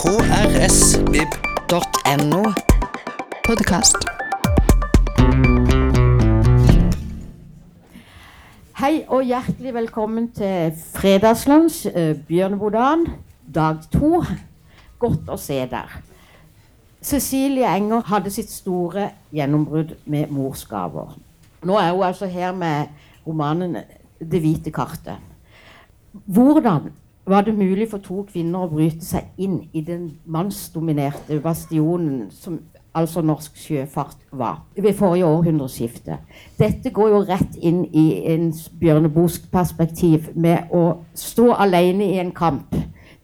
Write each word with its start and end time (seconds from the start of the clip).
krsvib.no. 0.00 1.72
Podkast. 3.44 3.96
Hei 8.80 9.04
og 9.08 9.22
hjertelig 9.28 9.74
velkommen 9.74 10.30
til 10.32 10.72
fredagslunsj, 10.94 11.90
Bjørn 11.92 12.22
Bjørnebodan, 12.30 13.04
dag 13.44 13.76
to. 13.92 14.24
Godt 15.04 15.28
å 15.28 15.36
se 15.36 15.68
der. 15.68 15.92
Cecilie 17.04 17.68
Enger 17.68 18.00
hadde 18.08 18.32
sitt 18.32 18.48
store 18.54 19.10
gjennombrudd 19.36 19.92
med 20.08 20.32
morsgaver. 20.32 21.12
Nå 21.60 21.76
er 21.76 21.92
hun 21.92 22.08
altså 22.08 22.26
her 22.26 22.56
med 22.56 22.88
romanen 23.26 23.76
'Det 24.16 24.40
hvite 24.40 24.70
kartet'. 24.72 25.20
Hvordan 26.24 26.88
var 27.26 27.40
det 27.40 27.54
mulig 27.58 27.90
for 27.90 28.02
to 28.02 28.24
kvinner 28.32 28.64
å 28.64 28.70
bryte 28.72 29.04
seg 29.04 29.28
inn 29.38 29.62
i 29.72 29.82
den 29.86 30.10
mannsdominerte 30.26 31.40
bastionen 31.44 32.30
som 32.34 32.58
altså 32.96 33.22
norsk 33.22 33.54
sjøfart 33.60 34.16
var 34.32 34.64
ved 34.76 34.94
forrige 34.98 35.28
århundreskifte? 35.28 36.18
Dette 36.58 36.90
går 36.90 37.08
jo 37.08 37.24
rett 37.28 37.58
inn 37.60 37.84
i 37.92 38.06
en 38.32 38.50
bjørnebosk 38.80 39.50
perspektiv 39.52 40.32
med 40.34 40.72
å 40.74 41.04
stå 41.14 41.52
alene 41.52 42.10
i 42.10 42.18
en 42.22 42.32
kamp. 42.34 42.74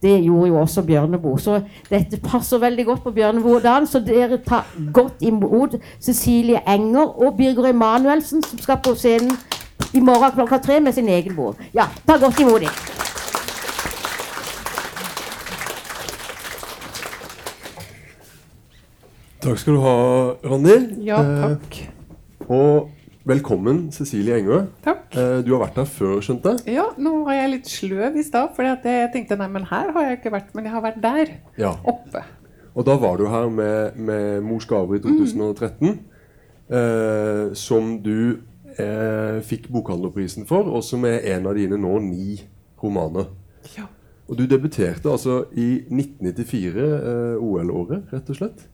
Det 0.01 0.23
gjorde 0.23 0.47
jo 0.47 0.59
også 0.61 0.81
Bjørneboe. 0.85 1.39
Så 1.39 1.61
dette 1.89 2.19
passer 2.21 2.61
veldig 2.61 2.85
godt 2.85 3.03
på 3.03 3.11
Bjørneboe-dagen. 3.11 3.87
Så 3.87 3.99
dere 4.05 4.37
tar 4.37 4.67
godt 4.93 5.25
imot 5.25 5.75
Cecilie 5.99 6.61
Enger 6.69 7.17
og 7.25 7.37
Birger 7.37 7.71
Emanuelsen, 7.71 8.43
som 8.43 8.61
skal 8.61 8.77
på 8.83 8.93
scenen 8.95 9.33
i 9.93 9.99
morgen 9.99 10.31
klokka 10.35 10.57
tre 10.57 10.79
med 10.79 10.93
sin 10.93 11.09
egen 11.09 11.35
bok. 11.35 11.57
Ja, 11.73 11.89
ta 12.07 12.19
godt 12.21 12.39
imot 12.39 12.61
dem. 12.61 12.69
Takk 19.47 19.59
skal 19.61 19.77
du 19.77 19.79
ha, 19.79 19.95
Randi. 20.43 20.73
Ja, 21.07 21.21
Eh, 21.23 21.41
takk. 21.47 21.77
og 22.49 22.89
velkommen, 23.25 23.91
Cecilie 23.93 24.35
Engø. 24.41 24.65
Takk. 24.83 25.15
Eh, 25.15 25.41
du 25.43 25.55
har 25.55 25.67
vært 25.67 25.75
her 25.75 25.85
før, 25.85 26.19
skjønte 26.19 26.51
jeg? 26.65 26.75
Ja, 26.75 26.89
nå 26.97 27.23
var 27.23 27.33
jeg 27.33 27.51
litt 27.51 27.65
sløv 27.65 28.17
i 28.17 28.23
stad, 28.23 28.49
for 28.55 28.63
jeg 28.63 28.81
tenkte 29.13 29.37
nei, 29.37 29.47
men 29.47 29.63
her 29.63 29.91
har 29.93 30.01
jeg 30.03 30.17
ikke 30.19 30.31
vært, 30.33 30.53
men 30.53 30.65
jeg 30.65 30.73
har 30.73 30.81
vært 30.81 31.01
der. 31.01 31.31
Ja. 31.57 31.71
Oppe. 31.85 32.23
Og 32.75 32.85
da 32.85 32.97
var 32.97 33.17
du 33.17 33.25
her 33.27 33.49
med, 33.49 33.95
med 33.95 34.43
Mors 34.43 34.65
gaver 34.65 34.95
i 34.95 34.99
2013, 34.99 35.99
eh, 36.69 37.53
som 37.53 38.01
du 38.03 38.39
eh, 38.77 39.39
fikk 39.41 39.69
bokhandlerprisen 39.71 40.45
for, 40.45 40.63
og 40.67 40.83
som 40.83 41.05
er 41.05 41.23
en 41.23 41.47
av 41.47 41.55
dine 41.55 41.77
nå 41.79 41.99
ni 42.03 42.41
romaner. 42.83 43.27
Ja. 43.77 43.85
Og 44.27 44.35
du 44.37 44.45
debuterte 44.45 45.05
altså 45.09 45.45
i 45.55 45.85
1994, 45.87 46.75
eh, 46.83 47.37
OL-året, 47.39 48.11
rett 48.11 48.29
og 48.29 48.35
slett. 48.35 48.67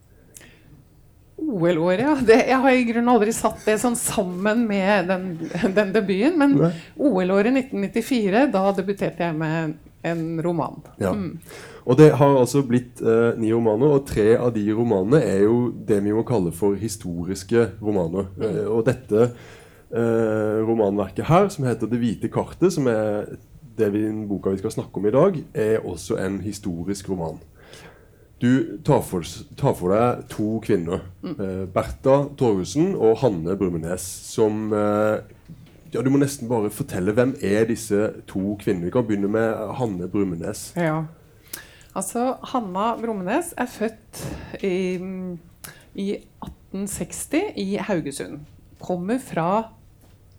OL-året, 1.53 2.03
ja. 2.03 2.15
Det, 2.25 2.39
jeg 2.49 2.59
har 2.65 2.75
i 2.75 2.85
grunnen 2.87 3.13
aldri 3.13 3.33
satt 3.35 3.61
det 3.67 3.77
sånn 3.81 3.97
sammen 3.99 4.65
med 4.69 5.09
den, 5.11 5.27
den 5.77 5.93
debuten. 5.95 6.39
Men 6.41 6.57
OL-året 6.97 7.53
1994, 7.53 8.47
da 8.53 8.65
debuterte 8.77 9.27
jeg 9.27 9.37
med 9.37 9.77
en 10.03 10.41
roman. 10.43 10.81
Ja. 10.99 11.13
Og 11.83 11.97
det 11.99 12.09
har 12.19 12.37
altså 12.39 12.63
blitt 12.67 13.01
eh, 13.03 13.33
ni 13.39 13.51
romaner, 13.53 13.95
og 13.95 14.07
tre 14.07 14.33
av 14.37 14.53
de 14.55 14.63
romanene 14.75 15.19
er 15.23 15.43
jo 15.45 15.57
det 15.87 15.99
vi 16.03 16.13
må 16.15 16.23
kalle 16.27 16.53
for 16.55 16.79
historiske 16.79 17.69
romaner. 17.83 18.29
Eh, 18.39 18.61
og 18.67 18.85
dette 18.88 19.25
eh, 19.29 20.59
romanverket 20.63 21.27
her, 21.27 21.49
som 21.51 21.67
heter 21.67 21.88
'Det 21.88 21.99
hvite 21.99 22.31
kartet', 22.31 22.71
som 22.71 22.88
er 22.88 23.35
det 23.77 23.89
vi, 23.93 24.05
boka 24.27 24.53
vi 24.53 24.61
skal 24.61 24.71
snakke 24.71 24.99
om 24.99 25.07
i 25.07 25.15
dag, 25.15 25.39
er 25.53 25.85
også 25.85 26.19
en 26.21 26.39
historisk 26.41 27.09
roman. 27.09 27.39
Du 28.44 28.81
tar 28.83 28.99
for, 29.08 29.23
tar 29.55 29.75
for 29.80 29.94
deg 29.94 30.25
to 30.27 30.58
kvinner. 30.66 31.05
Mm. 31.23 31.38
Bertha 31.72 32.25
Torjussen 32.35 32.90
og 32.91 33.22
Hanne 33.22 33.56
Brummenes, 33.56 34.03
som 34.03 34.67
eh, 34.75 35.22
ja, 35.94 36.01
Du 36.03 36.09
må 36.12 36.19
nesten 36.19 36.50
bare 36.51 36.72
fortelle 36.73 37.13
hvem 37.16 37.31
er 37.40 37.69
disse 37.69 38.09
to 38.28 38.57
kvinnene. 38.59 38.90
Vi 38.90 38.95
kan 38.95 39.07
begynne 39.07 39.29
med 39.31 39.62
Hanne 39.79 40.09
Brummenes. 40.12 40.73
Ja. 40.75 41.06
Altså, 41.95 42.34
Hanna 42.51 42.97
Brummenes 43.00 43.53
er 43.56 43.69
født 43.69 44.23
i, 44.59 45.00
i 45.96 46.07
1860 46.73 47.53
i 47.63 47.78
Haugesund. 47.79 48.41
Kommer 48.84 49.23
fra 49.23 49.47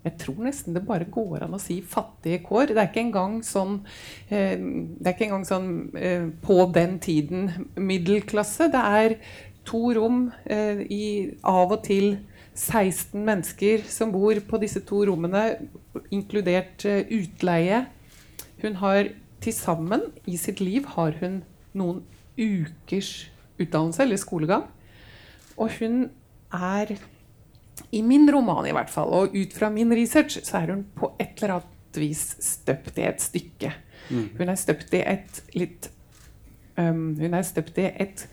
jeg 0.05 0.19
tror 0.21 0.43
nesten 0.45 0.75
det 0.75 0.83
bare 0.85 1.07
går 1.09 1.47
an 1.47 1.57
å 1.57 1.61
si 1.61 1.79
fattige 1.81 2.43
kår. 2.45 2.75
Det 2.75 2.81
er 2.81 2.91
ikke 2.91 3.03
engang 3.07 3.39
sånn, 3.45 3.79
eh, 4.29 4.53
ikke 5.01 5.27
engang 5.27 5.45
sånn 5.49 5.69
eh, 5.97 6.27
på 6.45 6.59
den 6.75 6.99
tiden 7.01 7.49
middelklasse. 7.73 8.69
Det 8.73 8.83
er 9.01 9.17
to 9.65 9.81
rom 9.97 10.27
eh, 10.45 10.85
i 10.93 11.05
av 11.41 11.73
og 11.73 11.81
til 11.87 12.19
16 12.53 13.17
mennesker 13.17 13.83
som 13.89 14.13
bor 14.13 14.37
på 14.47 14.61
disse 14.61 14.83
to 14.85 15.01
rommene, 15.09 15.57
inkludert 16.13 16.85
utleie. 16.85 17.85
Hun 18.61 18.77
har 18.79 19.09
til 19.43 19.53
sammen 19.57 20.05
i 20.29 20.37
sitt 20.39 20.61
liv 20.63 20.85
har 20.95 21.17
hun 21.19 21.41
noen 21.75 22.03
ukers 22.37 23.27
utdannelse 23.59 24.05
eller 24.05 24.21
skolegang. 24.21 24.69
Og 25.57 25.71
hun 25.79 26.09
er, 26.53 26.95
i 27.91 28.01
min 28.05 28.27
roman 28.31 28.67
i 28.67 28.73
hvert 28.75 28.91
fall, 28.91 29.11
og 29.13 29.35
ut 29.35 29.55
fra 29.55 29.69
min 29.73 29.91
research, 29.95 30.39
så 30.43 30.61
er 30.61 30.73
hun 30.73 30.85
på 30.95 31.11
et 31.19 31.35
eller 31.41 31.57
annet 31.59 31.99
vis 31.99 32.23
støpt 32.43 32.97
i 32.99 33.07
et 33.07 33.23
stykke. 33.23 33.71
Hun 34.37 34.51
er 34.51 34.59
støpt 34.59 34.93
i 34.93 35.01
et 35.01 35.41
litt 35.57 35.89
um, 36.77 37.15
Hun 37.17 37.33
er 37.33 37.45
støpt 37.47 37.79
i 37.81 37.87
et 37.89 38.25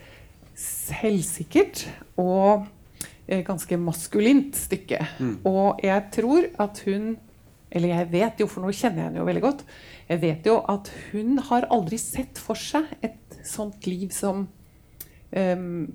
selvsikkert 0.59 1.87
og 2.21 2.67
eh, 3.27 3.41
ganske 3.47 3.79
maskulint 3.81 4.59
stykke. 4.59 5.01
Og 5.49 5.81
jeg 5.83 6.09
tror 6.13 6.49
at 6.61 6.83
hun 6.87 7.17
Eller 7.73 7.89
jeg 7.89 8.13
vet 8.13 8.41
jo, 8.43 8.47
for 8.47 8.61
nå 8.61 8.69
kjenner 8.77 8.99
jeg 9.01 9.07
henne 9.07 9.21
jo 9.23 9.25
veldig 9.25 9.41
godt. 9.41 9.63
Jeg 10.11 10.21
vet 10.21 10.45
jo 10.45 10.59
at 10.69 10.91
hun 11.09 11.39
har 11.41 11.65
aldri 11.73 11.97
sett 11.97 12.37
for 12.37 12.53
seg 12.53 12.85
et 13.01 13.39
sånt 13.49 13.87
liv 13.89 14.11
som 14.13 14.43
um, 15.33 15.87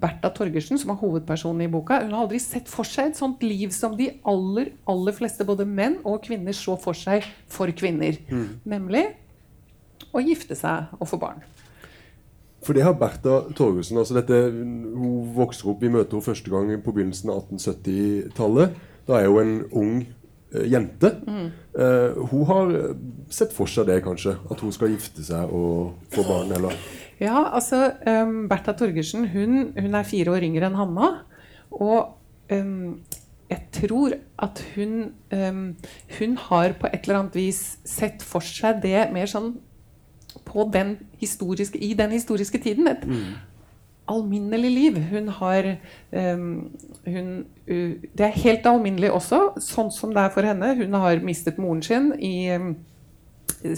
Bertha 0.00 0.30
Torgersen, 0.34 0.78
som 0.80 0.92
er 0.92 1.00
hovedpersonen 1.00 1.66
i 1.66 1.70
boka, 1.72 2.00
hun 2.04 2.14
har 2.14 2.24
aldri 2.26 2.40
sett 2.42 2.70
for 2.70 2.88
seg 2.88 3.12
et 3.12 3.20
sånt 3.20 3.42
liv 3.44 3.72
som 3.74 3.96
de 3.98 4.10
aller, 4.28 4.72
aller 4.90 5.16
fleste, 5.16 5.46
både 5.48 5.66
menn 5.68 6.00
og 6.04 6.22
kvinner, 6.26 6.56
så 6.56 6.76
for 6.80 6.96
seg 6.96 7.26
for 7.50 7.72
kvinner. 7.76 8.18
Nemlig 8.64 9.06
å 10.16 10.22
gifte 10.24 10.56
seg 10.58 10.96
og 11.00 11.08
få 11.10 11.20
barn. 11.20 11.44
For 12.66 12.74
det 12.74 12.82
har 12.82 12.96
Bertha 12.98 13.44
Torgersen. 13.54 13.98
altså 13.98 14.14
dette, 14.14 14.34
Hun 14.50 15.32
vokser 15.36 15.70
opp, 15.70 15.82
Vi 15.82 15.88
møter 15.88 16.16
henne 16.16 16.24
første 16.24 16.50
gang 16.50 16.82
på 16.82 16.92
begynnelsen 16.92 17.30
av 17.30 17.44
1870-tallet. 17.46 18.74
Da 19.06 19.20
er 19.20 19.28
hun 19.28 19.40
en 19.40 19.64
ung 19.70 20.06
eh, 20.54 20.66
jente. 20.66 21.12
Uh, 21.78 22.26
hun 22.30 22.44
har 22.46 22.72
sett 23.30 23.52
for 23.54 23.70
seg 23.70 23.86
det, 23.86 24.02
kanskje. 24.02 24.34
At 24.50 24.60
hun 24.60 24.72
skal 24.72 24.90
gifte 24.90 25.22
seg 25.22 25.52
og 25.52 25.94
få 26.10 26.26
barn. 26.26 26.52
eller... 26.58 26.74
Ja, 27.20 27.46
altså 27.54 27.92
um, 28.06 28.48
Bertha 28.48 28.74
Torgersen 28.76 29.28
hun, 29.32 29.72
hun 29.78 29.94
er 29.94 30.08
fire 30.08 30.34
år 30.36 30.44
yngre 30.44 30.68
enn 30.68 30.76
Hanna. 30.76 31.12
Og 31.72 32.12
um, 32.52 32.98
jeg 33.50 33.62
tror 33.72 34.16
at 34.42 34.60
hun 34.74 35.12
um, 35.32 35.76
Hun 36.18 36.36
har 36.36 36.74
på 36.80 36.86
et 36.86 37.06
eller 37.06 37.20
annet 37.20 37.36
vis 37.38 37.78
sett 37.86 38.22
for 38.26 38.42
seg 38.42 38.82
det 38.82 39.08
mer 39.14 39.30
sånn 39.30 39.54
på 40.46 40.66
den 40.72 40.96
historiske, 41.18 41.78
i 41.78 41.94
den 41.96 42.12
historiske 42.12 42.58
tiden. 42.62 42.88
Et 42.90 43.06
alminnelig 44.06 44.70
liv. 44.70 44.98
Hun 45.10 45.30
har 45.38 45.70
um, 46.12 46.70
hun, 47.06 47.30
uh, 47.70 47.94
Det 48.12 48.26
er 48.26 48.42
helt 48.44 48.66
alminnelig 48.66 49.14
også, 49.14 49.40
sånn 49.62 49.90
som 49.94 50.12
det 50.14 50.26
er 50.26 50.34
for 50.34 50.46
henne. 50.46 50.74
Hun 50.76 51.00
har 51.00 51.24
mistet 51.24 51.58
moren 51.58 51.82
sin 51.82 52.12
i 52.20 52.50
um, 52.54 52.74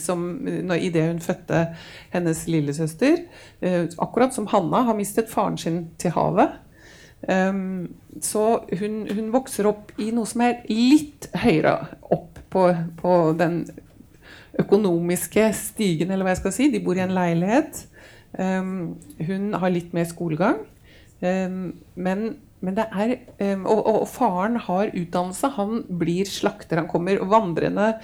som, 0.00 0.24
når, 0.44 0.80
i 0.82 0.92
det 0.94 1.04
hun 1.06 1.20
fødte 1.22 1.64
hennes 2.12 2.46
lillesøster. 2.50 3.24
Eh, 3.60 3.84
akkurat 3.98 4.34
som 4.34 4.48
Hanna 4.50 4.84
har 4.88 4.98
mistet 4.98 5.30
faren 5.30 5.58
sin 5.60 5.86
til 6.00 6.14
havet. 6.16 6.56
Um, 7.26 7.94
så 8.22 8.60
hun, 8.78 9.00
hun 9.10 9.32
vokser 9.34 9.66
opp 9.66 9.90
i 9.98 10.12
noe 10.14 10.28
som 10.28 10.44
er 10.46 10.60
litt 10.70 11.26
høyere 11.42 11.74
opp 12.14 12.38
på, 12.52 12.68
på 13.00 13.14
den 13.38 13.64
økonomiske 14.58 15.48
stigen, 15.56 16.12
eller 16.12 16.26
hva 16.26 16.36
jeg 16.36 16.42
skal 16.44 16.54
si. 16.54 16.68
De 16.72 16.82
bor 16.82 16.98
i 16.98 17.02
en 17.02 17.14
leilighet. 17.14 17.84
Um, 18.38 18.98
hun 19.24 19.50
har 19.58 19.74
litt 19.74 19.96
mer 19.96 20.06
skolegang. 20.08 20.62
Um, 21.18 21.74
men, 21.98 22.28
men 22.62 22.78
det 22.78 22.86
er 22.94 23.16
og, 23.64 23.74
og, 23.74 23.92
og 24.04 24.08
faren 24.12 24.60
har 24.68 24.94
utdannelse. 24.94 25.52
Han 25.58 25.82
blir 26.00 26.30
slakter. 26.30 26.84
Han 26.84 26.90
kommer 26.90 27.18
vandrende 27.26 27.96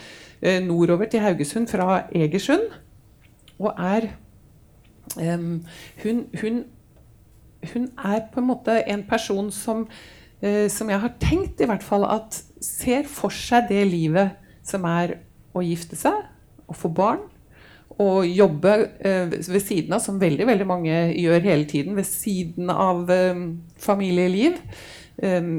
nordover 0.65 1.09
til 1.09 1.23
Haugesund 1.25 1.71
fra 1.73 2.03
Egersund. 2.13 2.67
Og 3.59 3.71
er 3.81 4.09
um, 5.17 5.63
hun, 6.03 6.25
hun, 6.41 6.65
hun 7.73 7.87
er 8.05 8.27
på 8.33 8.43
en 8.43 8.49
måte 8.51 8.77
en 8.91 9.07
person 9.09 9.51
som, 9.55 9.87
uh, 10.45 10.67
som 10.69 10.91
jeg 10.91 11.01
har 11.01 11.15
tenkt 11.23 11.63
i 11.63 11.69
hvert 11.71 11.87
fall 11.87 12.05
at 12.09 12.43
ser 12.65 13.07
for 13.09 13.33
seg 13.33 13.71
det 13.71 13.85
livet 13.89 14.35
som 14.65 14.85
er 14.89 15.19
å 15.55 15.63
gifte 15.65 15.97
seg 15.99 16.25
og 16.69 16.77
få 16.79 16.91
barn. 16.95 17.23
Og 18.03 18.27
jobbe 18.27 18.73
eh, 19.07 19.31
ved 19.31 19.61
siden 19.63 19.95
av, 19.95 20.03
som 20.03 20.19
veldig, 20.19 20.49
veldig 20.49 20.67
mange 20.67 20.97
gjør 21.15 21.45
hele 21.45 21.67
tiden, 21.71 21.95
ved 21.95 22.09
siden 22.09 22.73
av 22.73 23.11
eh, 23.13 23.45
familieliv. 23.79 24.57
Eh, 25.23 25.53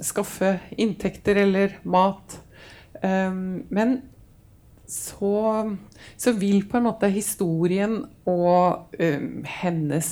skaffe 0.00 0.54
inntekter 0.80 1.42
eller 1.44 1.76
mat. 1.84 2.38
Eh, 3.02 3.36
men 3.68 3.98
så, 4.94 5.74
så, 6.16 6.32
vil 6.38 6.64
på 6.70 6.78
en 6.78 6.86
måte 6.88 7.10
historien 7.10 8.00
og 8.30 8.94
um, 8.98 9.44
hennes 9.60 10.10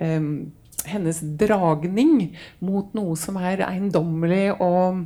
um, 0.00 0.52
hennes 0.88 1.20
dragning 1.38 2.32
mot 2.64 2.94
noe 2.96 3.14
som 3.20 3.36
er 3.38 3.62
eiendommelig 3.68 4.48
og 4.58 5.04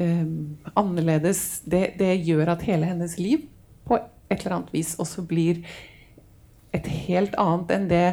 annerledes, 0.00 1.62
det, 1.68 1.94
det 1.98 2.14
gjør 2.24 2.54
at 2.54 2.62
hele 2.64 2.88
hennes 2.88 3.16
liv 3.20 3.42
på 3.88 3.98
et 4.30 4.38
eller 4.38 4.56
annet 4.60 4.72
vis 4.72 4.94
også 5.02 5.24
blir 5.28 5.62
et 6.76 6.86
helt 7.08 7.34
annet 7.40 7.72
enn 7.74 7.88
det 7.90 8.04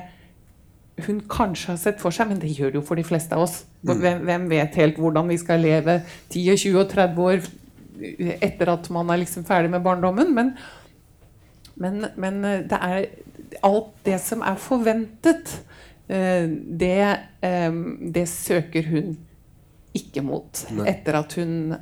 hun 1.05 1.19
kanskje 1.29 1.75
har 1.75 1.79
sett 1.81 1.99
for 2.01 2.15
seg, 2.15 2.31
men 2.31 2.39
det 2.41 2.55
gjør 2.57 2.73
det 2.73 2.79
jo 2.79 2.85
for 2.87 2.97
de 2.97 3.05
fleste 3.05 3.35
av 3.37 3.43
oss. 3.45 3.59
Mm. 3.85 3.91
Hvem, 4.01 4.21
hvem 4.25 4.47
vet 4.49 4.79
helt 4.81 4.97
hvordan 4.97 5.29
vi 5.29 5.37
skal 5.37 5.61
leve 5.61 5.99
10, 6.33 6.55
20 6.57 6.79
og 6.81 6.87
30 6.89 7.21
år 7.27 7.49
etter 8.41 8.73
at 8.73 8.89
man 8.93 9.09
er 9.11 9.21
liksom 9.23 9.45
ferdig 9.47 9.71
med 9.73 9.85
barndommen? 9.85 10.33
Men, 10.33 10.51
men, 11.75 12.05
men 12.15 12.43
eh, 12.45 12.65
det 12.67 12.81
er 12.81 13.61
alt 13.65 13.93
det 14.05 14.19
som 14.23 14.43
er 14.45 14.59
forventet, 14.61 15.53
eh, 16.07 16.49
det, 16.49 17.01
eh, 17.45 17.79
det 18.17 18.27
søker 18.31 18.91
hun 18.91 19.15
ikke 19.97 20.21
mot 20.21 20.59
etter 20.85 21.15
at 21.17 21.33
hun 21.39 21.73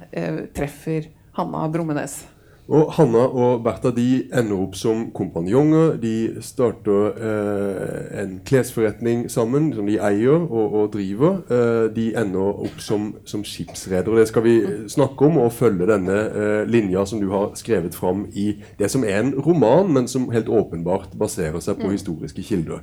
treffer 0.56 1.10
Hanna 1.36 1.66
Brummenes. 1.68 2.22
Og 2.66 2.96
Hanna 2.98 3.28
og 3.30 3.60
Bertha 3.62 3.92
de 3.94 4.24
ender 4.34 4.58
opp 4.58 4.74
som 4.78 5.04
kompanjonger. 5.14 6.00
De 6.02 6.42
starter 6.42 7.20
eh, 7.22 8.24
en 8.24 8.40
klesforretning 8.46 9.28
sammen, 9.30 9.68
som 9.76 9.86
de 9.86 10.00
eier 10.02 10.34
og, 10.34 10.74
og 10.80 10.88
driver. 10.96 11.44
Eh, 11.46 11.84
de 11.94 12.08
ender 12.18 12.64
opp 12.66 12.82
som, 12.82 13.12
som 13.30 13.46
skipsredere. 13.46 14.18
Det 14.18 14.32
skal 14.32 14.48
vi 14.48 14.56
snakke 14.90 15.30
om, 15.30 15.38
og 15.44 15.54
følge 15.54 15.92
denne 15.94 16.18
eh, 16.26 16.64
linja 16.66 17.06
som 17.06 17.22
du 17.22 17.30
har 17.36 17.54
skrevet 17.60 17.94
fram 17.94 18.26
i 18.34 18.56
det 18.80 18.90
som 18.90 19.06
er 19.06 19.22
en 19.22 19.36
roman, 19.46 19.94
men 19.94 20.10
som 20.10 20.32
helt 20.34 20.50
åpenbart 20.50 21.14
baserer 21.22 21.62
seg 21.62 21.78
på 21.78 21.94
historiske 21.94 22.50
kilder. 22.50 22.82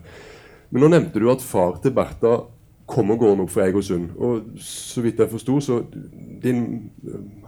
Men 0.71 0.87
nå 0.87 0.95
nevnte 0.95 1.19
du 1.19 1.27
at 1.33 1.43
far 1.43 1.83
til 1.83 1.95
Bertha 1.97 2.45
kommer 2.93 3.17
gående 3.17 3.47
opp 3.47 3.53
fra 3.55 3.65
Egersund. 3.67 4.11
Og 4.21 4.61
så 4.61 5.03
vidt 5.05 5.21
jeg 5.21 5.31
forsto, 5.33 5.59
så 5.65 5.81
din, 6.43 6.91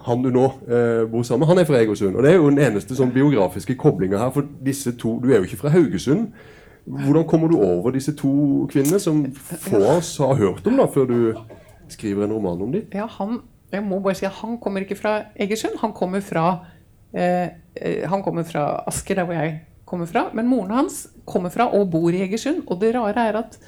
han 0.06 0.25
du 0.25 0.31
nå 0.32 0.44
eh, 0.64 1.05
bor 1.11 1.25
sammen 1.26 1.44
med, 1.44 1.50
han 1.52 1.61
er 1.61 1.69
fra 1.69 1.81
Egersund. 1.82 2.17
Og 2.17 2.25
det 2.25 2.32
er 2.32 2.38
jo 2.41 2.49
den 2.49 2.62
eneste 2.64 2.96
sånn 2.96 3.12
biografiske 3.12 3.76
koblinga 3.81 4.20
her. 4.23 4.32
For 4.35 4.49
disse 4.64 4.94
to 5.00 5.19
Du 5.23 5.31
er 5.31 5.43
jo 5.43 5.49
ikke 5.49 5.61
fra 5.61 5.75
Haugesund. 5.75 6.31
Hvordan 6.85 7.26
kommer 7.29 7.49
du 7.49 7.58
over 7.64 7.94
disse 7.94 8.12
to 8.17 8.31
kvinnene, 8.73 9.00
som 9.00 9.25
få 9.32 9.81
av 9.81 9.99
oss 9.99 10.17
har 10.20 10.35
hørt 10.37 10.67
om, 10.69 10.76
da, 10.76 10.88
før 10.93 11.06
du 11.08 11.20
skriver 11.93 12.26
en 12.26 12.35
roman 12.37 12.64
om 12.67 12.75
dem? 12.75 12.88
Ja, 12.93 13.06
han, 13.19 13.38
jeg 13.73 13.85
må 13.87 14.00
bare 14.05 14.19
si 14.19 14.29
at 14.29 14.37
han 14.43 14.58
kommer 14.61 14.85
ikke 14.85 14.99
fra 14.99 15.14
Egersund. 15.40 15.79
Han 15.81 15.94
kommer 15.97 16.25
fra, 16.25 16.58
eh, 17.12 17.49
eh, 17.76 18.05
han 18.08 18.25
kommer 18.25 18.44
fra 18.49 18.85
Asker, 18.88 19.20
der 19.20 19.29
hvor 19.29 19.38
jeg 19.38 19.62
kommer 19.88 20.06
fra. 20.11 20.29
Men 20.35 20.49
moren 20.49 20.76
hans 20.82 21.06
kommer 21.25 21.52
fra 21.52 21.70
og 21.73 21.90
bor 21.90 22.12
i 22.12 22.20
Egersund. 22.26 22.64
Og 22.69 22.81
det 22.81 22.94
rare 22.97 23.29
er 23.29 23.40
at 23.40 23.58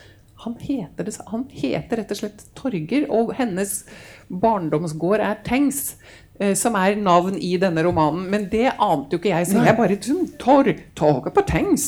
han 0.45 0.55
heter, 0.61 1.07
det, 1.07 1.17
han 1.31 1.47
heter, 1.49 2.03
rett 2.03 2.13
og 2.13 2.21
slett 2.21 2.47
Torger, 2.59 3.09
og 3.09 3.33
hennes 3.39 3.81
barndomsgård 4.29 5.25
er 5.25 5.43
Tengs. 5.47 5.95
Eh, 6.39 6.53
som 6.53 6.75
er 6.77 6.99
navn 7.01 7.39
i 7.41 7.55
denne 7.61 7.81
romanen. 7.87 8.27
Men 8.29 8.45
det 8.53 8.69
ante 8.73 9.17
jo 9.17 9.21
ikke 9.21 9.31
jeg. 9.31 9.49
Så 9.49 9.63
jeg 9.65 9.77
bare 9.79 9.97
sånn, 10.05 10.27
Tor, 10.41 10.69
Toget 10.99 11.33
på 11.37 11.45
Tengs! 11.49 11.87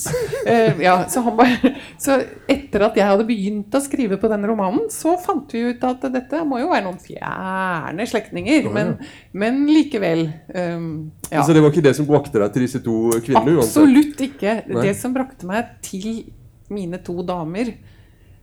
Uh, 0.49 0.79
ja, 0.81 0.95
så, 1.13 1.21
bare, 1.37 1.75
så, 2.01 2.17
etter 2.49 2.87
at 2.87 2.97
jeg 2.97 3.11
hadde 3.11 3.27
begynt 3.29 3.77
å 3.77 3.83
skrive 3.85 4.17
på 4.21 4.31
denne 4.33 4.49
romanen, 4.49 4.87
så 4.93 5.19
fant 5.21 5.53
vi 5.53 5.67
ut 5.69 5.85
at 5.85 6.07
dette 6.15 6.41
må 6.49 6.63
jo 6.63 6.71
være 6.73 6.87
noen 6.87 7.01
fjerne 7.03 8.09
slektninger. 8.09 8.71
Men, 8.73 8.95
men, 9.37 9.61
likevel. 9.69 10.25
Um, 10.55 10.89
ja. 11.29 11.45
Så 11.45 11.53
det 11.53 11.65
var 11.65 11.75
ikke 11.75 11.85
det 11.85 11.97
som 11.99 12.09
brakte 12.09 12.41
deg 12.41 12.57
til 12.57 12.65
disse 12.65 12.81
to 12.85 12.97
kvinnene? 13.21 13.61
Absolutt 13.61 14.25
ikke. 14.31 14.63
Nei. 14.65 14.89
Det 14.89 14.97
som 14.97 15.13
brakte 15.17 15.49
meg 15.51 15.77
til 15.85 16.25
mine 16.73 17.01
to 17.05 17.21
damer, 17.27 17.75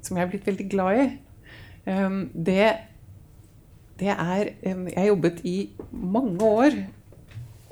som 0.06 0.18
jeg 0.18 0.26
er 0.26 0.32
blitt 0.32 0.48
veldig 0.48 0.68
glad 0.72 1.02
i, 1.02 1.08
um, 1.90 2.20
det, 2.34 2.70
det 4.00 4.12
er 4.14 4.52
Jeg 4.64 5.08
jobbet 5.08 5.42
i 5.48 5.56
mange 5.92 6.46
år 6.46 6.78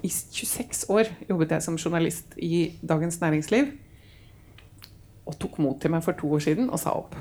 I 0.04 0.10
26 0.10 0.90
år 0.90 1.12
jobbet 1.30 1.56
jeg 1.56 1.66
som 1.66 1.78
journalist 1.78 2.36
i 2.38 2.80
Dagens 2.84 3.22
Næringsliv. 3.22 3.70
Og 5.24 5.38
tok 5.40 5.62
mot 5.64 5.80
til 5.80 5.94
meg 5.94 6.04
for 6.04 6.18
to 6.20 6.28
år 6.36 6.44
siden 6.44 6.68
og 6.70 6.82
sa 6.82 6.98
opp. 6.98 7.16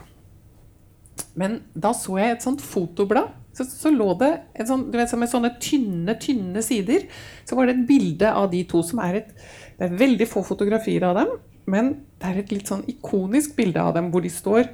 Men 1.39 1.61
da 1.79 1.93
så 1.97 2.19
jeg 2.19 2.35
et 2.35 2.45
sånt 2.45 2.65
fotoblad. 2.65 3.31
Så, 3.53 3.67
så 3.69 3.93
lå 3.93 4.09
det 4.21 4.31
sånt, 4.69 4.91
vet, 4.97 5.13
med 5.21 5.31
sånne 5.31 5.53
tynne, 5.61 6.17
tynne 6.21 6.63
sider. 6.65 7.07
Så 7.49 7.57
var 7.57 7.69
det 7.69 7.77
et 7.77 7.89
bilde 7.89 8.33
av 8.33 8.49
de 8.53 8.63
to 8.69 8.83
som 8.87 9.03
er 9.05 9.23
et 9.23 9.35
Det 9.79 9.89
er 9.89 9.99
veldig 9.99 10.29
få 10.29 10.43
fotografier 10.47 11.03
av 11.09 11.17
dem, 11.17 11.31
men 11.67 11.87
det 12.21 12.29
er 12.29 12.37
et 12.39 12.51
litt 12.53 12.69
sånn 12.71 12.85
ikonisk 12.91 13.57
bilde 13.57 13.81
av 13.83 13.97
dem 13.97 14.11
hvor 14.13 14.23
de 14.23 14.31
står 14.31 14.69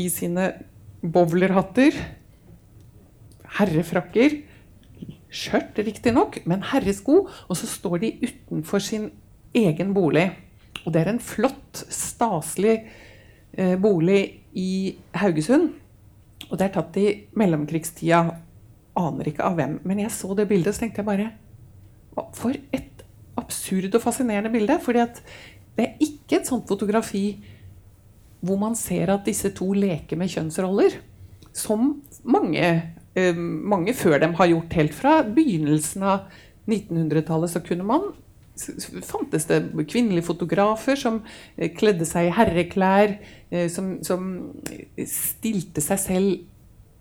i 0.00 0.08
sine 0.12 0.48
bowlerhatter, 1.02 1.96
herrefrakker, 3.58 4.38
skjørt 5.32 5.80
riktignok, 5.84 6.40
men 6.48 6.64
herresko. 6.72 7.26
Og 7.48 7.58
så 7.58 7.68
står 7.68 8.02
de 8.04 8.14
utenfor 8.22 8.84
sin 8.84 9.10
egen 9.56 9.92
bolig. 9.96 10.28
Og 10.84 10.92
det 10.94 11.02
er 11.02 11.12
en 11.12 11.22
flott, 11.22 11.84
staselig 11.92 12.78
eh, 13.56 13.76
bolig 13.80 14.22
i 14.58 14.94
Haugesund. 15.16 15.72
Og 16.48 16.58
det 16.58 16.68
er 16.68 16.74
tatt 16.74 16.98
i 17.00 17.06
mellomkrigstida. 17.38 18.24
Aner 18.98 19.30
ikke 19.30 19.46
av 19.46 19.56
hvem. 19.56 19.78
Men 19.88 20.02
jeg 20.04 20.12
så 20.14 20.34
det 20.36 20.48
bildet, 20.50 20.76
så 20.76 20.84
tenkte 20.84 21.00
jeg 21.00 21.08
bare 21.08 21.30
For 22.36 22.52
et 22.76 23.04
absurd 23.40 23.94
og 23.94 24.02
fascinerende 24.04 24.52
bilde. 24.52 24.78
fordi 24.80 25.00
at 25.00 25.22
det 25.76 25.86
er 25.86 26.04
ikke 26.04 26.40
et 26.40 26.48
sånt 26.48 26.68
fotografi 26.68 27.40
hvor 28.42 28.58
man 28.60 28.76
ser 28.78 29.12
at 29.14 29.26
disse 29.28 29.52
to 29.56 29.70
leker 29.76 30.18
med 30.18 30.30
kjønnsroller. 30.32 30.98
Som 31.54 32.02
mange, 32.24 32.72
eh, 33.14 33.36
mange 33.36 33.94
før 33.94 34.18
dem 34.18 34.34
har 34.34 34.50
gjort 34.50 34.78
helt 34.78 34.94
fra 34.94 35.22
begynnelsen 35.22 36.02
av 36.02 36.26
1900-tallet. 36.66 37.50
Så 37.50 37.62
kunne 37.64 37.86
man 37.86 38.12
fantes 39.02 39.46
det 39.48 39.62
kvinnelige 39.88 40.26
fotografer 40.26 40.98
som 40.98 41.22
eh, 41.56 41.70
kledde 41.74 42.06
seg 42.08 42.28
i 42.28 42.34
herreklær, 42.36 43.18
eh, 43.50 43.68
som, 43.72 43.96
som 44.04 44.52
stilte 45.06 45.84
seg 45.84 46.02
selv 46.02 46.32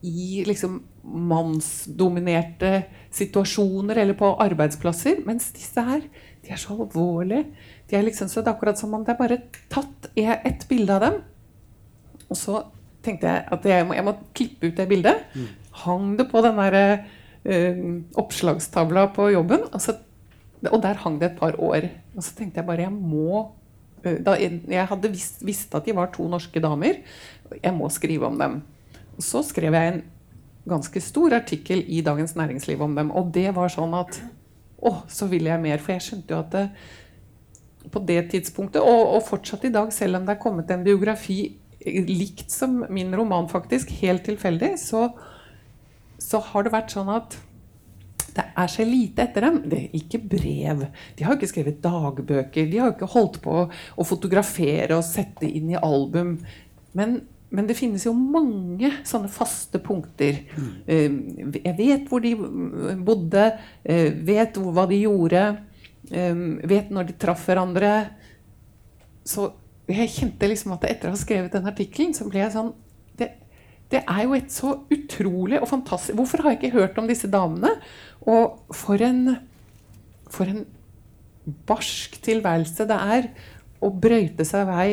i 0.01 0.43
liksom 0.47 0.79
mannsdominerte 1.03 2.83
situasjoner 3.13 4.01
eller 4.01 4.17
på 4.17 4.33
arbeidsplasser. 4.41 5.21
Mens 5.25 5.51
disse 5.55 5.83
her 5.85 6.05
de 6.41 6.53
er 6.53 6.59
så 6.61 6.73
alvorlige. 6.73 7.45
De 7.89 7.97
er 7.97 8.05
liksom, 8.07 8.29
så 8.31 8.41
det 8.41 8.49
er 8.49 8.55
akkurat 8.55 8.79
som 8.79 8.93
om 8.97 9.03
det 9.05 9.13
er 9.13 9.19
bare 9.19 9.41
tatt 9.71 10.09
ett 10.15 10.67
bilde 10.69 10.95
av 10.95 11.03
dem, 11.05 11.19
og 12.31 12.39
så 12.39 12.61
tenkte 13.05 13.29
jeg 13.29 13.47
at 13.51 13.65
jeg 13.67 13.87
må, 13.87 13.95
jeg 13.97 14.05
må 14.07 14.13
klippe 14.37 14.69
ut 14.69 14.77
det 14.77 14.87
bildet. 14.89 15.25
Mm. 15.35 15.49
Hang 15.83 16.13
det 16.19 16.27
på 16.31 16.43
den 16.45 16.59
der 16.61 16.77
uh, 17.47 17.81
oppslagstavla 18.21 19.07
på 19.15 19.31
jobben. 19.33 19.65
Og, 19.71 19.81
så, 19.83 19.97
og, 20.69 20.77
der 20.83 21.01
hang 21.03 21.17
det 21.21 21.31
et 21.31 21.39
par 21.39 21.57
år. 21.59 21.89
Og 22.15 22.23
så 22.23 22.35
tenkte 22.37 22.61
jeg 22.61 22.69
bare 22.69 22.85
jeg 22.85 22.93
må 22.93 23.41
uh, 23.41 24.17
da, 24.23 24.37
jeg, 24.37 24.61
jeg, 24.69 24.87
hadde 24.93 25.13
visst, 25.13 25.41
visst, 25.45 25.75
at 25.75 25.87
de 25.87 25.97
var 25.97 26.13
to 26.13 26.27
norske 26.31 26.63
damer. 26.63 27.01
Jeg 27.57 27.75
må 27.75 27.89
skrive 27.91 28.29
om 28.29 28.39
dem. 28.39 28.61
Og 29.17 29.25
så 29.25 29.43
skrev 29.45 29.75
jeg 29.75 29.95
en 29.95 30.03
ganske 30.69 31.01
stor 31.01 31.33
artikkel 31.35 31.81
i 31.89 32.03
Dagens 32.05 32.37
Næringsliv 32.37 32.81
om 32.85 32.95
dem. 32.95 33.11
Og 33.11 33.33
det 33.33 33.49
var 33.57 33.73
sånn 33.73 33.97
at 33.97 34.21
Å, 34.81 34.95
så 35.11 35.27
vil 35.31 35.49
jeg 35.49 35.61
mer. 35.61 35.81
For 35.83 35.95
jeg 35.95 36.05
skjønte 36.07 36.33
jo 36.33 36.39
at 36.41 36.55
det, 36.55 36.65
på 37.93 38.01
det 38.07 38.21
tidspunktet, 38.33 38.81
og, 38.81 39.15
og 39.17 39.25
fortsatt 39.27 39.67
i 39.69 39.73
dag, 39.73 39.91
selv 39.93 40.19
om 40.19 40.25
det 40.27 40.35
er 40.35 40.41
kommet 40.41 40.71
en 40.73 40.85
biografi 40.85 41.41
likt 41.81 42.51
som 42.53 42.83
min 42.93 43.13
roman, 43.17 43.47
faktisk, 43.49 43.93
helt 44.01 44.25
tilfeldig, 44.27 44.75
så, 44.81 45.07
så 46.21 46.41
har 46.51 46.65
det 46.65 46.75
vært 46.75 46.93
sånn 46.93 47.09
at 47.13 47.39
det 48.31 48.45
er 48.55 48.69
så 48.71 48.85
lite 48.87 49.25
etter 49.25 49.43
dem. 49.43 49.59
Det 49.67 49.79
er 49.79 49.95
ikke 49.97 50.21
brev. 50.31 50.85
De 51.17 51.25
har 51.27 51.35
ikke 51.35 51.49
skrevet 51.51 51.81
dagbøker. 51.83 52.69
De 52.71 52.79
har 52.79 52.93
ikke 52.93 53.09
holdt 53.11 53.41
på 53.43 53.65
å 53.67 54.07
fotografere 54.07 54.95
og 54.95 55.03
sette 55.03 55.49
inn 55.49 55.73
i 55.73 55.79
album. 55.79 56.37
Men, 56.95 57.17
men 57.51 57.67
det 57.67 57.75
finnes 57.75 58.05
jo 58.07 58.13
mange 58.15 58.89
sånne 59.07 59.27
faste 59.31 59.79
punkter. 59.83 60.37
Mm. 60.55 61.57
Jeg 61.59 61.73
vet 61.75 62.05
hvor 62.07 62.23
de 62.23 62.31
bodde, 63.03 63.43
eh, 63.83 64.13
vet 64.23 64.55
hva 64.55 64.85
de 64.87 65.01
gjorde, 65.01 65.41
eh, 66.15 66.43
vet 66.71 66.93
når 66.95 67.09
de 67.09 67.17
traff 67.19 67.43
hverandre. 67.49 67.91
Så 69.27 69.49
jeg 69.91 70.13
kjente 70.15 70.49
liksom 70.49 70.75
at 70.77 70.87
etter 70.89 71.09
å 71.09 71.15
ha 71.15 71.19
skrevet 71.19 71.53
den 71.55 71.69
artikkelen, 71.69 72.15
så 72.15 72.27
ble 72.29 72.43
jeg 72.43 72.53
sånn 72.55 72.71
det, 73.19 73.31
det, 73.91 74.03
er 74.05 74.23
jo 74.23 74.35
et 74.37 74.51
så 74.53 74.73
utrolig 74.93 75.59
og 75.59 75.69
fantastisk 75.69 76.17
Hvorfor 76.19 76.43
har 76.43 76.55
jeg 76.55 76.61
ikke 76.61 76.77
hørt 76.79 76.99
om 77.01 77.09
disse 77.09 77.29
damene? 77.31 77.73
Og 78.23 78.61
for 78.75 79.01
en, 79.03 79.35
for 80.31 80.47
en 80.47 80.63
barsk 81.67 82.19
tilværelse 82.23 82.87
det 82.87 82.99
er 83.17 83.31
å 83.81 83.89
brøyte 83.91 84.45
seg 84.47 84.69
vei 84.69 84.91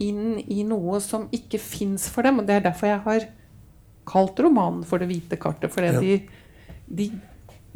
inn 0.00 0.38
i 0.46 0.62
noe 0.64 1.00
som 1.02 1.28
ikke 1.34 1.58
fins 1.58 2.08
for 2.12 2.22
dem. 2.22 2.38
Og 2.38 2.46
det 2.46 2.56
er 2.58 2.66
derfor 2.68 2.86
jeg 2.92 3.00
har 3.04 3.26
kalt 4.08 4.38
romanen 4.40 4.84
for 4.84 4.98
'Det 4.98 5.08
hvite 5.08 5.36
kartet'. 5.36 5.70
Fordi 5.70 5.86
Ja. 5.92 6.00
de, 6.00 6.22
de, 6.88 7.10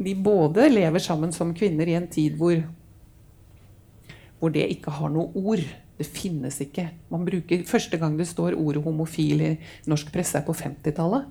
de 0.03 0.15
både 0.15 0.69
lever 0.69 0.99
sammen 0.99 1.31
som 1.31 1.53
kvinner 1.53 1.87
i 1.87 1.93
en 1.95 2.07
tid 2.07 2.37
hvor, 2.37 2.63
hvor 4.39 4.49
det 4.51 4.69
ikke 4.71 4.91
har 4.91 5.09
noe 5.09 5.31
ord. 5.35 5.63
Det 5.97 6.07
finnes 6.09 6.57
ikke. 6.61 6.89
Man 7.11 7.25
bruker, 7.25 7.63
Første 7.69 7.97
gang 7.99 8.17
det 8.17 8.27
står 8.27 8.55
ordet 8.57 8.83
'homofil' 8.83 9.41
i 9.41 9.57
norsk 9.87 10.11
presse, 10.11 10.35
er 10.37 10.41
på 10.45 10.53
50-tallet. 10.53 11.25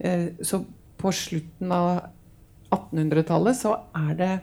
Eh, 0.00 0.28
så 0.42 0.64
på 0.98 1.12
slutten 1.12 1.72
av 1.72 2.04
1800-tallet 2.72 3.56
så 3.56 3.74
er 3.94 4.14
det 4.14 4.40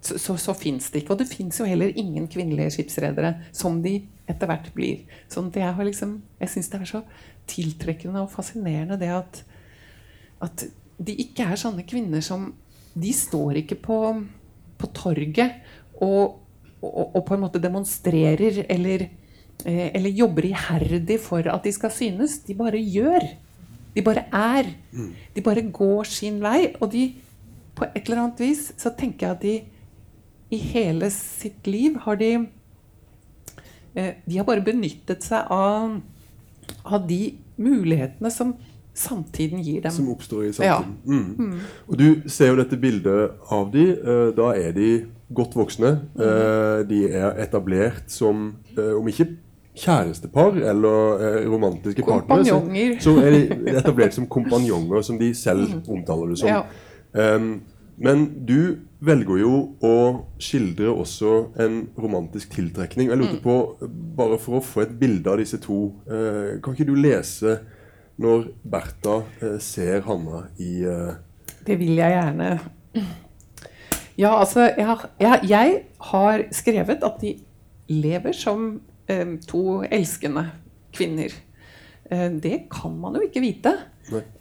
så, 0.00 0.18
så, 0.18 0.36
så 0.36 0.52
fins 0.54 0.90
det 0.90 1.02
ikke. 1.02 1.10
Og 1.12 1.18
det 1.18 1.28
fins 1.28 1.58
jo 1.60 1.64
heller 1.64 1.92
ingen 1.96 2.26
kvinnelige 2.28 2.70
skipsredere, 2.70 3.34
som 3.52 3.82
de 3.82 4.02
etter 4.30 4.48
hvert 4.48 4.70
blir. 4.76 5.04
Sånn 5.32 5.50
at 5.50 5.58
jeg 5.60 5.76
har 5.76 5.88
liksom, 5.88 6.16
jeg 6.40 6.52
syns 6.52 6.70
det 6.72 6.80
er 6.80 6.90
så 6.90 7.02
tiltrekkende 7.50 8.22
og 8.24 8.32
fascinerende 8.32 8.96
det 9.00 9.10
at, 9.12 9.42
at 10.44 10.64
de 10.96 11.16
ikke 11.24 11.48
er 11.50 11.60
sånne 11.60 11.84
kvinner 11.88 12.22
som 12.24 12.52
De 12.94 13.10
står 13.10 13.58
ikke 13.64 13.76
på, 13.82 13.98
på 14.78 14.88
torget 14.94 15.56
og, 15.98 16.36
og, 16.78 17.06
og 17.10 17.22
på 17.26 17.34
en 17.34 17.40
måte 17.42 17.58
demonstrerer 17.58 18.60
eller, 18.70 19.08
eh, 19.66 19.88
eller 19.88 20.14
jobber 20.14 20.46
iherdig 20.46 21.16
for 21.18 21.42
at 21.50 21.66
de 21.66 21.72
skal 21.74 21.90
synes. 21.90 22.38
De 22.46 22.54
bare 22.54 22.78
gjør. 22.78 23.26
De 23.96 24.02
bare 24.06 24.28
er. 24.30 24.70
De 25.34 25.42
bare 25.42 25.66
går 25.74 26.06
sin 26.06 26.38
vei. 26.42 26.70
Og 26.78 26.92
de, 26.94 27.08
på 27.74 27.88
et 27.90 28.04
eller 28.04 28.22
annet 28.22 28.44
vis 28.46 28.68
så 28.78 28.94
tenker 28.94 29.26
jeg 29.26 29.34
at 29.34 29.42
de 29.42 30.54
i 30.54 30.60
hele 30.70 31.10
sitt 31.10 31.66
liv 31.66 31.98
har 32.04 32.18
de 32.20 32.30
De 33.94 34.36
har 34.36 34.44
bare 34.44 34.64
benyttet 34.64 35.22
seg 35.22 35.46
av, 35.54 36.00
av 36.84 37.06
de 37.08 37.34
mulighetene 37.56 38.30
som 38.34 38.54
samtiden 38.94 39.62
gir 39.62 39.80
dem. 39.82 39.90
Som 39.94 40.08
oppstår 40.12 40.44
i 40.48 40.52
Ja. 40.64 40.80
Mm. 41.06 41.34
Mm. 41.38 41.60
Og 41.88 41.96
du 41.98 42.22
ser 42.30 42.52
jo 42.52 42.56
dette 42.62 42.76
bildet 42.78 43.30
av 43.50 43.70
de. 43.72 43.90
eh, 43.92 44.30
Da 44.36 44.52
er 44.54 44.72
de 44.72 45.06
godt 45.34 45.54
voksne. 45.54 46.00
Eh, 46.18 46.84
De 46.88 47.08
er 47.10 47.34
etablert 47.42 48.04
som, 48.10 48.56
eh, 48.78 48.92
om 48.98 49.06
ikke 49.08 49.28
kjærestepar 49.74 50.54
eller 50.70 51.18
eh, 51.42 51.48
romantiske 51.50 52.02
partnere, 52.06 52.44
så, 52.44 52.60
Kompanjonger. 52.60 53.00
så 53.00 53.16
er 53.18 53.30
de 53.30 53.76
etablert 53.76 54.14
som 54.14 54.26
kompanjonger, 54.26 55.02
som 55.02 55.18
de 55.18 55.32
selv 55.34 55.82
omtaler 55.88 56.28
det 56.28 56.38
som. 56.38 56.48
Ja. 56.48 56.62
Um, 57.36 57.60
men 57.98 58.26
du 58.46 58.78
velger 59.04 59.38
jo 59.42 59.52
å 59.84 59.94
skildre 60.40 60.88
også 60.94 61.32
en 61.60 61.88
romantisk 62.00 62.50
tiltrekning. 62.56 63.08
Jeg 63.10 63.18
Mm. 63.18 63.22
lurte 63.22 63.42
på, 63.42 63.56
bare 64.16 64.38
for 64.38 64.58
å 64.58 64.62
få 64.64 64.82
et 64.82 64.98
bilde 64.98 65.30
av 65.30 65.38
disse 65.38 65.58
to 65.60 65.92
eh, 66.08 66.58
Kan 66.62 66.74
ikke 66.74 66.86
du 66.88 66.94
lese 66.96 67.58
når 68.18 68.48
Bertha 68.64 69.22
eh, 69.42 69.58
ser 69.58 70.00
Hanna 70.06 70.46
i 70.58 70.82
eh, 70.84 71.14
Det 71.66 71.78
vil 71.78 71.96
jeg 71.96 72.12
gjerne. 72.16 72.58
Ja, 74.18 74.38
altså 74.38 74.60
jeg 74.76 74.86
har, 74.86 75.10
jeg, 75.20 75.40
jeg 75.50 75.80
har 76.00 76.44
skrevet 76.54 77.02
at 77.02 77.20
de 77.20 77.32
lever 77.88 78.32
som 78.32 78.80
eh, 79.10 79.36
to 79.46 79.82
elskende 79.90 80.46
kvinner. 80.94 81.34
Eh, 82.10 82.28
det 82.30 82.68
kan 82.70 82.94
man 83.00 83.14
jo 83.18 83.24
ikke 83.26 83.42
vite. 83.42 83.74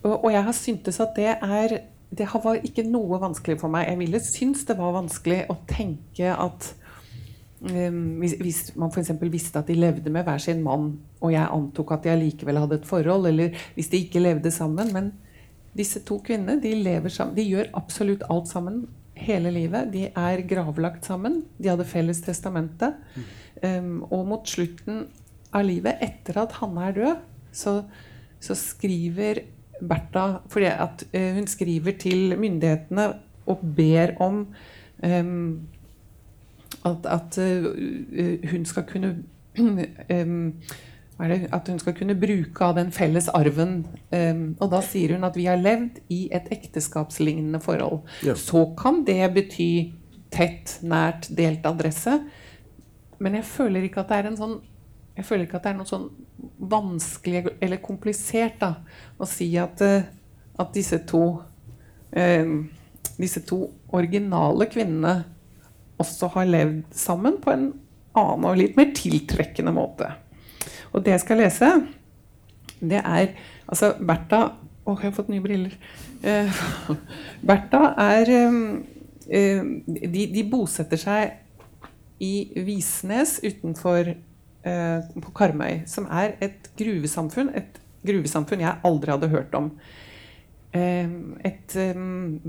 Og, 0.04 0.26
og 0.26 0.30
jeg 0.32 0.44
har 0.44 0.52
syntes 0.54 1.00
at 1.00 1.16
det 1.18 1.32
er 1.42 1.78
Det 2.14 2.28
var 2.44 2.62
ikke 2.62 2.86
noe 2.86 3.20
vanskelig 3.22 3.58
for 3.62 3.74
meg. 3.74 3.88
Jeg 3.90 4.00
ville 4.04 4.22
synes 4.24 4.64
det 4.70 4.78
var 4.78 4.96
vanskelig 5.00 5.44
å 5.52 5.60
tenke 5.70 6.32
at 6.34 6.74
Um, 7.64 8.18
hvis, 8.20 8.34
hvis 8.44 8.58
man 8.76 8.92
f.eks. 8.92 9.14
visste 9.32 9.62
at 9.62 9.70
de 9.72 9.78
levde 9.80 10.12
med 10.12 10.26
hver 10.28 10.42
sin 10.44 10.60
mann, 10.66 10.98
og 11.24 11.32
jeg 11.32 11.48
antok 11.48 11.94
at 11.96 12.04
de 12.04 12.12
allikevel 12.12 12.58
hadde 12.60 12.82
et 12.82 12.90
forhold, 12.90 13.30
eller 13.30 13.54
hvis 13.78 13.88
de 13.88 14.02
ikke 14.04 14.20
levde 14.20 14.52
sammen 14.52 14.90
Men 14.92 15.14
disse 15.72 16.02
to 16.04 16.18
kvinnene 16.26 16.60
de 16.62 16.74
lever 16.76 17.14
sammen. 17.14 17.38
De 17.38 17.46
gjør 17.48 17.72
absolutt 17.80 18.26
alt 18.30 18.52
sammen 18.52 18.84
hele 19.18 19.52
livet. 19.54 19.94
De 19.94 20.10
er 20.10 20.44
gravlagt 20.50 21.08
sammen. 21.08 21.42
De 21.58 21.72
hadde 21.72 21.88
felles 21.88 22.20
testamente. 22.26 22.92
Um, 23.64 24.04
og 24.12 24.28
mot 24.28 24.50
slutten 24.50 25.06
av 25.54 25.66
livet, 25.66 26.04
etter 26.04 26.42
at 26.44 26.58
Hanne 26.60 26.90
er 26.90 26.98
død, 26.98 27.26
så, 27.54 27.78
så 28.44 28.58
skriver 28.58 29.46
Bertha 29.82 30.40
fordi 30.50 30.66
at 30.66 31.06
eh, 31.14 31.34
Hun 31.36 31.48
skriver 31.48 31.98
til 32.00 32.36
myndighetene 32.40 33.14
og 33.46 33.60
ber 33.76 34.16
om 34.24 34.48
um, 35.04 35.62
at, 36.86 37.06
at 37.06 37.38
uh, 37.38 38.52
hun 38.52 38.66
skal 38.66 38.84
kunne 38.84 39.24
um, 40.22 40.54
At 41.20 41.68
hun 41.68 41.80
skal 41.80 41.94
kunne 41.94 42.16
bruke 42.16 42.64
av 42.64 42.76
den 42.76 42.92
felles 42.92 43.28
arven. 43.28 43.86
Um, 44.12 44.56
og 44.60 44.72
da 44.72 44.82
sier 44.82 45.14
hun 45.14 45.24
at 45.24 45.36
vi 45.36 45.46
har 45.46 45.60
levd 45.62 46.00
i 46.10 46.30
et 46.34 46.48
ekteskapslignende 46.52 47.60
forhold. 47.60 48.02
Ja. 48.26 48.34
Så 48.36 48.66
kan 48.80 49.04
det 49.08 49.34
bety 49.34 49.94
tett, 50.32 50.80
nært, 50.82 51.30
delt 51.38 51.66
adresse. 51.66 52.18
Men 53.20 53.36
jeg 53.36 53.46
føler 53.46 53.86
ikke 53.86 54.02
at 54.02 54.10
det 54.10 54.18
er 54.18 54.32
en 54.32 54.40
sånn 54.40 54.58
jeg 55.14 55.26
føler 55.26 55.46
ikke 55.46 55.60
at 55.60 55.68
det 55.68 55.72
er 55.74 55.78
noe 55.78 55.90
sånn 55.90 56.08
vanskelig 56.70 57.46
eller 57.62 57.82
komplisert 57.84 58.60
da, 58.62 58.76
å 59.18 59.28
si 59.30 59.50
at, 59.60 59.82
eh, 59.82 60.08
at 60.60 60.74
disse 60.76 61.02
to 61.10 61.24
eh, 62.12 62.48
disse 63.18 63.44
to 63.46 63.68
originale 63.94 64.68
kvinnene 64.72 65.24
også 66.02 66.32
har 66.36 66.50
levd 66.50 66.84
sammen 66.98 67.38
på 67.42 67.54
en 67.54 67.68
annen 68.18 68.50
og 68.50 68.58
litt 68.60 68.78
mer 68.78 68.92
tiltrekkende 68.96 69.74
måte. 69.74 70.10
Og 70.94 71.04
det 71.06 71.16
jeg 71.16 71.24
skal 71.26 71.44
lese, 71.44 71.74
det 72.80 73.02
er 73.02 73.36
Altså, 73.64 73.94
Bertha 73.96 74.42
Å, 74.84 74.98
jeg 75.00 75.06
har 75.08 75.14
fått 75.16 75.30
nye 75.32 75.40
briller. 75.40 75.72
Eh, 76.28 76.58
Bertha 77.48 77.94
er 78.04 78.28
eh, 78.36 78.58
eh, 79.32 79.62
de, 79.88 80.26
de 80.34 80.44
bosetter 80.52 81.00
seg 81.00 81.38
i 82.20 82.50
Visnes 82.68 83.38
utenfor 83.40 84.12
på 84.64 85.32
Karmøy, 85.36 85.82
som 85.92 86.06
er 86.08 86.38
et 86.44 86.70
gruvesamfunn. 86.80 87.50
Et 87.56 87.80
gruvesamfunn 88.08 88.64
jeg 88.64 88.80
aldri 88.88 89.12
hadde 89.12 89.32
hørt 89.32 89.56
om. 89.58 89.72
Eh, 90.74 91.10
et 91.46 91.76
eh, 91.78 91.98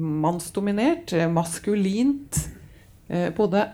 mannsdominert, 0.00 1.12
eh, 1.12 1.28
maskulint, 1.28 2.38
eh, 3.10 3.28
både 3.36 3.66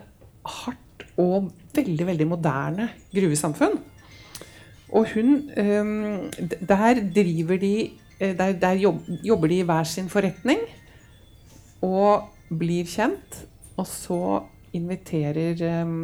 hardt 0.43 1.05
og 1.21 1.51
veldig, 1.75 2.07
veldig 2.09 2.27
moderne 2.27 2.89
gruvesamfunn. 3.13 3.77
Og 4.91 5.07
hun 5.13 5.49
eh, 5.55 5.91
Der 6.67 6.99
driver 7.15 7.57
de 7.57 7.91
eh, 8.19 8.33
Der, 8.37 8.51
der 8.59 8.73
jobb, 8.75 8.99
jobber 9.23 9.47
de 9.47 9.59
i 9.59 9.63
hver 9.63 9.83
sin 9.87 10.09
forretning 10.09 10.59
og 11.81 12.27
blir 12.49 12.85
kjent. 12.85 13.45
Og 13.77 13.87
så 13.87 14.41
inviterer 14.73 15.63
eh, 15.63 15.95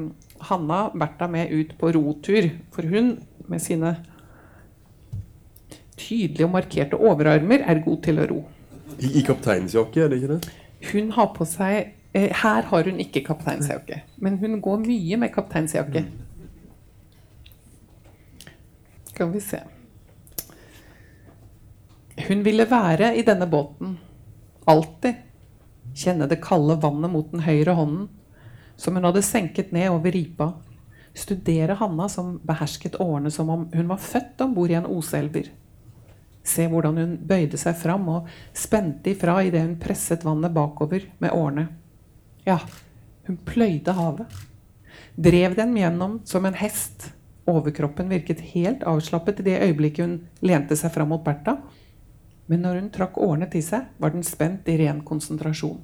Hanna 0.50 0.88
Bertha 0.94 1.28
med 1.28 1.52
ut 1.52 1.74
på 1.80 1.92
rotur. 1.96 2.50
For 2.76 2.88
hun, 2.88 3.18
med 3.48 3.64
sine 3.64 3.96
tydelige 5.98 6.46
og 6.46 6.54
markerte 6.54 7.00
overarmer, 7.00 7.64
er 7.66 7.84
god 7.86 8.02
til 8.06 8.22
å 8.22 8.28
ro. 8.30 8.40
I, 8.98 9.20
i 9.20 9.26
kapteinsjakke, 9.26 10.04
er 10.04 10.12
det 10.12 10.22
ikke 10.22 10.36
det? 10.36 10.56
Hun 10.92 11.12
har 11.16 11.32
på 11.36 11.46
seg 11.50 11.94
eh, 12.14 12.30
Her 12.44 12.68
har 12.70 12.90
hun 12.90 13.02
ikke 13.02 13.26
kapteinsjakke, 13.26 14.02
men 14.22 14.38
hun 14.42 14.60
går 14.64 14.84
mye 14.86 15.20
med 15.22 15.34
kapteinsjakke. 15.34 16.06
Skal 19.12 19.32
vi 19.34 19.42
se 19.42 19.64
Hun 22.28 22.44
ville 22.46 22.68
være 22.70 23.16
i 23.18 23.24
denne 23.26 23.48
båten. 23.50 23.98
Alltid. 24.70 25.24
Kjenne 25.98 26.28
det 26.30 26.38
kalde 26.44 26.76
vannet 26.82 27.10
mot 27.10 27.32
den 27.32 27.42
høyre 27.46 27.74
hånden, 27.78 28.10
som 28.78 28.96
hun 28.96 29.08
hadde 29.10 29.26
senket 29.26 29.72
ned 29.76 29.90
over 29.92 30.12
ripa. 30.12 30.52
Studere 31.18 31.74
Hanna 31.80 32.10
som 32.10 32.36
behersket 32.46 33.00
årene 33.02 33.32
som 33.34 33.50
om 33.50 33.66
hun 33.74 33.88
var 33.90 33.98
født 33.98 34.42
om 34.46 34.54
bord 34.54 34.72
i 34.72 34.78
en 34.78 34.86
oselver. 34.86 35.50
Se 36.48 36.68
hvordan 36.72 36.98
hun 37.02 37.16
bøyde 37.28 37.58
seg 37.60 37.76
fram 37.82 38.06
og 38.14 38.30
spente 38.56 39.12
ifra 39.12 39.40
idet 39.44 39.66
hun 39.66 39.80
presset 39.82 40.24
vannet 40.24 40.54
bakover 40.56 41.10
med 41.20 41.34
årene. 41.36 41.68
Ja, 42.48 42.62
hun 43.28 43.42
pløyde 43.44 43.98
havet. 43.98 44.32
Drev 45.18 45.58
den 45.58 45.76
gjennom 45.76 46.22
som 46.30 46.46
en 46.46 46.56
hest. 46.56 47.10
Overkroppen 47.48 48.12
virket 48.12 48.44
helt 48.54 48.86
avslappet 48.88 49.42
i 49.42 49.50
det 49.50 49.60
øyeblikket 49.66 50.06
hun 50.06 50.16
lente 50.46 50.78
seg 50.78 50.94
fram 50.94 51.12
mot 51.12 51.26
Bertha. 51.26 51.58
Men 52.48 52.64
når 52.64 52.82
hun 52.82 52.90
trakk 52.94 53.18
årene 53.20 53.50
til 53.52 53.64
seg, 53.66 53.90
var 54.00 54.14
den 54.14 54.24
spent 54.24 54.68
i 54.72 54.78
ren 54.80 55.02
konsentrasjon. 55.08 55.80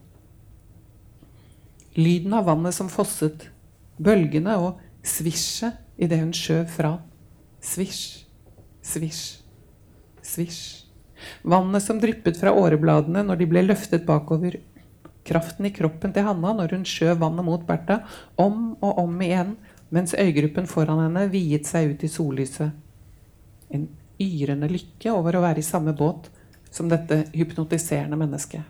Lyden 1.93 2.33
av 2.33 2.45
vannet 2.45 2.73
som 2.73 2.89
fosset, 2.89 3.49
bølgene 4.01 4.55
og 4.57 4.79
svisjet 5.05 5.77
idet 6.01 6.17
hun 6.23 6.31
skjøv 6.33 6.65
fra. 6.73 6.95
Svisj, 7.63 8.25
svisj, 8.81 9.25
svisj. 10.25 10.63
Vannet 11.45 11.85
som 11.85 11.99
dryppet 12.01 12.39
fra 12.41 12.51
årebladene 12.57 13.21
når 13.27 13.39
de 13.39 13.49
ble 13.51 13.65
løftet 13.67 14.07
bakover. 14.07 14.59
kraften 15.23 15.65
i 15.65 15.71
kroppen 15.71 16.11
til 16.11 16.25
Hanna 16.27 16.49
når 16.57 16.73
hun 16.75 16.81
skjøv 16.83 17.21
vannet 17.21 17.45
mot 17.47 17.61
Bertha 17.63 18.01
om 18.35 18.73
og 18.81 18.97
om 18.99 19.21
igjen, 19.21 19.55
mens 19.89 20.15
øygruppen 20.17 20.67
foran 20.67 20.99
henne 20.99 21.29
viet 21.31 21.69
seg 21.69 21.93
ut 21.93 22.03
i 22.03 22.09
sollyset. 22.11 22.73
En 23.69 23.87
yrende 24.19 24.67
lykke 24.67 25.13
over 25.13 25.37
å 25.37 25.45
være 25.45 25.61
i 25.61 25.69
samme 25.69 25.93
båt 25.95 26.27
som 26.73 26.89
dette 26.89 27.27
hypnotiserende 27.37 28.17
mennesket. 28.19 28.65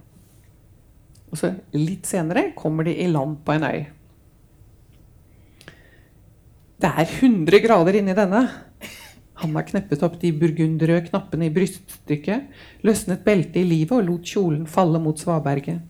Og 1.33 1.39
så 1.39 1.49
Litt 1.73 2.05
senere 2.05 2.51
kommer 2.57 2.85
de 2.85 2.93
i 3.01 3.09
land 3.09 3.39
på 3.45 3.55
en 3.55 3.65
øy. 3.65 3.79
Det 6.83 6.91
er 6.91 7.07
100 7.07 7.63
grader 7.63 7.97
inni 7.97 8.13
denne. 8.13 8.43
Han 9.41 9.55
har 9.57 9.65
kneppet 9.65 10.03
opp 10.05 10.19
de 10.21 10.29
burgunderrøde 10.35 11.07
knappene 11.07 11.47
i 11.47 11.53
bryststykket, 11.53 12.51
løsnet 12.85 13.23
beltet 13.25 13.61
i 13.63 13.65
livet 13.65 13.95
og 13.97 14.05
lot 14.05 14.27
kjolen 14.29 14.67
falle 14.69 15.01
mot 15.01 15.19
svaberget. 15.19 15.81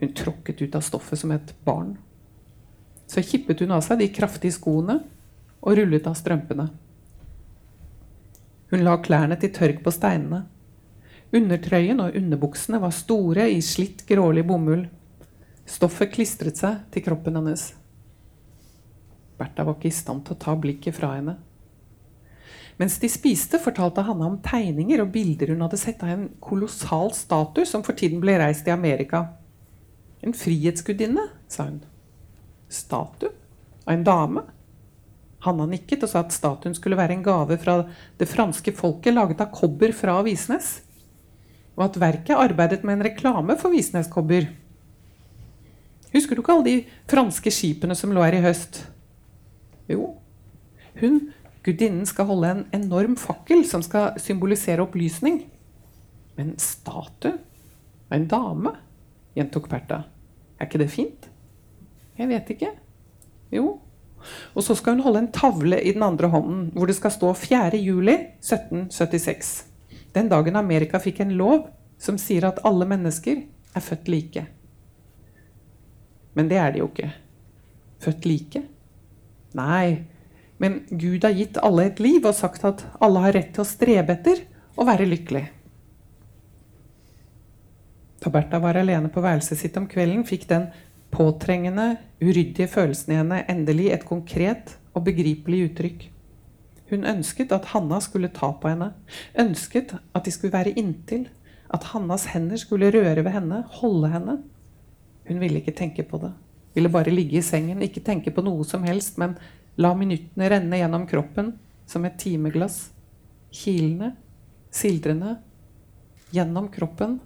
Hun 0.00 0.14
tråkket 0.16 0.62
ut 0.62 0.78
av 0.78 0.86
stoffet 0.86 1.20
som 1.20 1.34
et 1.34 1.52
barn. 1.66 1.96
Så 3.10 3.22
kippet 3.26 3.60
hun 3.60 3.74
av 3.76 3.84
seg 3.84 4.00
de 4.00 4.08
kraftige 4.14 4.56
skoene 4.56 5.00
og 5.60 5.76
rullet 5.76 6.08
av 6.08 6.16
strømpene. 6.18 6.70
Hun 8.72 8.82
la 8.86 8.96
klærne 9.02 9.36
til 9.38 9.52
tørk 9.54 9.84
på 9.84 9.92
steinene. 9.94 10.44
Undertrøyen 11.34 11.98
og 11.98 12.14
underbuksene 12.14 12.78
var 12.78 12.92
store 12.94 13.48
i 13.50 13.58
slitt, 13.64 14.04
grålig 14.06 14.44
bomull. 14.46 14.84
Stoffet 15.66 16.12
klistret 16.14 16.60
seg 16.60 16.84
til 16.94 17.02
kroppen 17.06 17.40
hennes. 17.40 17.72
Bertha 19.40 19.64
var 19.66 19.74
ikke 19.74 19.90
i 19.90 19.96
stand 19.96 20.22
til 20.26 20.36
å 20.36 20.42
ta 20.44 20.54
blikket 20.54 20.94
fra 20.94 21.16
henne. 21.16 21.34
Mens 22.78 22.96
de 23.02 23.10
spiste, 23.10 23.58
fortalte 23.62 24.02
Hanna 24.06 24.28
om 24.30 24.38
tegninger 24.42 25.02
og 25.02 25.12
bilder 25.14 25.52
hun 25.54 25.62
hadde 25.62 25.78
sett 25.78 26.02
av 26.02 26.10
en 26.10 26.28
kolossal 26.42 27.12
statue 27.14 27.66
som 27.66 27.84
for 27.86 27.98
tiden 27.98 28.22
ble 28.22 28.34
reist 28.40 28.66
i 28.66 28.74
Amerika. 28.74 29.24
En 30.22 30.34
frihetsgudinne, 30.34 31.28
sa 31.50 31.68
hun. 31.68 31.82
Statue? 32.70 33.30
Av 33.84 33.94
en 33.94 34.06
dame? 34.06 34.46
Hanna 35.44 35.66
nikket 35.68 36.06
og 36.06 36.10
sa 36.10 36.24
at 36.24 36.34
statuen 36.34 36.74
skulle 36.74 36.98
være 36.98 37.18
en 37.18 37.26
gave 37.26 37.58
fra 37.60 37.82
det 38.18 38.30
franske 38.30 38.72
folket 38.74 39.14
laget 39.14 39.42
av 39.44 39.52
kobber 39.54 39.92
fra 39.94 40.16
Visnes. 40.26 40.78
Og 41.74 41.88
at 41.88 42.00
verket 42.00 42.38
arbeidet 42.38 42.84
med 42.86 42.98
en 42.98 43.06
reklame 43.08 43.56
for 43.58 43.74
Visnes-kobber. 43.74 44.46
Husker 46.14 46.36
du 46.36 46.44
ikke 46.44 46.54
alle 46.54 46.68
de 46.68 46.76
franske 47.10 47.50
skipene 47.50 47.96
som 47.98 48.12
lå 48.14 48.22
her 48.22 48.38
i 48.38 48.44
høst? 48.44 48.84
Jo, 49.90 50.14
hun, 51.00 51.18
gudinnen, 51.66 52.06
skal 52.06 52.28
holde 52.28 52.52
en 52.52 52.62
enorm 52.76 53.16
fakkel 53.18 53.64
som 53.66 53.82
skal 53.82 54.14
symbolisere 54.22 54.84
opplysning. 54.84 55.42
Men 56.38 56.54
statue? 56.62 57.34
En 58.14 58.28
dame? 58.30 58.76
gjentok 59.34 59.66
Perta. 59.70 60.04
Er 60.60 60.68
ikke 60.68 60.84
det 60.84 60.92
fint? 60.92 61.28
Jeg 62.14 62.30
vet 62.30 62.54
ikke. 62.54 62.70
Jo. 63.50 63.80
Og 64.54 64.62
så 64.64 64.76
skal 64.78 64.94
hun 64.94 65.04
holde 65.04 65.24
en 65.24 65.32
tavle 65.34 65.80
i 65.82 65.92
den 65.92 66.04
andre 66.06 66.30
hånden 66.30 66.68
hvor 66.76 66.86
det 66.88 66.96
skal 66.96 67.12
stå 67.12 67.32
4. 67.34 67.74
juli 67.82 68.14
1776. 68.38 69.73
Den 70.14 70.30
dagen 70.30 70.56
Amerika 70.56 71.00
fikk 71.02 71.20
en 71.24 71.34
lov 71.38 71.66
som 71.98 72.18
sier 72.20 72.46
at 72.46 72.62
alle 72.66 72.86
mennesker 72.86 73.42
er 73.74 73.82
født 73.82 74.10
like. 74.12 74.46
Men 76.34 76.50
det 76.50 76.58
er 76.58 76.74
de 76.74 76.82
jo 76.82 76.88
ikke. 76.90 77.10
Født 78.02 78.26
like? 78.28 78.62
Nei, 79.54 80.04
men 80.62 80.80
Gud 80.90 81.24
har 81.26 81.34
gitt 81.34 81.58
alle 81.62 81.88
et 81.88 82.02
liv 82.02 82.24
og 82.26 82.34
sagt 82.36 82.64
at 82.66 82.86
alle 83.02 83.22
har 83.26 83.36
rett 83.36 83.52
til 83.54 83.64
å 83.64 83.68
strebe 83.68 84.14
etter 84.14 84.42
å 84.78 84.86
være 84.86 85.06
lykkelig. 85.10 85.44
Da 88.24 88.32
Bertha 88.32 88.58
var 88.62 88.78
alene 88.80 89.10
på 89.12 89.22
værelset 89.22 89.60
sitt 89.60 89.76
om 89.76 89.86
kvelden, 89.90 90.24
fikk 90.26 90.48
den 90.48 90.70
påtrengende, 91.14 91.98
uryddige 92.22 92.70
følelsen 92.72 93.12
i 93.12 93.20
henne 93.20 93.42
endelig 93.50 93.90
et 93.94 94.06
konkret 94.08 94.78
og 94.94 95.04
begripelig 95.06 95.68
uttrykk. 95.68 96.06
Hun 96.94 97.06
ønsket 97.10 97.50
at 97.54 97.72
Hanna 97.72 97.98
skulle 98.02 98.30
ta 98.30 98.52
på 98.54 98.70
henne, 98.70 98.92
ønsket 99.40 99.96
at 100.14 100.26
de 100.26 100.30
skulle 100.30 100.54
være 100.54 100.76
inntil, 100.78 101.26
at 101.74 101.90
Hannas 101.90 102.28
hender 102.30 102.60
skulle 102.60 102.92
røre 102.94 103.24
ved 103.24 103.32
henne, 103.34 103.64
holde 103.80 104.10
henne. 104.12 104.36
Hun 105.26 105.40
ville 105.42 105.58
ikke 105.58 105.74
tenke 105.74 106.04
på 106.06 106.20
det, 106.22 106.30
ville 106.76 106.92
bare 106.92 107.10
ligge 107.10 107.40
i 107.40 107.42
sengen, 107.42 107.82
ikke 107.82 108.04
tenke 108.04 108.30
på 108.30 108.44
noe 108.46 108.62
som 108.68 108.86
helst, 108.86 109.18
men 109.18 109.34
la 109.80 109.90
minuttene 109.98 110.50
renne 110.52 110.78
gjennom 110.78 111.06
kroppen 111.10 111.54
som 111.90 112.04
et 112.06 112.14
timeglass, 112.20 112.92
kilende, 113.50 114.12
sildrende, 114.70 115.38
gjennom 116.34 116.68
kroppen, 116.70 117.18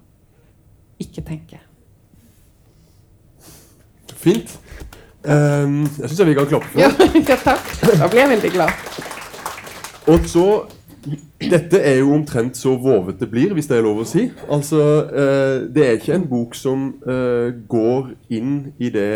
ikke 1.03 1.27
tenke. 1.29 1.61
Fint. 4.19 4.57
Um, 5.29 5.83
jeg 5.99 6.09
syns 6.09 6.25
vi 6.25 6.35
kan 6.39 6.49
klappe 6.49 6.73
for. 6.73 6.81
Ja, 6.81 6.89
ja, 7.31 7.37
takk. 7.45 7.71
Da 8.01 8.09
blir 8.09 8.25
jeg 8.25 8.33
veldig 8.33 8.55
glad. 8.57 9.07
Og 10.09 10.27
så 10.29 10.49
Dette 11.39 11.79
er 11.79 12.01
jo 12.01 12.11
omtrent 12.17 12.59
så 12.59 12.73
vovet 12.77 13.21
det 13.21 13.29
blir, 13.31 13.53
hvis 13.55 13.69
det 13.71 13.77
er 13.79 13.85
lov 13.87 14.01
å 14.03 14.07
si. 14.09 14.27
Altså, 14.51 14.81
eh, 15.07 15.69
Det 15.71 15.85
er 15.85 15.95
ikke 15.97 16.17
en 16.17 16.27
bok 16.29 16.57
som 16.59 16.89
eh, 17.07 17.55
går 17.71 18.11
inn 18.35 18.73
i 18.83 18.91
det 18.93 19.15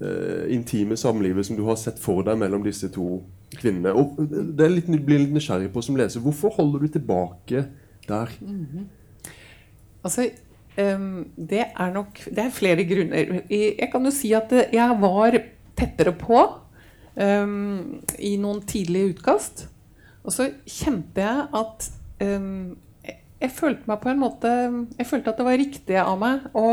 eh, 0.00 0.44
intime 0.54 0.96
samlivet 0.96 1.46
som 1.46 1.58
du 1.58 1.64
har 1.66 1.76
sett 1.76 1.98
for 2.00 2.22
deg 2.24 2.38
mellom 2.38 2.62
disse 2.64 2.88
to 2.94 3.18
kvinnene. 3.58 3.92
Og 3.92 4.16
det 4.30 4.64
er 4.64 4.72
litt, 4.72 4.88
blir 5.04 5.24
litt 5.24 5.34
nysgjerrig 5.34 5.72
på 5.74 5.82
som 5.84 5.98
leser. 5.98 6.22
Hvorfor 6.24 6.54
holder 6.56 6.84
du 6.86 6.94
tilbake 6.94 7.64
der? 8.06 8.32
Altså, 10.04 10.28
um, 10.78 11.26
det 11.36 11.64
er 11.68 11.92
nok 11.92 12.22
Det 12.24 12.44
er 12.44 12.54
flere 12.54 12.86
grunner. 12.88 13.42
Jeg 13.50 13.90
kan 13.92 14.04
jo 14.04 14.14
si 14.14 14.32
at 14.36 14.52
eh, 14.52 14.70
jeg 14.72 14.96
var 15.02 15.36
tettere 15.76 16.14
på 16.16 16.40
um, 17.16 18.00
i 18.18 18.36
noen 18.40 18.62
tidlige 18.68 19.16
utkast. 19.16 19.66
Og 20.24 20.34
så 20.34 20.50
kjente 20.68 21.22
jeg 21.22 21.46
at 21.56 21.86
um, 22.22 22.76
jeg, 23.06 23.18
jeg 23.40 23.52
følte 23.56 23.88
meg 23.88 24.00
på 24.02 24.10
en 24.12 24.20
måte 24.20 24.50
Jeg 24.98 25.08
følte 25.08 25.32
at 25.32 25.40
det 25.40 25.46
var 25.46 25.60
riktig 25.60 25.96
av 26.02 26.16
meg 26.20 26.48
å 26.56 26.66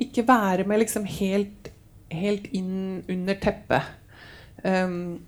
ikke 0.00 0.24
være 0.26 0.64
med 0.66 0.80
liksom 0.82 1.04
helt, 1.06 1.68
helt 2.10 2.48
inn 2.50 3.04
under 3.10 3.36
teppet. 3.38 3.92
Um, 4.66 5.20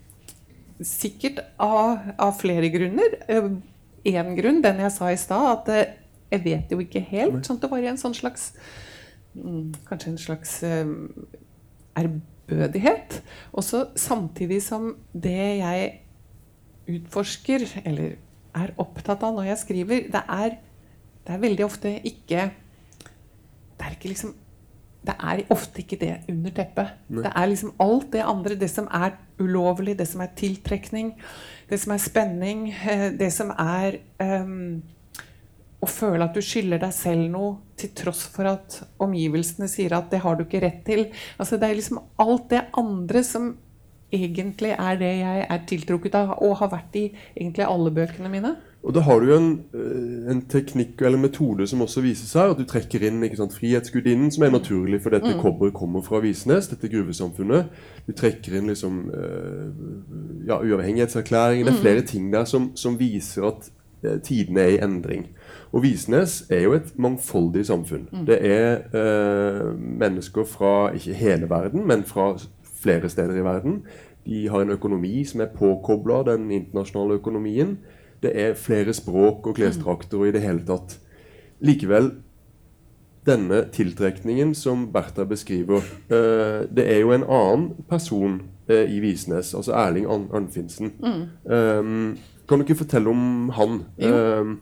sikkert 0.83 1.39
av, 1.63 2.09
av 2.19 2.33
flere 2.41 2.71
grunner. 2.75 3.15
Én 3.31 4.33
grunn, 4.35 4.59
den 4.65 4.83
jeg 4.83 4.95
sa 4.97 5.13
i 5.13 5.21
stad, 5.21 5.47
at 5.53 5.71
eh, 5.71 5.93
jeg 6.35 6.43
vet 6.49 6.75
jo 6.75 6.81
ikke 6.83 7.05
helt. 7.13 7.47
Sånn 7.47 7.61
at 7.61 7.69
det 7.69 7.71
var 7.71 7.85
i 7.87 7.91
en 7.93 8.01
sånn 8.01 8.17
slags 8.19 8.49
mm, 9.39 9.87
Kanskje 9.87 10.11
en 10.11 10.19
slags 10.25 10.57
ærbødighet. 12.03 13.21
Og 13.55 13.63
så 13.71 13.85
samtidig 13.95 14.59
som 14.67 14.97
det 15.15 15.39
jeg 15.63 15.87
utforsker, 16.91 17.67
eller 17.85 18.17
er 18.57 18.73
opptatt 18.81 19.25
av 19.27 19.37
når 19.37 19.51
jeg 19.51 19.63
skriver, 19.65 20.09
det 20.13 20.23
er, 20.33 20.57
det 21.27 21.35
er 21.35 21.43
veldig 21.43 21.65
ofte 21.67 21.93
ikke 22.09 22.51
Det 23.77 23.85
er 23.85 23.97
ikke 23.97 24.13
liksom 24.15 24.35
det 25.07 25.15
er 25.23 25.45
ofte 25.55 25.83
ikke 25.83 25.99
det 26.01 26.15
under 26.27 26.51
teppet. 26.51 26.89
Det 27.07 27.31
er 27.31 27.47
liksom 27.47 27.75
alt 27.79 28.09
det 28.13 28.25
andre. 28.27 28.57
Det 28.59 28.69
som 28.71 28.89
er 28.91 29.13
ulovlig, 29.39 29.95
det 29.99 30.09
som 30.11 30.25
er 30.25 30.33
tiltrekning, 30.35 31.13
det 31.71 31.79
som 31.79 31.93
er 31.95 32.03
spenning, 32.03 32.65
eh, 32.73 33.13
det 33.15 33.29
som 33.33 33.53
er 33.55 34.01
um, 34.19 34.83
å 35.79 35.87
føle 35.87 36.27
at 36.27 36.35
du 36.35 36.43
skylder 36.43 36.83
deg 36.83 36.95
selv 36.97 37.29
noe 37.31 37.53
til 37.79 37.93
tross 37.95 38.25
for 38.33 38.49
at 38.51 38.81
omgivelsene 39.03 39.69
sier 39.71 39.95
at 39.95 40.11
det 40.11 40.25
har 40.25 40.37
du 40.37 40.47
ikke 40.47 40.65
rett 40.65 40.83
til. 40.89 41.07
Altså 41.39 41.61
Det 41.61 41.69
er 41.69 41.79
liksom 41.79 42.03
alt 42.23 42.51
det 42.51 42.65
andre 42.75 43.23
som 43.27 43.53
egentlig 44.17 44.73
er 44.77 44.97
det 45.01 45.13
jeg 45.21 45.45
er 45.51 45.67
tiltrukket 45.69 46.17
av, 46.19 46.37
og 46.43 46.57
har 46.63 46.73
vært 46.73 46.97
i 46.99 47.05
egentlig 47.37 47.67
alle 47.67 47.93
bøkene 47.95 48.33
mine. 48.33 48.57
Og 48.87 48.95
da 48.95 49.01
har 49.03 49.21
du 49.21 49.33
en, 49.35 49.49
eh, 49.75 50.31
en 50.31 50.43
teknikk 50.47 51.03
eller 51.03 51.19
metode 51.19 51.67
som 51.67 51.81
også 51.83 52.01
viser 52.05 52.27
seg, 52.31 52.51
at 52.51 52.59
du 52.59 52.65
trekker 52.65 53.03
inn 53.03 53.25
sant, 53.35 53.55
Frihetsgudinnen, 53.55 54.31
som 54.31 54.45
er 54.45 54.51
naturlig, 54.51 55.01
for 55.03 55.11
dette 55.11 55.35
kobberet 55.41 55.75
kommer 55.75 56.03
fra 56.03 56.21
Visnes, 56.21 56.69
dette 56.69 56.89
gruvesamfunnet. 56.89 57.67
Du 58.07 58.13
trekker 58.13 58.55
inn 58.55 58.69
liksom 58.71 59.11
eh, 59.11 60.47
ja, 60.47 60.61
uavhengighetserklæringen. 60.61 61.67
Det 61.67 61.75
er 61.75 61.83
flere 61.83 62.03
ting 62.03 62.33
der 62.33 62.45
som, 62.45 62.77
som 62.77 62.99
viser 62.99 63.49
at 63.51 63.71
eh, 64.05 64.21
tidene 64.23 64.61
er 64.61 64.77
i 64.77 64.83
endring. 64.85 65.27
Og 65.73 65.83
Visnes 65.83 66.45
er 66.51 66.63
jo 66.69 66.77
et 66.79 66.95
mangfoldig 66.99 67.67
samfunn. 67.67 68.07
Det 68.27 68.39
er 68.39 68.87
eh, 68.95 69.73
mennesker 69.75 70.45
fra 70.45 70.93
ikke 70.95 71.13
hele 71.13 71.51
verden, 71.51 71.83
men 71.89 72.05
fra 72.05 72.37
flere 72.87 73.09
steder 73.09 73.35
i 73.35 73.45
verden. 73.45 73.83
De 74.27 74.47
har 74.51 74.65
en 74.65 74.75
økonomi 74.75 75.25
som 75.25 75.41
er 75.41 75.55
påkobla 75.55 76.23
den 76.27 76.51
internasjonale 76.51 77.21
økonomien. 77.21 77.79
Det 78.23 78.33
er 78.35 78.59
flere 78.59 78.95
språk 78.97 79.47
og 79.47 79.57
klesdrakter 79.57 80.19
og 80.19 80.29
i 80.29 80.35
det 80.35 80.43
hele 80.43 80.65
tatt. 80.67 80.99
Likevel, 81.65 82.11
denne 83.27 83.65
tiltrekningen 83.73 84.55
som 84.55 84.87
Bertha 84.93 85.25
beskriver, 85.25 85.83
eh, 86.11 86.67
det 86.67 86.87
er 86.87 87.01
jo 87.01 87.13
en 87.15 87.25
annen 87.25 87.71
person 87.89 88.41
eh, 88.69 88.87
i 88.91 89.01
Visnes, 89.01 89.55
altså 89.55 89.73
Erling 89.73 90.07
An 90.11 90.29
Arnfinsen. 90.35 90.93
Um, 91.45 92.19
kan 92.49 92.59
du 92.59 92.65
ikke 92.65 92.83
fortelle 92.85 93.11
om 93.11 93.49
han? 93.55 93.83
Um, 94.03 94.59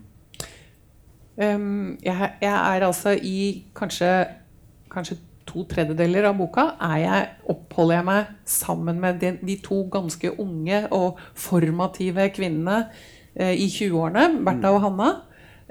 Um, 1.37 1.99
jeg, 2.03 2.33
jeg 2.41 2.77
er 2.77 2.87
altså 2.87 3.11
i 3.23 3.65
kanskje, 3.75 4.25
kanskje 4.91 5.17
to 5.55 5.65
tredjedeler 5.71 6.27
av 6.29 6.39
boka 6.39 6.73
er 6.83 6.97
jeg, 7.03 7.27
oppholder 7.55 8.01
jeg 8.01 8.07
meg 8.09 8.33
sammen 8.51 8.99
med 9.03 9.21
de, 9.23 9.35
de 9.39 9.59
to 9.63 9.85
ganske 9.93 10.33
unge 10.43 10.81
og 10.95 11.21
formative 11.39 12.27
kvinnene 12.35 12.81
eh, 13.39 13.55
i 13.55 13.69
20-årene, 13.71 14.43
Bertha 14.47 14.75
og 14.75 14.83
Hanna. 14.89 15.13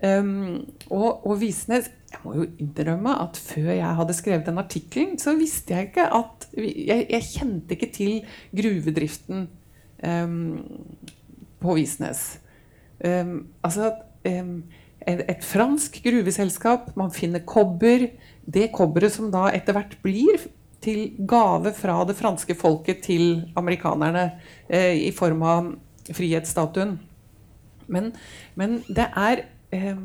Um, 0.03 0.65
og, 0.91 1.21
og 1.29 1.37
Visnes 1.39 1.85
Jeg 2.11 2.19
må 2.25 2.33
jo 2.35 2.47
innrømme 2.59 3.13
at 3.23 3.37
før 3.39 3.69
jeg 3.71 3.97
hadde 3.99 4.15
skrevet 4.17 4.47
den 4.49 4.59
artikkelen, 4.59 5.13
så 5.21 5.35
visste 5.37 5.77
jeg 5.77 5.91
ikke 5.91 6.07
at 6.17 6.47
Jeg, 6.57 7.05
jeg 7.13 7.27
kjente 7.29 7.77
ikke 7.77 7.91
til 7.93 8.33
gruvedriften 8.57 9.45
um, 10.03 10.65
på 11.63 11.77
Visnes. 11.77 12.25
Um, 12.99 13.53
altså 13.63 13.93
et, 15.07 15.23
et 15.29 15.43
fransk 15.45 16.01
gruveselskap, 16.03 16.91
man 16.99 17.11
finner 17.11 17.43
kobber. 17.47 18.07
Det 18.45 18.71
kobberet 18.75 19.13
som 19.15 19.31
da 19.31 19.47
etter 19.53 19.75
hvert 19.77 19.95
blir 20.03 20.47
til 20.83 21.13
gave 21.29 21.71
fra 21.75 22.01
det 22.07 22.17
franske 22.19 22.55
folket 22.59 23.05
til 23.05 23.45
amerikanerne 23.59 24.25
eh, 24.67 25.07
i 25.07 25.11
form 25.15 25.43
av 25.47 25.71
frihetsstatuen. 26.11 26.97
Men, 27.87 28.11
men 28.59 28.81
det 28.87 29.07
er 29.19 29.45
eh, 29.75 29.97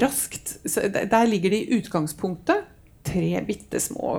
raskt 0.00 0.56
Der 0.66 1.28
ligger 1.28 1.52
det 1.52 1.62
i 1.64 1.78
utgangspunktet 1.80 2.72
tre 3.06 3.40
bitte 3.46 3.80
små 3.80 4.12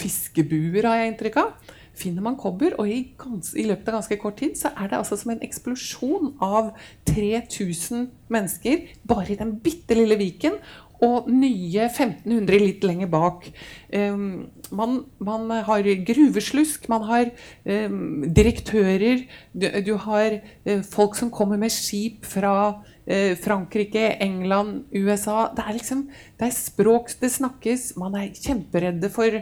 fiskebuer, 0.00 0.86
har 0.88 1.02
jeg 1.02 1.12
inntrykk 1.12 1.40
av. 1.42 1.72
Finner 1.94 2.24
man 2.26 2.38
kobber, 2.40 2.74
og 2.80 2.88
i, 2.90 2.96
gans, 3.20 3.52
i, 3.54 3.66
løpet 3.68 3.90
av 3.90 4.00
ganske 4.00 4.16
kort 4.18 4.40
tid 4.40 4.56
så 4.58 4.72
er 4.72 4.90
det 4.90 4.98
altså 4.98 5.18
som 5.20 5.30
en 5.30 5.44
eksplosjon 5.46 6.32
av 6.42 6.72
3000 7.06 8.08
mennesker 8.34 8.88
bare 9.06 9.34
i 9.34 9.38
den 9.38 9.54
bitte 9.62 9.94
lille 9.94 10.18
viken. 10.18 10.58
Og 11.04 11.28
nye 11.30 11.88
1500 11.88 12.60
litt 12.62 12.84
lenger 12.86 13.10
bak. 13.12 13.48
Um, 13.94 14.46
man, 14.74 15.02
man, 15.22 15.50
har 15.66 15.86
gruveslusk, 16.06 16.88
man 16.92 17.04
har 17.08 17.30
um, 17.64 18.24
direktører. 18.34 19.26
Du, 19.52 19.68
du 19.86 19.94
har 20.06 20.38
uh, 20.40 20.80
folk 20.86 21.18
som 21.18 21.32
kommer 21.34 21.60
med 21.60 21.72
skip 21.74 22.24
fra 22.28 22.54
uh, 22.70 23.34
Frankrike, 23.40 24.14
England, 24.24 24.84
USA. 24.94 25.50
Det 25.54 25.66
er 25.66 25.78
liksom 25.78 26.06
det 26.40 26.48
er 26.48 26.56
språk 26.56 27.12
det 27.20 27.32
snakkes. 27.34 27.92
Man 28.00 28.16
er 28.18 28.32
kjemperedde 28.34 29.12
for 29.12 29.38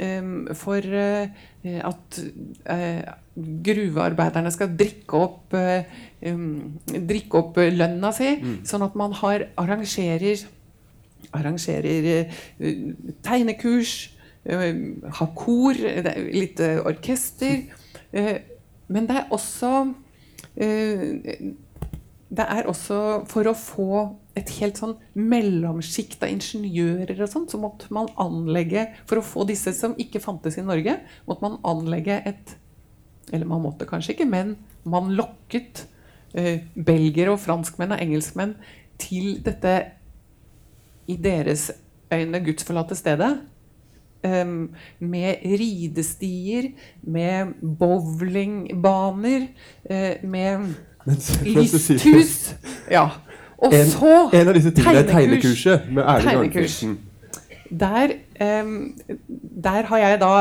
um, 0.00 0.48
for 0.56 0.96
uh, 0.96 1.28
at 1.66 2.20
gruvearbeiderne 3.36 4.48
skal 4.54 4.70
drikke 4.78 5.18
opp, 5.18 5.52
drikke 7.10 7.40
opp 7.40 7.58
lønna 7.58 8.12
si, 8.14 8.30
mm. 8.38 8.54
sånn 8.70 8.84
at 8.86 8.94
man 8.96 9.12
har, 9.18 9.48
arrangerer, 9.58 10.46
arrangerer 11.34 12.30
tegnekurs, 13.26 13.94
har 14.46 15.30
kor, 15.34 15.74
litt 16.30 16.60
orkester. 16.60 17.64
men 18.12 19.08
det 19.08 19.16
er 19.16 19.32
også 19.34 19.72
det 22.26 22.44
er 22.44 22.68
også 22.68 23.00
for 23.30 23.48
å 23.48 23.54
få 23.58 23.90
et 24.36 24.50
helt 24.58 24.78
sånn 24.80 24.96
mellomsjikt 25.16 26.24
av 26.26 26.32
ingeniører 26.34 27.22
og 27.24 27.30
sånt, 27.30 27.52
så 27.52 27.60
måtte 27.60 27.88
man 27.94 28.10
anlegge 28.20 28.88
For 29.08 29.20
å 29.20 29.24
få 29.24 29.46
disse 29.48 29.72
som 29.76 29.96
ikke 30.00 30.20
fantes 30.22 30.58
i 30.60 30.64
Norge, 30.66 30.98
måtte 31.28 31.46
man 31.46 31.60
anlegge 31.66 32.20
et 32.28 32.56
Eller 33.32 33.48
man 33.48 33.64
måtte 33.64 33.88
kanskje 33.88 34.14
ikke, 34.14 34.28
men 34.30 34.54
man 34.86 35.08
lokket 35.18 35.86
eh, 36.36 36.62
belgere 36.74 37.32
og 37.32 37.40
franskmenn 37.42 37.96
og 37.96 38.02
engelskmenn 38.02 38.52
til 39.02 39.40
dette 39.42 39.72
i 41.06 41.16
deres 41.16 41.70
øyne 42.12 42.44
gudsforlatte 42.44 42.94
stedet. 42.94 43.38
Um, 44.26 44.70
med 44.98 45.34
ridestier, 45.44 46.70
med 47.02 47.46
bowlingbaner, 47.78 49.46
uh, 49.90 50.30
med 50.30 50.74
Lysthus. 51.44 52.56
Ja. 52.90 53.08
Og 53.58 53.74
en, 53.74 53.86
så 53.86 54.14
En 54.34 54.48
av 54.48 54.56
disse 54.56 54.72
tingene 54.74 55.04
er 55.04 55.10
tegnekurset 55.10 55.86
med 55.90 56.02
Erling 56.02 56.42
Arnfeldsen. 56.42 56.98
Der, 57.70 58.12
um, 58.64 58.98
der, 59.64 59.86
har 59.88 59.98
jeg 59.98 60.20
da 60.20 60.32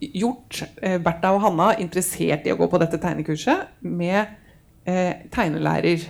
gjort 0.00 0.64
uh, 0.82 0.96
Bertha 1.04 1.34
og 1.36 1.40
Hanna 1.44 1.70
interessert 1.80 2.48
i 2.48 2.52
å 2.52 2.58
gå 2.58 2.68
på 2.70 2.80
dette 2.82 3.00
tegnekurset 3.00 3.70
med 3.80 4.34
uh, 4.88 5.12
tegnelærer. 5.32 6.08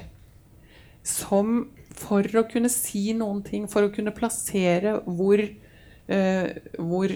Som 1.04 1.66
for 1.98 2.26
å 2.38 2.46
kunne 2.50 2.70
si 2.72 3.12
noen 3.16 3.42
ting, 3.46 3.68
for 3.70 3.86
å 3.86 3.92
kunne 3.94 4.14
plassere 4.14 4.98
hvor, 5.06 5.42
uh, 6.10 6.48
hvor 6.78 7.14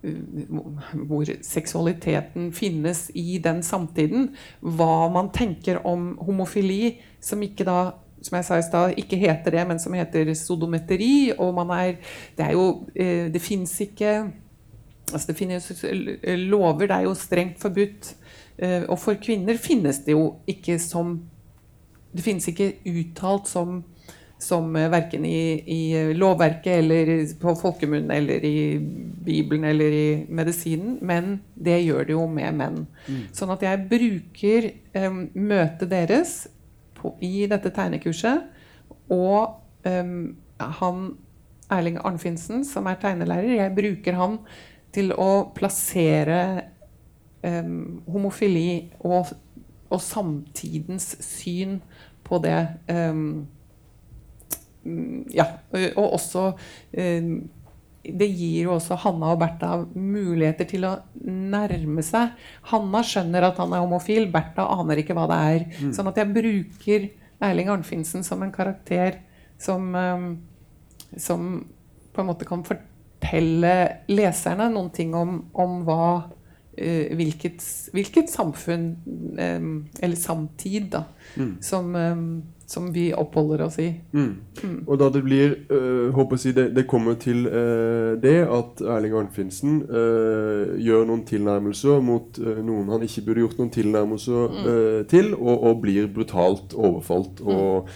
hvor 0.00 1.28
seksualiteten 1.44 2.52
finnes 2.56 3.10
i 3.12 3.38
den 3.42 3.60
samtiden. 3.62 4.30
Hva 4.64 5.10
man 5.12 5.28
tenker 5.34 5.82
om 5.84 6.14
homofili, 6.24 6.96
som 7.20 7.42
ikke 7.44 7.66
da 7.68 7.80
som 8.20 8.36
jeg 8.36 8.46
sa 8.46 8.58
i 8.60 8.64
stad, 8.64 8.94
ikke 9.00 9.16
heter 9.20 9.54
det, 9.54 9.64
men 9.68 9.80
som 9.80 9.94
heter 9.96 10.28
sodometeri. 10.36 11.32
Og 11.38 11.54
man 11.56 11.70
er 11.76 11.96
Det 12.36 12.46
er 12.46 12.52
jo 12.52 12.86
eh, 12.94 13.32
Det 13.32 13.40
fins 13.40 13.80
ikke 13.80 14.32
altså 15.12 15.26
Det 15.32 15.36
finnes 15.36 15.84
lover, 16.50 16.86
det 16.86 16.96
er 16.96 17.02
jo 17.02 17.14
strengt 17.14 17.58
forbudt. 17.58 18.14
Eh, 18.58 18.84
og 18.88 18.98
for 18.98 19.14
kvinner 19.14 19.56
finnes 19.56 19.98
det 20.04 20.12
jo 20.12 20.36
ikke 20.46 20.78
som 20.78 21.18
Det 22.10 22.24
finnes 22.24 22.48
ikke 22.50 22.72
uttalt 22.90 23.48
som 23.50 23.80
som 24.42 24.76
eh, 24.76 24.88
verken 24.90 25.24
i, 25.24 25.62
i, 25.66 25.92
eh, 25.96 26.16
lovverket 26.16 26.78
eller 26.78 27.10
på 27.40 27.54
folkemunne 27.60 28.14
eller 28.16 28.44
i 28.44 28.78
Bibelen 29.24 29.64
eller 29.64 29.92
i 29.92 30.26
medisinen, 30.28 30.98
men 31.02 31.40
det 31.54 31.80
gjør 31.82 32.08
det 32.08 32.16
jo 32.16 32.26
med 32.30 32.56
menn. 32.56 32.78
Mm. 33.06 33.22
Sånn 33.36 33.52
at 33.52 33.64
jeg 33.66 33.84
bruker 33.90 34.70
um, 34.96 35.26
møtet 35.36 35.90
deres 35.92 36.34
på, 36.96 37.12
i 37.20 37.44
dette 37.50 37.72
tegnekurset, 37.76 38.48
og 39.12 39.60
um, 39.84 40.32
han 40.80 41.04
Erling 41.70 42.00
Arnfinsen, 42.02 42.64
som 42.66 42.88
er 42.90 42.98
tegnelærer, 43.02 43.52
jeg 43.60 43.76
bruker 43.76 44.16
han 44.18 44.40
til 44.94 45.12
å 45.14 45.52
plassere 45.54 46.40
um, 47.44 48.00
homofili 48.10 48.90
og, 49.04 49.30
og, 49.90 50.00
samtidens 50.02 51.12
syn 51.22 51.78
på 52.30 52.38
det. 52.44 52.58
Mm, 54.84 55.26
ja, 55.36 55.44
og 55.92 56.06
også 56.16 56.46
eh, 56.96 57.26
det 58.00 58.28
gir 58.32 58.64
jo 58.64 58.74
også 58.78 58.96
Hanna 59.02 59.34
og 59.34 59.40
Bertha 59.42 59.74
muligheter 59.92 60.68
til 60.68 60.86
å 60.88 60.94
nærme 61.20 62.02
seg. 62.04 62.32
Hanna 62.70 63.02
skjønner 63.04 63.50
at 63.50 63.60
han 63.60 63.74
er 63.76 63.84
homofil, 63.84 64.30
Bertha 64.32 64.64
aner 64.78 65.02
ikke 65.02 65.16
hva 65.18 65.26
det 65.28 65.40
er. 65.50 65.66
Mm. 65.82 65.90
Sånn 65.96 66.08
at 66.08 66.20
jeg 66.20 66.32
bruker 66.32 67.10
Erling 67.44 67.68
Arnfinsen 67.72 68.24
som 68.24 68.40
en 68.44 68.54
karakter 68.54 69.20
som, 69.60 69.92
um, 69.92 70.30
som 71.16 71.50
på 72.14 72.22
en 72.22 72.30
måte 72.30 72.48
kan 72.48 72.64
fortelle 72.64 73.74
leserne 74.08 74.70
noen 74.72 74.90
ting 74.96 75.12
om, 75.16 75.42
om 75.52 75.82
hva 75.84 76.30
hvilket, 76.80 77.64
hvilket, 77.92 78.30
samfunn 78.32 78.86
Eller 79.38 80.16
samtid, 80.16 80.90
da, 80.94 81.04
mm. 81.36 81.52
som 81.60 81.92
som 82.70 82.92
vi 82.92 83.08
oppholder 83.14 83.64
oss 83.66 83.78
i. 83.82 83.88
Mm. 84.14 84.34
Mm. 84.62 84.76
Og 84.86 84.98
da 85.00 85.08
det 85.10 85.22
blir 85.26 85.54
øh, 85.74 86.12
håper 86.14 86.38
jeg 86.44 86.54
det, 86.54 86.66
det 86.76 86.86
kommer 86.86 87.16
til 87.18 87.46
øh, 87.46 88.14
det 88.22 88.36
at 88.46 88.82
Erling 88.86 89.16
Arnfinsen 89.18 89.82
øh, 89.82 90.76
gjør 90.78 91.08
noen 91.08 91.24
tilnærmelser 91.26 91.98
mot 92.04 92.38
noen 92.38 92.92
han 92.94 93.02
ikke 93.06 93.24
burde 93.26 93.42
gjort 93.42 93.58
noen 93.58 93.72
tilnærmelser 93.74 94.54
mm. 94.54 95.08
til, 95.10 95.34
og, 95.34 95.56
og, 95.56 95.80
blir 95.82 96.06
brutalt 96.14 96.74
overfalt 96.74 97.42
mm. 97.42 97.50
og 97.56 97.90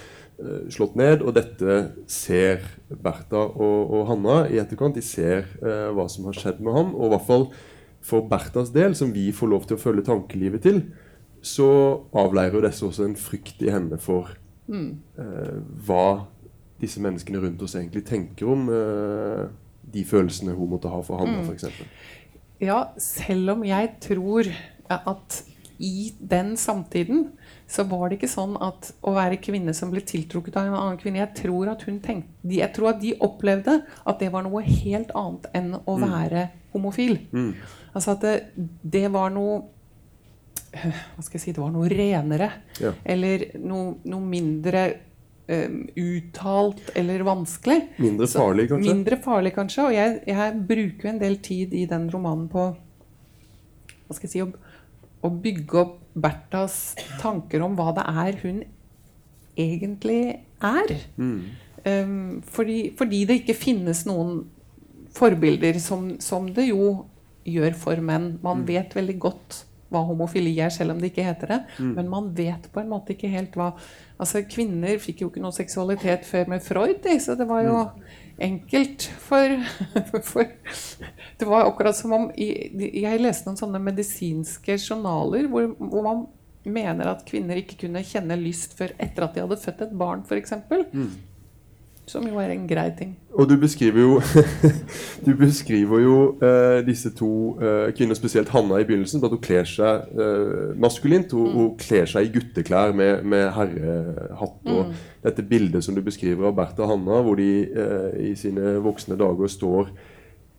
slått 0.74 0.96
ned. 0.98 1.22
Og 1.22 1.36
dette 1.36 1.76
ser 2.10 2.64
Bertha 2.90 3.44
og, 3.44 3.94
og 3.94 4.08
Hanna 4.10 4.40
i 4.50 4.58
etterkant. 4.58 4.98
De 4.98 5.04
ser 5.04 5.46
hva 5.62 6.08
som 6.10 6.26
har 6.26 6.38
skjedd 6.38 6.58
med 6.64 6.74
ham. 6.74 6.94
Og 6.96 7.06
i 7.06 7.12
hvert 7.14 7.28
fall 7.28 7.46
for 8.04 8.28
Berthas 8.28 8.70
del, 8.74 8.94
som 8.98 9.12
vi 9.14 9.30
får 9.32 9.50
lov 9.50 9.66
til 9.68 9.78
å 9.78 9.80
følge 9.80 10.04
tankelivet 10.06 10.64
til, 10.66 10.80
så 11.44 11.68
avleirer 12.16 12.66
disse 12.66 12.84
også 12.84 13.06
en 13.06 13.18
frykt 13.20 13.62
i 13.64 13.72
henne 13.72 13.96
for 14.00 14.32
Mm. 14.68 15.00
Eh, 15.20 15.56
hva 15.86 16.26
disse 16.80 17.00
menneskene 17.02 17.40
rundt 17.42 17.62
oss 17.64 17.76
egentlig 17.78 18.04
tenker 18.08 18.48
om 18.50 18.68
eh, 18.72 19.42
de 19.94 20.04
følelsene 20.08 20.54
hun 20.56 20.72
måtte 20.72 20.92
ha 20.92 21.00
for 21.04 21.20
Hanna, 21.20 21.42
mm. 21.42 21.50
f.eks. 21.50 21.66
Ja, 22.64 22.78
selv 23.00 23.56
om 23.56 23.64
jeg 23.66 23.92
tror 24.04 24.48
at 24.88 25.42
i 25.82 26.12
den 26.20 26.54
samtiden 26.60 27.28
så 27.70 27.84
var 27.88 28.08
det 28.08 28.18
ikke 28.18 28.30
sånn 28.30 28.56
at 28.62 28.90
å 29.06 29.14
være 29.16 29.40
kvinne 29.42 29.72
som 29.76 29.92
ble 29.92 30.02
tiltrukket 30.04 30.58
av 30.60 30.68
en 30.68 30.76
annen 30.76 30.98
kvinne 31.00 31.22
Jeg 31.22 31.32
tror 31.38 31.70
at, 31.72 31.86
hun 31.88 32.00
tenkte, 32.04 32.50
jeg 32.52 32.70
tror 32.76 32.92
at 32.92 33.00
de 33.00 33.14
opplevde 33.24 33.78
at 34.04 34.20
det 34.20 34.28
var 34.34 34.44
noe 34.44 34.60
helt 34.66 35.14
annet 35.16 35.48
enn 35.56 35.70
å 35.78 35.96
mm. 35.96 36.04
være 36.04 36.44
homofil. 36.74 37.16
Mm. 37.32 37.54
Altså 37.94 38.16
at 38.16 38.26
det, 38.26 38.34
det 38.82 39.06
var 39.14 39.32
noe 39.34 39.62
hva 40.74 41.22
skal 41.22 41.38
jeg 41.38 41.42
si, 41.44 41.52
det 41.54 41.62
var 41.62 41.70
noe 41.70 41.88
renere. 41.90 42.50
Ja. 42.82 42.90
Eller 43.06 43.48
noe, 43.62 43.98
noe, 44.10 44.22
mindre 44.22 44.86
Um, 45.44 45.82
uttalt 46.00 46.86
eller 46.96 47.20
vanskelig. 47.20 47.90
Mindre 48.00 48.24
farlig, 48.32 48.64
kanskje? 48.70 48.92
Mindre 48.94 49.18
farlig, 49.20 49.50
kanskje. 49.52 49.82
Og 49.84 49.92
jeg, 49.92 50.14
jeg 50.24 50.54
bruker 50.70 51.10
en 51.10 51.18
del 51.20 51.36
tid 51.44 51.74
i 51.76 51.82
den 51.84 52.06
romanen 52.08 52.46
på 52.48 52.62
hva 52.72 54.16
skal 54.16 54.24
jeg 54.24 54.32
si, 54.32 54.40
å, 54.40 54.48
å 55.20 55.30
bygge 55.44 55.82
opp 55.82 55.98
Berthas 56.14 56.94
tanker 57.20 57.64
om 57.66 57.74
hva 57.78 57.90
det 57.96 58.06
er 58.06 58.40
hun 58.44 58.62
egentlig 59.58 60.22
er. 60.62 60.94
Um, 61.84 62.42
fordi, 62.48 62.78
fordi 62.98 63.24
det 63.28 63.42
ikke 63.42 63.58
finnes 63.58 64.04
noen 64.08 64.44
forbilder 65.14 65.78
som, 65.82 66.14
som 66.22 66.48
det 66.54 66.68
jo 66.70 67.04
gjør 67.44 67.76
for 67.78 68.02
menn. 68.02 68.34
Man 68.42 68.64
vet 68.66 68.94
veldig 68.96 69.18
godt 69.22 69.64
hva 69.92 70.02
homofili 70.08 70.54
er, 70.58 70.72
selv 70.74 70.94
om 70.94 71.00
det 71.02 71.12
ikke 71.12 71.26
heter 71.26 71.52
det. 71.52 71.60
Men 71.94 72.08
man 72.10 72.32
vet 72.34 72.66
på 72.72 72.82
en 72.82 72.90
måte 72.90 73.14
ikke 73.14 73.32
helt 73.32 73.58
hva 73.58 73.74
Altså, 74.14 74.44
Kvinner 74.46 75.00
fikk 75.02 75.24
jo 75.24 75.26
ikke 75.26 75.40
noe 75.42 75.52
seksualitet 75.52 76.22
før 76.22 76.46
med 76.52 76.62
Freud, 76.62 77.06
så 77.18 77.34
det 77.34 77.48
var 77.50 77.64
jo 77.66 77.80
enkelt 78.38 79.08
for, 79.18 79.56
for 80.30 80.52
Det 81.44 81.50
var 81.50 81.66
akkurat 81.68 81.96
som 81.96 82.12
om 82.16 82.30
Jeg 82.40 83.20
leste 83.20 83.50
noen 83.50 83.58
sånne 83.60 83.80
medisinske 83.84 84.78
journaler 84.78 85.44
hvor, 85.52 85.74
hvor 85.76 86.06
man 86.06 86.22
mener 86.64 87.10
at 87.10 87.26
kvinner 87.28 87.60
ikke 87.60 87.82
kunne 87.82 88.00
kjenne 88.06 88.38
lyst 88.40 88.72
før 88.78 88.94
etter 88.96 89.26
at 89.26 89.34
de 89.36 89.42
hadde 89.44 89.58
født 89.60 89.82
et 89.84 89.92
barn, 90.00 90.22
f.eks. 90.24 90.54
Som 92.08 92.24
jo 92.28 92.40
er 92.40 92.54
en 92.54 92.64
grei 92.68 92.86
ting. 92.96 93.12
Og 93.36 93.48
du 93.48 93.58
beskriver 93.60 94.00
jo 94.00 94.16
Du 95.26 95.34
beskriver 95.36 96.00
jo 96.00 96.16
eh, 96.40 96.80
disse 96.86 97.12
to 97.16 97.28
eh, 97.60 97.92
kvinner, 97.96 98.16
spesielt 98.16 98.52
Hanna 98.56 98.80
i 98.80 98.88
begynnelsen, 98.88 99.20
at 99.24 99.36
hun 99.36 99.44
kler 99.44 99.68
seg 99.68 100.16
eh, 100.16 100.72
maskulint. 100.80 101.36
Hun, 101.36 101.52
hun 101.52 101.70
kler 101.80 102.08
seg 102.08 102.24
i 102.24 102.32
gutteklær 102.38 102.96
med, 102.96 103.20
med 103.28 103.50
herrehatt. 103.56 104.58
Og 104.64 104.96
dette 105.24 105.44
bildet 105.48 105.84
som 105.84 105.96
du 105.96 106.00
beskriver 106.04 106.48
av 106.48 106.56
Bertha 106.56 106.84
og 106.84 106.92
Hanna, 106.94 107.20
hvor 107.24 107.36
de 107.40 107.50
eh, 107.68 108.10
i 108.30 108.34
sine 108.40 108.78
voksne 108.84 109.20
dager 109.20 109.52
står 109.58 109.92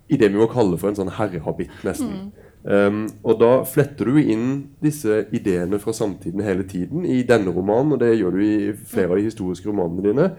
i 0.09 0.17
det 0.21 0.31
vi 0.31 0.39
må 0.39 0.47
kalle 0.51 0.77
for 0.81 0.91
en 0.91 0.97
sånn 0.99 1.13
herrehabit, 1.17 1.73
nesten. 1.85 2.29
Um, 2.65 3.03
og 3.21 3.37
da 3.41 3.51
fletter 3.69 4.09
du 4.09 4.17
inn 4.21 4.47
disse 4.81 5.23
ideene 5.37 5.77
fra 5.81 5.93
samtiden 5.93 6.41
hele 6.41 6.65
tiden 6.65 7.05
i 7.05 7.19
denne 7.27 7.53
romanen, 7.53 7.93
og 7.93 8.01
det 8.01 8.15
gjør 8.15 8.37
du 8.37 8.41
i 8.45 8.57
flere 8.73 9.13
av 9.13 9.19
de 9.19 9.27
historiske 9.27 9.69
romanene 9.69 10.05
dine. 10.05 10.29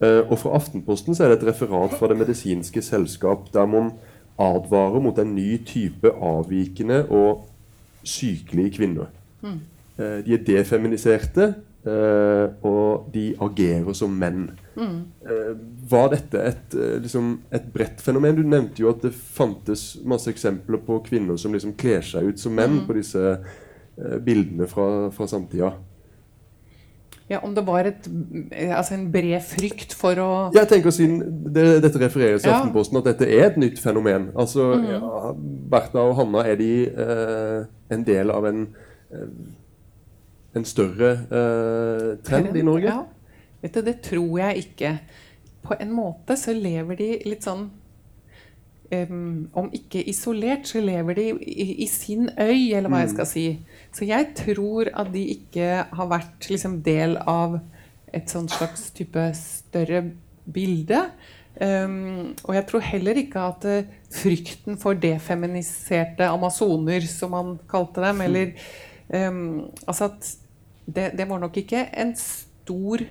Uh, 0.00 0.22
og 0.26 0.36
fra 0.42 0.54
Aftenposten 0.60 1.16
så 1.16 1.24
er 1.24 1.32
det 1.32 1.40
et 1.40 1.48
referat 1.50 1.96
fra 1.96 2.08
Det 2.08 2.18
medisinske 2.20 2.84
selskap 2.84 3.48
der 3.52 3.68
man 3.68 3.94
advarer 4.40 5.00
mot 5.04 5.18
en 5.20 5.34
ny 5.36 5.58
type 5.68 6.12
avvikende 6.16 7.02
og 7.12 7.46
sykelige 8.04 8.78
kvinner. 8.78 9.10
Eh, 10.00 10.20
de 10.24 10.34
er 10.34 10.44
defeminiserte, 10.46 11.54
eh, 11.86 12.46
og 12.66 13.10
de 13.12 13.30
agerer 13.40 13.92
som 13.96 14.12
menn. 14.16 14.50
Eh, 14.80 15.52
var 15.90 16.10
dette 16.14 16.40
et, 16.52 16.76
uh, 16.76 16.96
liksom, 17.02 17.34
et 17.52 17.66
bredt 17.72 18.00
fenomen? 18.00 18.38
Du 18.38 18.46
nevnte 18.46 18.80
jo 18.80 18.90
at 18.92 19.02
det 19.04 19.12
fantes 19.12 19.98
masse 20.08 20.30
eksempler 20.32 20.80
på 20.86 21.00
kvinner 21.06 21.36
som 21.40 21.52
liksom 21.56 21.76
kler 21.80 22.04
seg 22.06 22.30
ut 22.30 22.40
som 22.40 22.56
menn 22.56 22.82
på 22.86 22.96
disse 22.96 23.38
bildene 24.24 24.64
fra, 24.70 25.10
fra 25.12 25.26
samtida. 25.28 25.74
Ja, 27.30 27.38
Om 27.44 27.52
det 27.54 27.62
var 27.66 27.86
et, 27.86 28.08
altså 28.72 28.96
en 28.96 29.04
bred 29.12 29.42
frykt 29.44 29.92
for 29.94 30.18
å 30.18 30.30
Jeg 30.54 30.66
tenker 30.70 30.90
siden 30.94 31.20
det, 31.54 31.66
Dette 31.84 32.00
refereres 32.02 32.42
i 32.42 32.48
Ja. 32.48 32.56
Aftenposten 32.56 32.98
at 32.98 33.06
dette 33.06 33.28
er 33.28 33.44
et 33.50 33.58
nytt 33.60 33.78
fenomen. 33.78 34.30
Altså, 34.34 34.72
ja, 34.82 35.34
Bertha 35.70 36.02
og 36.08 36.16
Hanna, 36.18 36.42
er 36.48 36.58
de 36.58 36.72
en 37.92 38.06
del 38.06 38.32
av 38.34 38.48
en, 38.50 38.64
en 40.56 40.66
større 40.66 41.10
eh, 41.30 42.06
trend 42.26 42.56
i 42.56 42.64
Norge? 42.66 42.90
Ja. 42.90 43.04
Vet 43.60 43.76
du, 43.76 43.82
det 43.86 44.00
tror 44.04 44.38
jeg 44.40 44.64
ikke. 44.64 44.94
På 45.62 45.76
en 45.80 45.92
måte 45.92 46.36
så 46.40 46.54
lever 46.56 46.96
de 46.96 47.08
litt 47.28 47.44
sånn 47.44 47.66
um, 48.94 49.48
Om 49.52 49.68
ikke 49.76 50.02
isolert, 50.08 50.68
så 50.70 50.80
lever 50.80 51.18
de 51.18 51.26
i, 51.44 51.66
i 51.84 51.88
sin 51.90 52.30
øy, 52.40 52.72
eller 52.72 52.88
hva 52.90 53.02
jeg 53.04 53.12
skal 53.14 53.28
si. 53.28 53.44
Så 53.94 54.08
jeg 54.08 54.30
tror 54.38 54.90
at 54.94 55.12
de 55.12 55.26
ikke 55.36 55.68
har 55.92 56.10
vært 56.10 56.48
liksom 56.50 56.80
del 56.86 57.18
av 57.20 57.60
et 58.10 58.32
sånn 58.32 58.48
slags 58.50 58.88
type 58.96 59.28
større 59.38 60.02
bilde. 60.50 61.04
Um, 61.60 62.32
og 62.46 62.54
jeg 62.56 62.66
tror 62.70 62.84
heller 62.86 63.18
ikke 63.20 63.42
at 63.52 63.66
uh, 63.68 63.96
frykten 64.14 64.78
for 64.80 64.96
defeminiserte 64.96 66.30
amazoner, 66.30 67.04
som 67.10 67.34
man 67.36 67.58
kalte 67.68 68.00
dem, 68.06 68.22
eller 68.24 68.54
um, 69.12 69.42
Altså 69.84 70.08
at 70.08 70.30
det, 70.96 71.12
det 71.18 71.28
var 71.30 71.40
nok 71.42 71.56
ikke 71.62 71.86
en 72.02 72.14
stor 72.18 73.06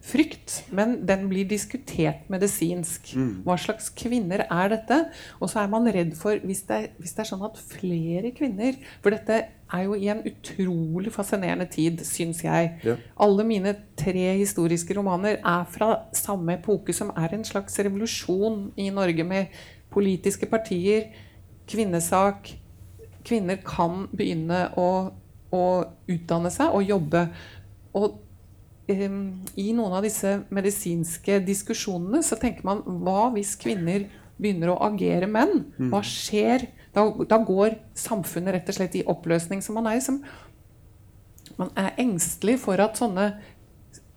frykt, 0.00 0.64
men 0.72 0.94
den 1.06 1.26
blir 1.28 1.44
diskutert 1.48 2.28
medisinsk. 2.32 3.12
Hva 3.44 3.56
slags 3.60 3.90
kvinner 3.92 4.46
er 4.46 4.72
dette? 4.72 4.98
Og 5.40 5.50
så 5.52 5.60
er 5.60 5.68
man 5.68 5.88
redd 5.92 6.14
for, 6.16 6.40
hvis 6.44 6.62
det, 6.68 6.76
er, 6.76 6.86
hvis 6.98 7.12
det 7.12 7.24
er 7.24 7.28
sånn 7.28 7.44
at 7.44 7.58
flere 7.60 8.32
kvinner 8.32 8.78
For 9.02 9.12
dette 9.12 9.42
er 9.70 9.82
jo 9.84 9.94
i 9.94 10.08
en 10.10 10.22
utrolig 10.26 11.12
fascinerende 11.12 11.68
tid, 11.70 12.00
syns 12.06 12.40
jeg. 12.44 12.72
Ja. 12.84 12.96
Alle 13.20 13.44
mine 13.46 13.74
tre 14.00 14.32
historiske 14.40 14.96
romaner 14.96 15.38
er 15.38 15.68
fra 15.70 15.92
samme 16.16 16.56
epoke, 16.56 16.96
som 16.96 17.12
er 17.16 17.36
en 17.36 17.44
slags 17.44 17.78
revolusjon 17.78 18.70
i 18.80 18.88
Norge, 18.90 19.24
med 19.24 19.52
politiske 19.92 20.48
partier, 20.50 21.10
kvinnesak. 21.70 22.54
Kvinner 23.26 23.60
kan 23.62 24.08
begynne 24.16 24.70
å, 24.80 24.88
å 25.54 25.62
utdanne 26.10 26.50
seg 26.54 26.74
og 26.74 26.86
jobbe. 26.86 27.24
Og 27.98 28.20
em, 28.90 29.22
i 29.58 29.70
noen 29.76 29.96
av 29.98 30.06
disse 30.06 30.40
medisinske 30.50 31.40
diskusjonene 31.46 32.22
så 32.26 32.38
tenker 32.40 32.66
man 32.66 32.84
hva 33.02 33.30
hvis 33.34 33.56
kvinner 33.60 34.08
begynner 34.40 34.72
å 34.72 34.80
agere 34.88 35.28
menn? 35.30 35.66
Hva 35.90 36.02
skjer? 36.06 36.68
Da, 36.94 37.04
da 37.28 37.38
går 37.44 37.76
samfunnet 37.98 38.56
rett 38.56 38.70
og 38.72 38.78
slett 38.78 38.96
i 38.98 39.06
oppløsning. 39.06 39.60
Så 39.62 39.74
man 39.76 39.86
er 39.86 40.00
liksom 40.00 40.22
man 41.60 41.72
er 41.76 41.96
engstelig 42.00 42.56
for 42.62 42.80
at 42.80 42.96
sånne 42.96 43.34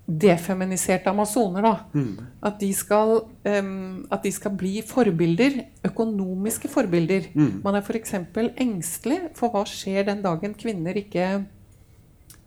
defeminiserte 0.04 1.08
amazoner, 1.08 1.64
da, 1.64 2.02
at, 2.44 2.58
de 2.60 2.70
skal, 2.76 3.22
um, 3.48 4.04
at 4.12 4.26
de 4.26 4.32
skal 4.36 4.52
bli 4.60 4.82
forbilder, 4.84 5.62
økonomiske 5.88 6.68
forbilder. 6.68 7.30
Man 7.64 7.78
er 7.80 7.86
f.eks. 7.86 8.18
engstelig 8.60 9.22
for 9.38 9.54
hva 9.54 9.64
skjer 9.70 10.10
den 10.10 10.24
dagen 10.26 10.58
kvinner 10.60 11.00
ikke 11.00 11.30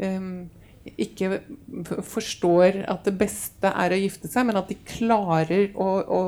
um, 0.04 0.50
ikke 0.94 1.40
forstår 2.06 2.82
at 2.86 3.06
det 3.08 3.16
beste 3.18 3.70
er 3.72 3.94
å 3.94 3.98
gifte 3.98 4.30
seg, 4.30 4.46
men 4.48 4.60
at 4.60 4.70
de 4.70 4.78
klarer 4.86 5.72
å, 5.74 5.88
å, 5.98 6.22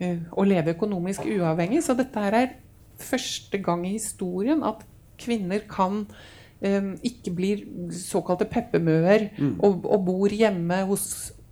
eh, 0.00 0.22
å 0.32 0.46
leve 0.46 0.74
økonomisk 0.76 1.26
uavhengig. 1.28 1.82
Så 1.84 1.96
dette 1.98 2.22
her 2.22 2.36
er 2.38 2.54
første 2.98 3.60
gang 3.62 3.84
i 3.86 3.96
historien 3.98 4.64
at 4.66 4.84
kvinner 5.20 5.64
kan 5.68 6.06
ikke 6.58 7.30
blir 7.38 7.60
såkalte 7.94 8.48
peppemøer 8.50 9.28
og, 9.62 9.84
og 9.86 10.00
bor 10.08 10.32
hjemme 10.34 10.80
hos 10.88 11.04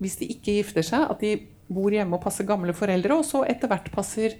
Hvis 0.03 0.17
de 0.21 0.27
ikke 0.35 0.57
gifter 0.59 0.85
seg, 0.85 1.07
at 1.09 1.23
de 1.23 1.31
bor 1.73 1.95
hjemme 1.95 2.19
og 2.19 2.25
passer 2.25 2.45
gamle 2.45 2.75
foreldre, 2.77 3.17
og 3.17 3.25
så 3.25 3.45
etter 3.49 3.71
hvert 3.71 3.89
passer 3.95 4.35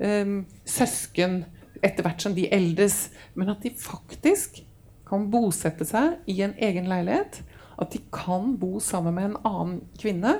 eh, 0.00 0.30
søsken 0.64 1.42
etter 1.84 2.06
hvert 2.06 2.24
som 2.24 2.34
de 2.36 2.46
eldes. 2.48 3.10
Men 3.36 3.52
at 3.52 3.60
de 3.64 3.74
faktisk 3.76 4.62
kan 5.08 5.28
bosette 5.32 5.84
seg 5.84 6.22
i 6.30 6.38
en 6.46 6.56
egen 6.56 6.88
leilighet. 6.88 7.42
At 7.76 7.92
de 7.92 8.00
kan 8.14 8.54
bo 8.60 8.78
sammen 8.80 9.16
med 9.18 9.28
en 9.28 9.38
annen 9.44 9.78
kvinne. 10.00 10.38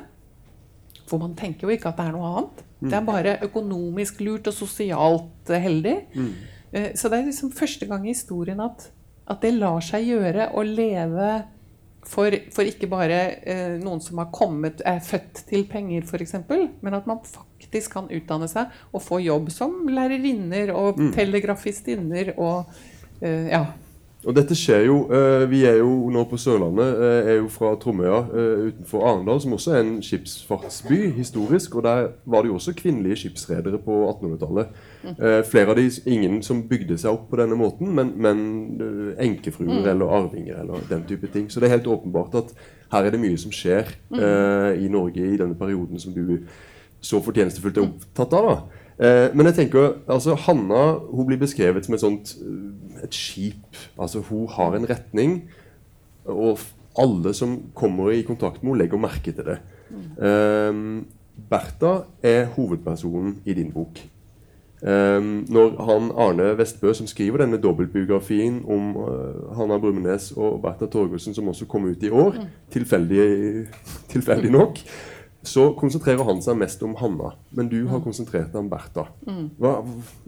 For 1.04 1.20
man 1.20 1.36
tenker 1.36 1.68
jo 1.68 1.74
ikke 1.74 1.90
at 1.92 2.00
det 2.00 2.08
er 2.08 2.16
noe 2.16 2.32
annet. 2.32 2.64
Det 2.84 2.96
er 2.98 3.06
bare 3.06 3.38
økonomisk 3.44 4.18
lurt 4.24 4.48
og 4.50 4.56
sosialt 4.56 5.52
eh, 5.52 5.62
heldig. 5.62 5.96
Mm. 6.14 6.34
Så 6.98 7.06
det 7.06 7.20
er 7.20 7.28
liksom 7.28 7.52
første 7.54 7.86
gang 7.86 8.02
i 8.02 8.10
historien 8.10 8.58
at, 8.64 8.88
at 9.30 9.44
det 9.44 9.54
lar 9.56 9.80
seg 9.84 10.08
gjøre 10.10 10.50
å 10.54 10.64
leve 10.66 11.28
for, 12.04 12.34
for 12.52 12.68
ikke 12.68 12.88
bare 12.92 13.20
eh, 13.48 13.76
noen 13.80 14.02
som 14.04 14.20
har 14.20 14.28
kommet, 14.34 14.82
er 14.84 15.00
født 15.04 15.46
til 15.48 15.64
penger, 15.70 16.04
f.eks., 16.04 16.36
men 16.84 16.96
at 16.98 17.08
man 17.08 17.22
faktisk 17.24 17.94
kan 17.96 18.10
utdanne 18.12 18.48
seg 18.50 18.74
og 18.92 19.02
få 19.02 19.22
jobb 19.24 19.48
som 19.52 19.86
lærerinner 19.88 20.74
og 20.76 21.00
telegrafistinner 21.16 22.34
og 22.36 22.68
eh, 23.22 23.48
ja. 23.54 23.64
Og 24.24 24.32
dette 24.32 24.56
skjer 24.56 24.86
jo 24.88 24.98
eh, 25.12 25.44
Vi 25.50 25.62
er 25.68 25.82
jo 25.82 26.08
nå 26.12 26.24
på 26.28 26.38
Sørlandet, 26.40 26.96
eh, 26.96 27.30
er 27.34 27.38
jo 27.42 27.50
fra 27.52 27.74
Tromøya 27.80 28.22
eh, 28.32 28.62
utenfor 28.70 29.04
Arendal, 29.04 29.40
som 29.44 29.56
også 29.56 29.74
er 29.74 29.82
en 29.82 29.98
skipsfartsby 30.04 31.00
historisk. 31.18 31.76
Og 31.76 31.84
der 31.84 32.08
var 32.24 32.44
det 32.44 32.52
jo 32.52 32.58
også 32.58 32.76
kvinnelige 32.78 33.24
skipsredere 33.24 33.80
på 33.84 34.00
1800-tallet. 34.14 34.72
Eh, 35.04 35.40
flere 35.44 35.74
av 35.74 35.76
de, 35.76 35.88
ingen 36.10 36.38
som 36.42 36.62
bygde 36.68 36.96
seg 37.00 37.12
opp 37.12 37.26
på 37.30 37.40
denne 37.40 37.58
måten, 37.58 37.90
men, 37.96 38.12
men 38.16 38.38
uh, 38.80 39.10
enkefruer 39.20 39.84
eller 39.90 40.12
arvinger 40.20 40.62
eller 40.62 40.86
den 40.88 41.04
type 41.08 41.28
ting. 41.32 41.50
Så 41.50 41.60
det 41.60 41.68
er 41.68 41.76
helt 41.76 41.90
åpenbart 41.90 42.36
at 42.40 42.54
her 42.94 43.08
er 43.08 43.14
det 43.14 43.20
mye 43.22 43.40
som 43.40 43.52
skjer 43.54 43.90
eh, 44.14 44.70
i 44.84 44.88
Norge 44.92 45.24
i 45.26 45.40
denne 45.40 45.56
perioden 45.58 46.00
som 46.00 46.14
du 46.14 46.38
så 47.04 47.20
fortjenestefullt 47.24 47.80
er 47.80 47.88
opptatt 47.88 48.36
av. 48.38 48.48
da. 48.48 48.84
Eh, 48.94 49.34
men 49.34 49.50
jeg 49.50 49.58
tenker, 49.58 49.98
altså 50.06 50.36
Hanna 50.46 50.84
hun 51.10 51.26
blir 51.28 51.40
beskrevet 51.40 51.86
som 51.86 51.96
et 51.96 52.04
sånt 52.04 52.36
eh, 52.38 53.04
et 53.04 53.14
skip. 53.14 53.82
Altså 53.98 54.22
Hun 54.28 54.48
har 54.48 54.76
en 54.76 54.88
retning, 54.88 55.42
og 56.24 56.62
alle 56.98 57.34
som 57.34 57.58
kommer 57.74 58.12
i 58.14 58.22
kontakt 58.22 58.62
med 58.62 58.70
henne, 58.70 58.82
legger 58.84 59.02
merke 59.02 59.34
til 59.34 59.44
det. 59.44 59.58
Um, 60.16 61.06
Bertha 61.50 62.06
er 62.22 62.46
hovedpersonen 62.54 63.42
i 63.44 63.54
din 63.54 63.72
bok. 63.74 63.98
Um, 64.84 65.46
når 65.48 65.78
han 65.80 66.10
Arne 66.20 66.50
Vestbø, 66.58 66.90
som 66.92 67.06
skriver 67.08 67.40
denne 67.40 67.56
dobbeltbiografien 67.56 68.58
om 68.68 68.90
uh, 68.98 69.54
Hanna 69.56 69.78
Brumnes 69.80 70.26
og 70.36 70.58
Bertha 70.60 70.90
Torgersen, 70.92 71.32
som 71.32 71.48
også 71.48 71.64
kom 71.70 71.86
ut 71.88 72.04
i 72.04 72.10
år, 72.12 72.36
tilfeldig, 72.74 73.24
tilfeldig 74.12 74.50
nok, 74.52 74.82
så 75.44 75.70
konsentrerer 75.80 76.24
han 76.28 76.44
seg 76.44 76.60
mest 76.60 76.84
om 76.84 76.92
Hanna. 77.00 77.32
Men 77.56 77.72
du 77.72 77.78
har 77.88 78.04
konsentrert 78.04 78.52
deg 78.52 78.60
om 78.60 78.68
Bertha. 78.68 79.06
Hva, 79.56 79.78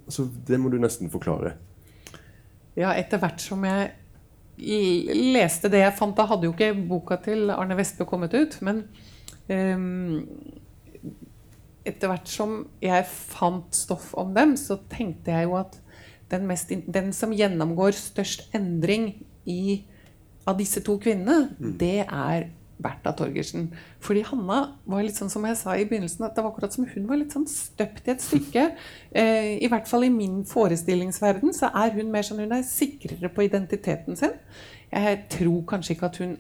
altså, 0.06 0.24
det 0.48 0.60
må 0.60 0.72
du 0.72 0.78
nesten 0.80 1.12
forklare. 1.12 1.52
Ja, 2.76 2.94
etter 2.96 3.20
hvert 3.20 3.44
som 3.44 3.64
jeg 3.64 3.92
leste 4.56 5.68
det 5.72 5.82
jeg 5.82 5.96
fant, 5.98 6.16
da 6.16 6.24
hadde 6.30 6.48
jo 6.48 6.54
ikke 6.56 6.72
boka 6.88 7.20
til 7.24 7.50
Arne 7.52 7.76
Vestbø 7.76 8.08
kommet 8.08 8.32
ut, 8.36 8.56
men 8.64 8.86
ehm, 9.52 10.24
etter 11.86 12.10
hvert 12.10 12.30
som 12.30 12.58
jeg 12.82 13.06
fant 13.08 13.74
stoff 13.76 14.12
om 14.18 14.34
dem, 14.36 14.56
så 14.60 14.78
tenkte 14.90 15.34
jeg 15.34 15.48
jo 15.48 15.56
at 15.60 15.78
den, 16.32 16.46
mest, 16.48 16.70
den 16.70 17.12
som 17.14 17.34
gjennomgår 17.34 17.94
størst 17.96 18.48
endring 18.56 19.12
i, 19.46 19.84
av 20.46 20.58
disse 20.58 20.82
to 20.86 20.98
kvinnene, 21.02 21.54
det 21.58 22.04
er 22.06 22.48
Bertha 22.82 23.12
Torgersen. 23.16 23.70
Fordi 24.04 24.24
Hanna 24.28 24.58
var 24.88 25.04
litt 25.04 25.16
sånn 25.16 25.30
som 25.32 25.46
jeg 25.48 25.58
sa 25.60 25.76
i 25.78 25.86
begynnelsen, 25.88 26.26
at 26.26 26.36
det 26.36 26.44
var 26.44 26.52
akkurat 26.52 26.74
som 26.74 26.86
hun 26.90 27.06
var 27.08 27.20
litt 27.20 27.32
sånn 27.32 27.46
støpt 27.50 28.08
i 28.08 28.14
et 28.16 28.24
stykke. 28.24 28.68
Eh, 29.16 29.54
I 29.64 29.68
hvert 29.72 29.86
fall 29.88 30.04
i 30.04 30.12
min 30.12 30.42
forestillingsverden 30.44 31.54
så 31.56 31.70
er 31.80 31.94
hun 31.94 32.10
mer 32.12 32.26
sånn 32.26 32.42
hun 32.42 32.50
er 32.52 32.66
sikrere 32.68 33.30
på 33.32 33.46
identiteten 33.46 34.18
sin. 34.18 34.34
Jeg 34.90 35.22
tror 35.32 35.62
kanskje 35.70 35.94
ikke 35.94 36.10
at 36.10 36.18
hun 36.20 36.34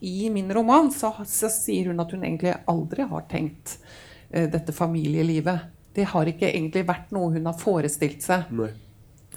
i- 0.00 0.30
min 0.30 0.50
roman 0.54 0.90
så, 0.92 1.12
så 1.26 1.50
sier 1.52 1.86
hun 1.90 2.00
at 2.00 2.10
hun 2.14 2.22
egentlig 2.24 2.54
aldri 2.70 3.06
har 3.08 3.26
tenkt 3.30 3.78
eh, 4.30 4.46
dette 4.50 4.72
familielivet. 4.72 5.60
Det 5.94 6.04
har 6.10 6.26
ikke 6.26 6.48
egentlig 6.52 6.86
vært 6.88 7.12
noe 7.14 7.32
hun 7.36 7.44
har 7.46 7.54
forestilt 7.60 8.22
seg. 8.24 8.48
Nei. 8.50 8.70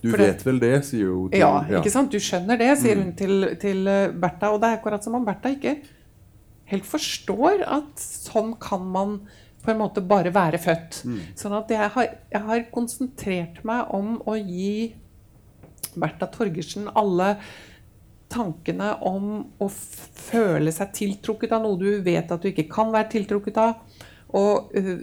Du 0.01 0.11
For 0.11 0.17
det- 0.17 0.27
vet 0.29 0.45
vel 0.45 0.59
det, 0.59 0.85
sier 0.85 1.07
jo 1.09 1.27
til- 1.29 1.39
Ja, 1.39 1.61
ikke 1.81 1.91
sant? 1.91 2.11
Du 2.11 2.17
skjønner 2.19 2.57
det, 2.57 2.77
sier 2.77 2.95
hun 3.01 3.13
til, 3.17 3.55
til 3.57 3.87
eh, 3.87 4.07
Bertha. 4.13 4.51
Og 4.53 4.61
det 4.61 4.69
er 4.69 4.77
akkurat 4.79 5.03
som 5.03 5.15
om 5.15 5.25
Bertha 5.25 5.49
ikke 5.55 5.75
helt 6.69 6.83
forstår 6.85 7.61
at 7.65 7.95
sånn 7.97 8.55
kan 8.59 8.85
man 8.91 9.21
på 9.63 9.71
en 9.71 9.77
måte 9.81 10.01
bare 10.05 10.31
være 10.31 10.57
født. 10.59 11.01
Sånn 11.35 11.53
at 11.57 11.67
jeg 11.69 11.89
har, 11.91 12.07
jeg 12.31 12.41
har 12.41 12.61
konsentrert 12.71 13.63
meg 13.67 13.87
om 13.93 14.17
å 14.27 14.35
gi 14.37 14.93
Bertha 15.97 16.27
Torgersen 16.31 16.87
alle 16.95 17.37
tankene 18.31 18.91
om 19.07 19.29
å 19.63 19.67
føle 19.71 20.71
seg 20.75 20.93
tiltrukket 20.95 21.53
av 21.55 21.63
noe 21.63 21.79
du 21.79 22.01
vet 22.05 22.31
at 22.31 22.43
du 22.43 22.49
ikke 22.51 22.67
kan 22.71 22.91
være 22.93 23.11
tiltrukket 23.15 23.59
av. 23.61 23.77
Og 24.37 24.73
øh, 24.77 24.95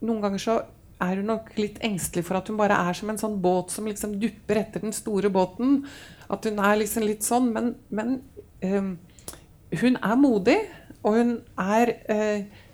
noen 0.00 0.22
ganger 0.24 0.42
så 0.42 0.56
er 1.00 1.20
hun 1.20 1.30
nok 1.32 1.52
litt 1.56 1.78
engstelig 1.84 2.26
for 2.28 2.38
at 2.38 2.48
hun 2.50 2.58
bare 2.60 2.76
er 2.88 2.96
som 2.96 3.12
en 3.12 3.20
sånn 3.20 3.38
båt 3.40 3.72
som 3.72 3.88
liksom 3.88 4.18
dupper 4.20 4.62
etter 4.62 4.84
den 4.84 4.96
store 4.96 5.30
båten. 5.32 5.84
At 6.32 6.48
hun 6.48 6.60
er 6.60 6.80
liksom 6.80 7.06
litt 7.08 7.24
sånn. 7.26 7.48
Men, 7.54 7.72
men 7.88 8.18
øhm, 8.64 8.90
hun 9.80 9.96
er 9.96 10.18
modig, 10.20 10.58
og 11.00 11.16
hun 11.16 11.30
er, 11.56 11.94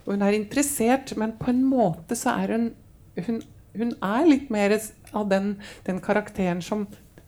og 0.07 0.17
hun 0.17 0.25
er 0.27 0.35
interessert, 0.35 1.13
men 1.19 1.37
på 1.39 1.53
en 1.53 1.63
måte 1.67 2.19
så 2.19 2.35
er 2.43 2.57
hun 2.57 2.75
Hun, 3.17 3.39
hun 3.73 3.95
er 4.05 4.27
litt 4.29 4.51
mer 4.53 4.75
av 5.17 5.31
den, 5.31 5.55
den 5.87 6.03
karakteren 6.05 6.59
som 6.61 6.83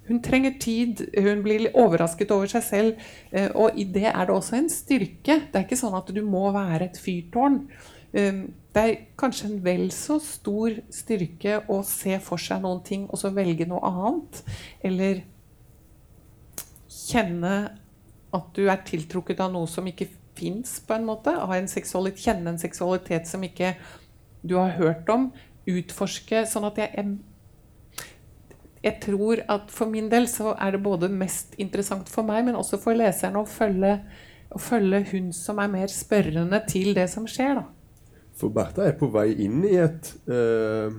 hun 0.09 0.23
trenger 0.25 0.59
tid, 0.61 1.05
hun 1.17 1.43
blir 1.45 1.67
litt 1.67 1.77
overrasket 1.79 2.31
over 2.35 2.51
seg 2.51 2.65
selv. 2.65 3.09
eh, 3.33 3.49
Og 3.55 3.77
i 3.79 3.85
det 3.85 4.07
er 4.09 4.27
det 4.27 4.35
også 4.35 4.57
en 4.57 4.71
styrke. 4.73 5.41
Det 5.53 5.55
er 5.55 5.67
ikke 5.67 5.77
sånn 5.81 5.97
at 5.99 6.13
du 6.15 6.23
må 6.25 6.51
være 6.53 6.89
et 6.89 6.99
fyrtårn. 6.99 7.69
Um, 8.13 8.55
Det 8.73 8.83
er 8.85 9.01
kanskje 9.19 9.49
en 9.49 9.65
vel 9.65 9.91
så 9.91 10.21
stor 10.23 10.71
styrke 10.93 11.65
å 11.69 11.81
se 11.85 12.19
for 12.23 12.39
seg 12.39 12.63
noen 12.63 12.85
ting 12.85 13.09
og 13.09 13.19
så 13.19 13.33
velge 13.35 13.67
noe 13.67 13.81
annet. 13.83 14.43
Eller 14.85 15.25
kjenne 16.89 17.55
at 18.33 18.53
du 18.55 18.69
er 18.69 18.85
tiltrukket 18.87 19.41
av 19.41 19.53
noe 19.53 19.67
som 19.67 19.87
ikke 19.89 20.09
fins, 20.39 20.79
på 20.81 20.95
en 20.95 21.09
måte. 21.09 21.33
En 21.33 21.67
kjenne 21.67 22.53
en 22.53 22.61
seksualitet 22.61 23.27
som 23.27 23.43
ikke 23.43 23.75
du 24.47 24.55
har 24.57 24.77
hørt 24.79 25.09
om. 25.11 25.33
Utforske. 25.67 26.45
Sånn 26.47 26.69
at 26.69 26.79
jeg, 26.79 26.93
jeg 26.95 27.17
jeg 28.85 29.01
tror 29.03 29.43
at 29.51 29.73
for 29.75 29.91
min 29.91 30.09
del 30.11 30.29
så 30.31 30.55
er 30.55 30.77
det 30.77 30.83
både 30.85 31.11
mest 31.11 31.57
interessant 31.59 32.09
for 32.13 32.27
meg, 32.27 32.45
men 32.47 32.59
også 32.59 32.79
for 32.83 32.99
leseren 32.99 33.39
å 33.41 33.47
følge, 33.49 33.97
å 34.55 34.61
følge 34.63 35.03
hun 35.13 35.33
som 35.35 35.59
er 35.63 35.73
mer 35.73 35.91
spørrende 35.93 36.63
til 36.71 36.95
det 36.97 37.09
som 37.11 37.27
skjer. 37.29 37.59
da. 37.59 37.67
For 38.39 38.55
Bertha 38.55 38.87
er 38.87 38.95
på 38.99 39.11
vei 39.11 39.33
inn 39.43 39.65
i 39.67 39.75
et 39.83 40.13
eh, 40.31 40.95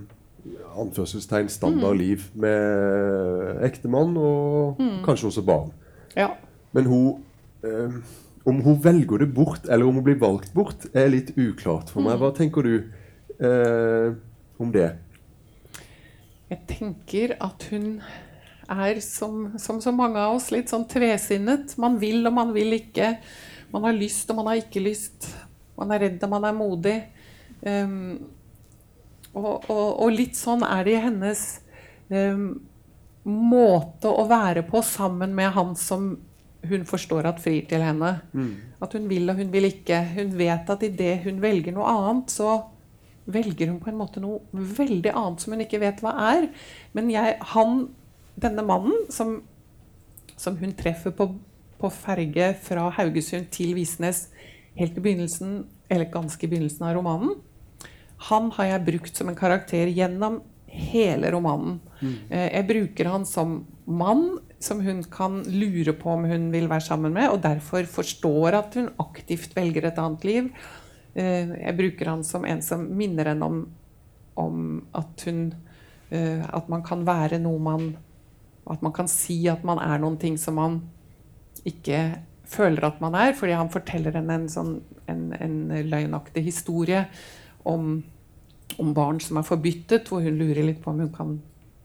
anførselstegn 0.79 1.47
standard 1.51 1.95
liv 1.99 2.27
med 2.35 3.63
ektemann 3.65 4.17
og 4.19 4.81
kanskje 5.05 5.31
også 5.31 5.45
barn. 5.47 5.71
Ja. 6.17 6.33
Men 6.75 6.89
hun 6.89 7.23
eh, 7.63 8.01
Om 8.49 8.61
hun 8.63 8.77
velger 8.81 9.19
det 9.19 9.33
bort, 9.35 9.67
eller 9.69 9.85
om 9.85 9.99
hun 9.99 10.03
blir 10.03 10.17
valgt 10.17 10.53
bort, 10.55 10.85
er 10.95 11.09
litt 11.11 11.33
uklart 11.37 11.91
for 11.91 12.01
meg. 12.01 12.15
Hva 12.17 12.31
tenker 12.33 12.65
du 12.65 12.75
eh, 13.45 14.15
om 14.57 14.71
det? 14.73 14.93
Jeg 16.49 16.65
tenker 16.69 17.35
at 17.45 17.67
hun 17.69 17.99
er, 18.69 18.99
som, 19.05 19.51
som 19.61 19.81
så 19.81 19.93
mange 19.93 20.21
av 20.21 20.37
oss, 20.37 20.49
litt 20.53 20.71
sånn 20.71 20.87
tvesinnet. 20.89 21.75
Man 21.81 21.99
vil 22.01 22.25
og 22.25 22.33
man 22.33 22.53
vil 22.55 22.73
ikke. 22.79 23.15
Man 23.73 23.85
har 23.85 23.97
lyst 23.97 24.29
og 24.31 24.39
man 24.39 24.49
har 24.51 24.61
ikke 24.63 24.81
lyst. 24.81 25.29
Man 25.77 25.93
er 25.93 26.05
redd 26.07 26.25
og 26.25 26.33
man 26.33 26.47
er 26.49 26.57
modig. 26.57 26.95
Um, 27.61 28.17
og, 29.33 29.69
og, 29.69 29.85
og 30.01 30.09
litt 30.15 30.39
sånn 30.39 30.65
er 30.65 30.87
det 30.87 30.95
i 30.95 31.03
hennes 31.03 31.43
um, 32.09 32.47
måte 33.29 34.09
å 34.09 34.25
være 34.29 34.65
på 34.65 34.81
sammen 34.85 35.35
med 35.37 35.53
han 35.53 35.75
som 35.77 36.15
hun 36.69 36.83
forstår 36.87 37.29
at 37.29 37.39
frir 37.43 37.67
til 37.69 37.85
henne. 37.85 38.15
At 38.83 38.97
hun 38.97 39.05
vil 39.11 39.29
og 39.31 39.37
hun 39.39 39.53
vil 39.53 39.69
ikke. 39.69 40.01
Hun 40.17 40.33
vet 40.39 40.69
at 40.73 40.83
idet 40.83 41.19
hun 41.27 41.39
velger 41.43 41.77
noe 41.77 41.93
annet, 41.93 42.33
så 42.33 42.57
velger 43.31 43.71
hun 43.71 43.79
på 43.81 43.91
en 43.91 43.99
måte 43.99 44.21
noe 44.23 44.41
veldig 44.53 45.13
annet 45.13 45.43
som 45.43 45.55
hun 45.55 45.63
ikke 45.65 45.81
vet 45.81 46.03
hva 46.03 46.15
er. 46.31 46.49
Men 46.97 47.11
jeg, 47.13 47.37
han, 47.53 47.85
denne 48.39 48.65
mannen 48.65 49.07
som, 49.13 49.39
som 50.35 50.57
hun 50.59 50.75
treffer 50.77 51.15
på, 51.15 51.31
på 51.79 51.91
ferge 51.93 52.53
fra 52.65 52.89
Haugesund 52.97 53.51
til 53.55 53.75
Visnes 53.77 54.27
helt 54.79 54.97
i 54.97 55.03
begynnelsen, 55.03 55.63
eller 55.89 56.11
ganske 56.13 56.45
i 56.45 56.51
begynnelsen 56.51 56.85
av 56.87 56.95
romanen, 56.97 57.35
han 58.29 58.49
har 58.57 58.73
jeg 58.73 58.87
brukt 58.87 59.15
som 59.15 59.29
en 59.31 59.37
karakter 59.39 59.89
gjennom 59.95 60.41
hele 60.69 61.31
romanen. 61.33 61.79
Mm. 61.99 62.15
Jeg 62.29 62.67
bruker 62.69 63.09
han 63.09 63.25
som 63.27 63.61
mann 63.89 64.39
som 64.59 64.81
hun 64.83 65.01
kan 65.07 65.39
lure 65.47 65.93
på 65.95 66.11
om 66.13 66.25
hun 66.27 66.49
vil 66.53 66.67
være 66.69 66.85
sammen 66.89 67.15
med, 67.15 67.29
og 67.31 67.41
derfor 67.43 67.87
forstår 67.87 68.57
at 68.59 68.75
hun 68.75 68.91
aktivt 68.99 69.55
velger 69.55 69.87
et 69.87 69.99
annet 70.01 70.27
liv. 70.27 70.51
Eh, 71.15 71.49
Jeg 71.65 71.77
bruker 71.77 72.11
han 72.11 72.23
som 72.23 72.45
en 72.45 72.61
som 72.61 72.85
minner 72.97 73.31
henne 73.31 73.45
om, 73.45 73.63
om 74.35 74.81
at 74.93 75.25
hun 75.25 75.53
eh, 76.11 76.43
At 76.45 76.69
man 76.69 76.83
kan 76.85 77.05
være 77.07 77.39
noe 77.41 77.59
man 77.59 77.97
At 78.69 78.81
man 78.85 78.93
kan 78.93 79.07
si 79.09 79.47
at 79.49 79.63
man 79.65 79.81
er 79.81 79.97
noen 79.99 80.19
ting 80.21 80.37
som 80.37 80.59
man 80.61 80.81
ikke 81.65 82.21
føler 82.49 82.85
at 82.87 83.01
man 83.01 83.15
er, 83.17 83.33
fordi 83.37 83.53
han 83.57 83.69
forteller 83.69 84.15
henne 84.15 84.35
en, 84.39 84.47
sånn, 84.49 84.79
en, 85.11 85.33
en 85.37 85.57
løgnaktig 85.89 86.43
historie 86.45 87.03
om, 87.67 87.99
om 88.79 88.93
barn 88.95 89.19
som 89.21 89.37
er 89.41 89.45
forbyttet, 89.45 90.09
hvor 90.09 90.23
hun 90.23 90.39
lurer 90.39 90.63
litt 90.65 90.79
på 90.81 90.93
om 90.93 91.01
hun 91.03 91.11
kan 91.13 91.35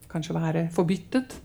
kanskje 0.09 0.37
være 0.37 0.63
forbyttet. 0.73 1.35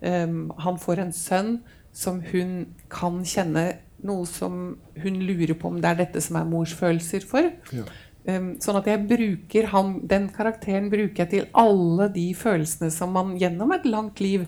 Um, 0.00 0.50
han 0.60 0.78
får 0.80 1.02
en 1.02 1.14
sønn 1.16 1.50
som 1.96 2.20
hun 2.30 2.74
kan 2.92 3.22
kjenne 3.26 3.64
noe 4.06 4.26
som 4.28 4.60
hun 5.02 5.18
lurer 5.26 5.56
på 5.58 5.70
om 5.70 5.80
det 5.80 5.90
er 5.90 6.00
dette 6.04 6.22
som 6.24 6.38
er 6.40 6.48
mors 6.48 6.72
følelser 6.76 7.26
for. 7.26 7.50
Ja. 7.74 7.86
Um, 8.28 8.50
sånn 8.60 8.76
at 8.76 8.88
jeg 8.90 9.00
bruker 9.08 9.70
han, 9.72 9.94
Den 10.04 10.26
karakteren 10.34 10.90
bruker 10.92 11.22
jeg 11.22 11.30
til 11.30 11.46
alle 11.56 12.10
de 12.12 12.26
følelsene 12.36 12.90
som 12.92 13.14
man 13.16 13.32
gjennom 13.40 13.72
et 13.72 13.86
langt 13.88 14.20
liv 14.20 14.44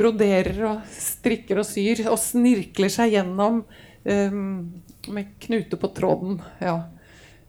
broderer 0.00 0.58
og 0.68 0.88
strikker 0.92 1.62
og 1.62 1.68
syr 1.68 2.02
og 2.10 2.18
snirkler 2.20 2.90
seg 2.92 3.14
gjennom 3.14 3.62
um, 3.62 4.40
med 5.14 5.30
knute 5.46 5.78
på 5.80 5.92
tråden. 5.96 6.40
Ja. 6.60 6.76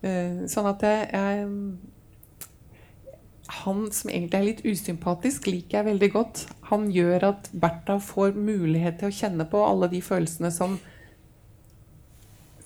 Uh, 0.06 0.45
sånn 0.49 0.70
at 0.70 0.86
jeg, 0.86 1.10
jeg 1.18 1.49
Han 3.52 3.84
som 3.91 4.12
egentlig 4.12 4.38
er 4.39 4.47
litt 4.47 4.64
usympatisk, 4.64 5.49
liker 5.52 5.80
jeg 5.80 5.89
veldig 5.89 6.10
godt. 6.14 6.45
Han 6.70 6.88
gjør 6.93 7.28
at 7.34 7.49
Bertha 7.52 7.97
får 8.04 8.38
mulighet 8.38 9.02
til 9.02 9.12
å 9.12 9.18
kjenne 9.18 9.47
på 9.52 9.64
alle 9.66 9.91
de 9.91 10.02
følelsene 10.06 10.54
som 10.56 10.80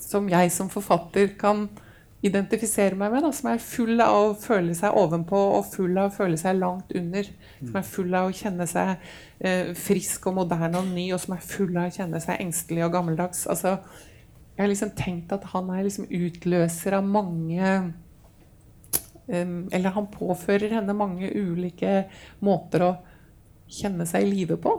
som 0.06 0.28
jeg 0.30 0.52
som 0.54 0.70
forfatter 0.70 1.32
kan 1.40 1.66
identifisere 2.26 2.98
meg 2.98 3.12
med, 3.14 3.26
da, 3.26 3.32
som 3.36 3.52
er 3.52 3.62
full 3.62 4.02
av 4.02 4.16
å 4.16 4.34
føle 4.40 4.74
seg 4.78 4.98
ovenpå 4.98 5.40
og 5.58 5.68
full 5.74 5.98
av 5.98 6.10
å 6.10 6.16
føle 6.16 6.40
seg 6.42 6.58
langt 6.58 6.94
under. 6.98 7.28
Som 7.60 7.78
er 7.80 7.88
full 7.90 8.18
av 8.18 8.30
å 8.30 8.36
kjenne 8.36 8.66
seg 8.70 8.96
eh, 9.40 9.74
frisk 9.78 10.26
og 10.30 10.40
moderne 10.40 10.82
og 10.82 10.90
ny, 10.90 11.10
og 11.14 11.22
som 11.22 11.36
er 11.36 11.46
full 11.46 11.76
av 11.76 11.90
å 11.90 11.96
kjenne 11.98 12.22
seg 12.24 12.42
engstelig 12.42 12.86
og 12.88 12.96
gammeldags. 12.96 13.46
Altså, 13.52 13.76
jeg 14.56 14.64
har 14.64 14.72
liksom 14.72 14.96
tenkt 14.98 15.36
at 15.36 15.46
han 15.52 15.70
er 15.76 15.86
liksom 15.86 16.10
utløser 16.10 16.98
av 16.98 17.14
mange 17.18 17.76
Eller 19.28 19.96
han 19.96 20.12
påfører 20.14 20.76
henne 20.78 20.94
mange 20.98 21.32
ulike 21.34 22.04
måter 22.46 22.86
å 22.86 22.92
kjenne 23.66 24.06
seg 24.06 24.26
i 24.26 24.30
live 24.30 24.60
på. 24.62 24.76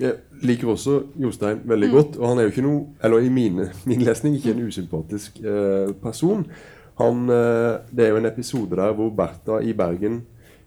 Jeg 0.00 0.44
liker 0.48 0.72
også 0.72 0.98
Jostein 1.20 1.62
veldig 1.68 1.90
godt. 1.92 2.18
Og 2.20 2.28
han 2.28 2.40
er 2.40 2.46
jo 2.46 2.52
ikke 2.54 2.64
noe, 2.64 2.84
eller 3.04 3.24
i 3.24 3.32
mine, 3.32 3.68
min 3.88 4.04
lesning, 4.04 4.36
ikke 4.36 4.54
en 4.54 4.66
usympatisk 4.66 5.40
eh, 5.44 5.92
person. 6.02 6.46
Han, 7.00 7.24
eh, 7.32 7.80
det 7.92 8.06
er 8.06 8.14
jo 8.14 8.20
en 8.20 8.30
episode 8.30 8.78
der 8.78 8.94
hvor 8.96 9.12
Bertha 9.16 9.60
i 9.60 9.74
Bergen 9.76 10.22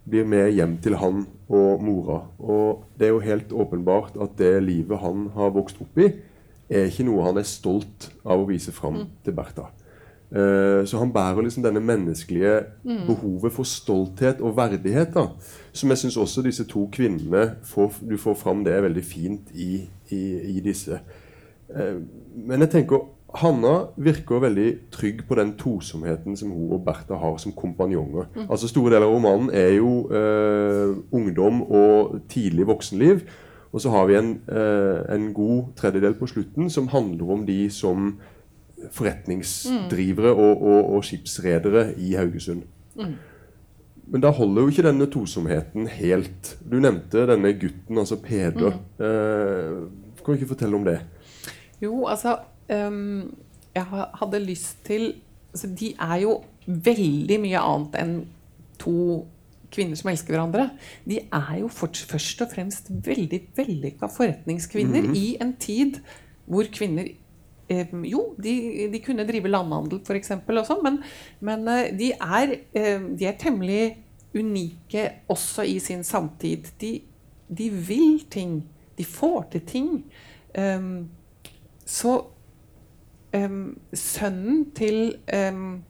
blir 0.06 0.28
med 0.30 0.52
hjem 0.54 0.78
til 0.82 0.98
han 1.02 1.26
og 1.50 1.82
mora. 1.84 2.20
Og 2.40 2.86
det 2.98 3.08
er 3.08 3.16
jo 3.16 3.24
helt 3.26 3.54
åpenbart 3.54 4.18
at 4.22 4.38
det 4.38 4.54
livet 4.64 5.02
han 5.02 5.30
har 5.34 5.54
vokst 5.56 5.82
opp 5.82 5.98
i, 6.02 6.12
er 6.70 6.90
ikke 6.90 7.06
noe 7.06 7.26
han 7.26 7.38
er 7.38 7.46
stolt 7.50 8.10
av 8.26 8.42
å 8.42 8.48
vise 8.50 8.74
fram 8.74 9.04
til 9.26 9.36
Bertha. 9.38 9.70
Eh, 10.36 10.82
så 10.86 11.00
han 11.00 11.14
bærer 11.14 11.42
liksom 11.42 11.64
denne 11.64 11.80
menneskelige 11.80 12.58
behovet 13.08 13.54
for 13.56 13.64
stolthet 13.64 14.42
og 14.42 14.58
verdighet, 14.58 15.14
da, 15.16 15.28
som 15.72 15.90
jeg 15.90 16.02
syns 16.02 16.18
også 16.18 16.44
disse 16.44 16.66
to 16.68 16.90
kvinnene 16.92 17.56
får, 17.64 18.02
Du 18.10 18.18
får 18.18 18.34
fram 18.34 18.64
det 18.64 18.84
veldig 18.84 19.04
fint 19.04 19.54
i, 19.54 19.86
i, 20.10 20.24
i 20.58 20.60
disse. 20.60 21.00
Eh, 21.76 22.02
men 22.36 22.60
jeg 22.60 22.70
tenker 22.70 23.08
Hanna 23.36 23.88
virker 24.00 24.40
veldig 24.40 24.92
trygg 24.92 25.26
på 25.28 25.36
den 25.36 25.56
tosomheten 25.60 26.38
som 26.40 26.54
hun 26.56 26.76
og 26.78 26.86
Bertha 26.86 27.18
har 27.20 27.38
som 27.42 27.52
kompanjonger. 27.52 28.30
Altså 28.48 28.70
Store 28.72 28.94
deler 28.94 29.08
av 29.08 29.16
romanen 29.16 29.50
er 29.52 29.74
jo 29.76 30.06
eh, 30.08 30.94
ungdom 31.12 31.62
og 31.64 32.22
tidlig 32.32 32.68
voksenliv. 32.68 33.26
Og 33.76 33.82
så 33.84 33.92
har 33.92 34.06
vi 34.08 34.16
en, 34.16 34.30
eh, 34.48 35.16
en 35.16 35.34
god 35.34 35.74
tredjedel 35.76 36.16
på 36.16 36.30
slutten 36.32 36.70
som 36.70 36.88
handler 36.88 37.32
om 37.32 37.46
de 37.46 37.70
som 37.70 38.14
forretningsdrivere 38.94 40.34
og, 40.34 40.62
og, 40.62 40.94
og 40.98 41.06
skipsredere 41.08 41.88
i 41.98 42.14
Haugesund. 42.20 42.64
Men 44.06 44.22
da 44.22 44.30
holder 44.30 44.62
jo 44.62 44.72
ikke 44.72 44.86
denne 44.86 45.08
tosomheten 45.10 45.88
helt. 45.90 46.56
Du 46.62 46.78
nevnte 46.82 47.26
denne 47.30 47.56
gutten, 47.58 47.98
altså 47.98 48.20
Peder. 48.22 48.78
Eh, 49.02 49.80
kan 50.22 50.34
du 50.34 50.38
ikke 50.38 50.54
fortelle 50.54 50.78
om 50.78 50.86
det? 50.86 51.00
Jo, 51.82 52.06
altså 52.08 52.38
um, 52.70 53.34
Jeg 53.76 53.86
hadde 54.20 54.40
lyst 54.40 54.78
til 54.86 55.14
altså, 55.52 55.68
De 55.68 55.94
er 56.00 56.16
jo 56.24 56.38
veldig 56.66 57.40
mye 57.44 57.62
annet 57.62 57.98
enn 58.02 58.14
to 58.82 59.26
kvinner 59.76 60.00
som 60.00 60.10
elsker 60.12 60.34
hverandre. 60.34 60.70
De 61.06 61.20
er 61.20 61.58
jo 61.60 61.68
først 61.68 62.42
og 62.42 62.54
fremst 62.54 62.90
veldig 62.90 63.42
vellykka 63.58 64.10
forretningskvinner 64.12 65.12
i 65.18 65.36
en 65.42 65.54
tid 65.62 66.00
hvor 66.46 66.68
kvinner 66.74 67.10
eh, 67.70 67.94
jo, 68.10 68.28
de, 68.42 68.56
de 68.94 69.02
kunne 69.06 69.26
drive 69.28 69.52
landhandel 69.52 70.02
f.eks. 70.06 70.32
men, 70.84 71.02
men 71.40 71.68
eh, 71.72 71.92
de, 71.98 72.12
er, 72.14 72.56
eh, 72.74 73.10
de 73.18 73.30
er 73.30 73.40
temmelig 73.42 73.98
unike 74.36 75.10
også 75.32 75.64
i 75.64 75.80
sin 75.80 76.04
samtid. 76.04 76.72
De, 76.82 77.00
de 77.48 77.70
vil 77.70 78.26
ting. 78.32 78.64
De 78.98 79.06
får 79.06 79.50
til 79.52 79.66
ting. 79.68 79.92
Um, 80.56 81.10
så 81.86 82.26
um, 83.36 83.78
sønnen 83.94 84.72
til 84.76 85.16
um, 85.36 85.84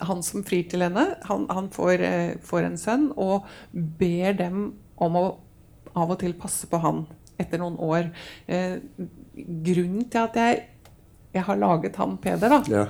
han 0.00 0.22
som 0.22 0.44
frir 0.46 0.68
til 0.70 0.82
henne, 0.82 1.06
han, 1.26 1.46
han 1.50 1.70
får, 1.70 2.02
uh, 2.02 2.42
får 2.42 2.66
en 2.66 2.78
sønn 2.78 3.08
og 3.16 3.48
ber 3.72 4.36
dem 4.38 4.72
om 5.02 5.18
å 5.18 5.24
av 5.92 6.14
og 6.14 6.22
til 6.22 6.32
passe 6.38 6.68
på 6.70 6.78
han 6.80 7.04
etter 7.40 7.60
noen 7.60 7.78
år. 7.82 8.10
Uh, 8.48 8.78
grunnen 9.36 10.06
til 10.10 10.22
at 10.22 10.38
jeg, 10.38 10.60
jeg 11.32 11.44
har 11.48 11.60
laget 11.60 11.98
han 12.00 12.16
Peder, 12.22 12.52
da, 12.52 12.62
Ja. 12.70 12.86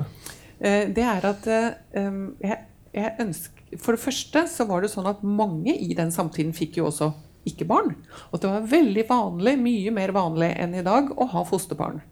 Eh, 0.62 0.88
det 0.95 1.03
er 1.03 1.24
at 1.26 1.47
eh, 1.51 2.11
jeg, 2.43 2.59
jeg 2.95 3.14
ønsker 3.18 3.78
For 3.80 3.97
det 3.97 4.03
første 4.05 4.45
så 4.47 4.66
var 4.68 4.84
det 4.84 4.93
sånn 4.93 5.09
at 5.11 5.24
mange 5.26 5.74
i 5.74 5.95
den 5.99 6.12
samtiden 6.14 6.53
fikk 6.55 6.78
jo 6.78 6.86
også 6.90 7.12
ikke 7.49 7.66
barn. 7.66 7.95
Og 8.30 8.43
det 8.43 8.51
var 8.51 8.66
veldig 8.70 9.05
vanlig, 9.09 9.57
mye 9.59 9.93
mer 9.95 10.12
vanlig 10.14 10.53
enn 10.62 10.76
i 10.78 10.84
dag, 10.86 11.11
å 11.11 11.26
ha 11.32 11.43
fosterbarn. 11.49 12.03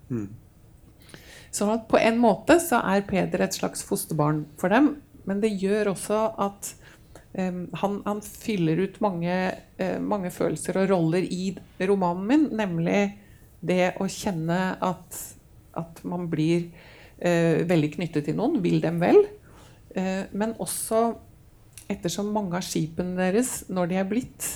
Sånn 1.55 1.73
at 1.75 1.87
på 1.91 1.99
en 2.01 2.19
måte 2.23 2.59
så 2.63 2.81
er 2.87 3.07
Peder 3.07 3.45
et 3.45 3.57
slags 3.57 3.83
fosterbarn 3.87 4.45
for 4.61 4.73
dem. 4.73 4.97
Men 5.29 5.43
det 5.43 5.53
gjør 5.61 5.93
også 5.93 6.21
at 6.41 6.73
um, 7.37 7.67
han, 7.83 8.01
han 8.07 8.23
fyller 8.25 8.83
ut 8.87 9.01
mange, 9.05 9.37
uh, 9.79 9.99
mange 10.03 10.33
følelser 10.35 10.81
og 10.81 10.91
roller 10.91 11.27
i 11.27 11.53
romanen 11.87 12.27
min. 12.27 12.49
Nemlig 12.59 13.03
det 13.61 13.93
å 14.01 14.09
kjenne 14.11 14.61
at, 14.81 15.21
at 15.79 16.03
man 16.09 16.29
blir 16.31 16.69
eh, 17.19 17.67
veldig 17.69 17.93
knyttet 17.97 18.29
til 18.29 18.39
noen, 18.39 18.61
vil 18.65 18.81
dem 18.83 19.01
vel. 19.03 19.23
Eh, 19.95 20.27
men 20.33 20.57
også 20.63 21.11
ettersom 21.91 22.31
mange 22.35 22.59
av 22.59 22.65
skipene 22.67 23.19
deres, 23.19 23.65
når 23.71 23.91
de 23.91 24.01
er 24.01 24.09
blitt 24.09 24.49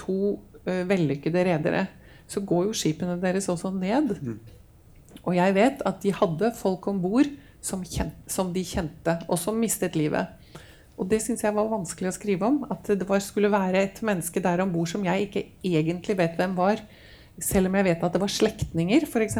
to 0.00 0.38
eh, 0.64 0.84
vellykkede 0.88 1.44
redere, 1.48 1.86
så 2.28 2.42
går 2.44 2.68
jo 2.68 2.76
skipene 2.76 3.16
deres 3.20 3.48
også 3.48 3.72
ned. 3.72 4.16
Og 5.24 5.34
jeg 5.36 5.54
vet 5.56 5.84
at 5.88 6.02
de 6.04 6.12
hadde 6.14 6.52
folk 6.58 6.86
om 6.90 7.00
bord 7.02 7.28
som, 7.64 7.82
som 8.28 8.52
de 8.54 8.64
kjente, 8.64 9.16
og 9.28 9.40
som 9.40 9.56
mistet 9.58 9.96
livet. 9.98 10.28
Og 10.98 11.06
det 11.06 11.20
syns 11.22 11.44
jeg 11.44 11.54
var 11.54 11.70
vanskelig 11.70 12.10
å 12.10 12.16
skrive 12.16 12.46
om. 12.48 12.62
At 12.74 12.90
det 12.90 13.06
var, 13.08 13.22
skulle 13.22 13.50
være 13.52 13.84
et 13.84 14.00
menneske 14.04 14.42
der 14.42 14.64
om 14.64 14.72
bord 14.74 14.90
som 14.90 15.04
jeg 15.06 15.28
ikke 15.28 15.44
egentlig 15.66 16.18
vet 16.18 16.38
hvem 16.38 16.56
var. 16.58 16.82
Selv 17.38 17.70
om 17.70 17.78
jeg 17.78 17.86
vet 17.86 18.02
at 18.02 18.16
det 18.16 18.22
var 18.22 18.34
slektninger, 18.34 19.06
f.eks. 19.06 19.38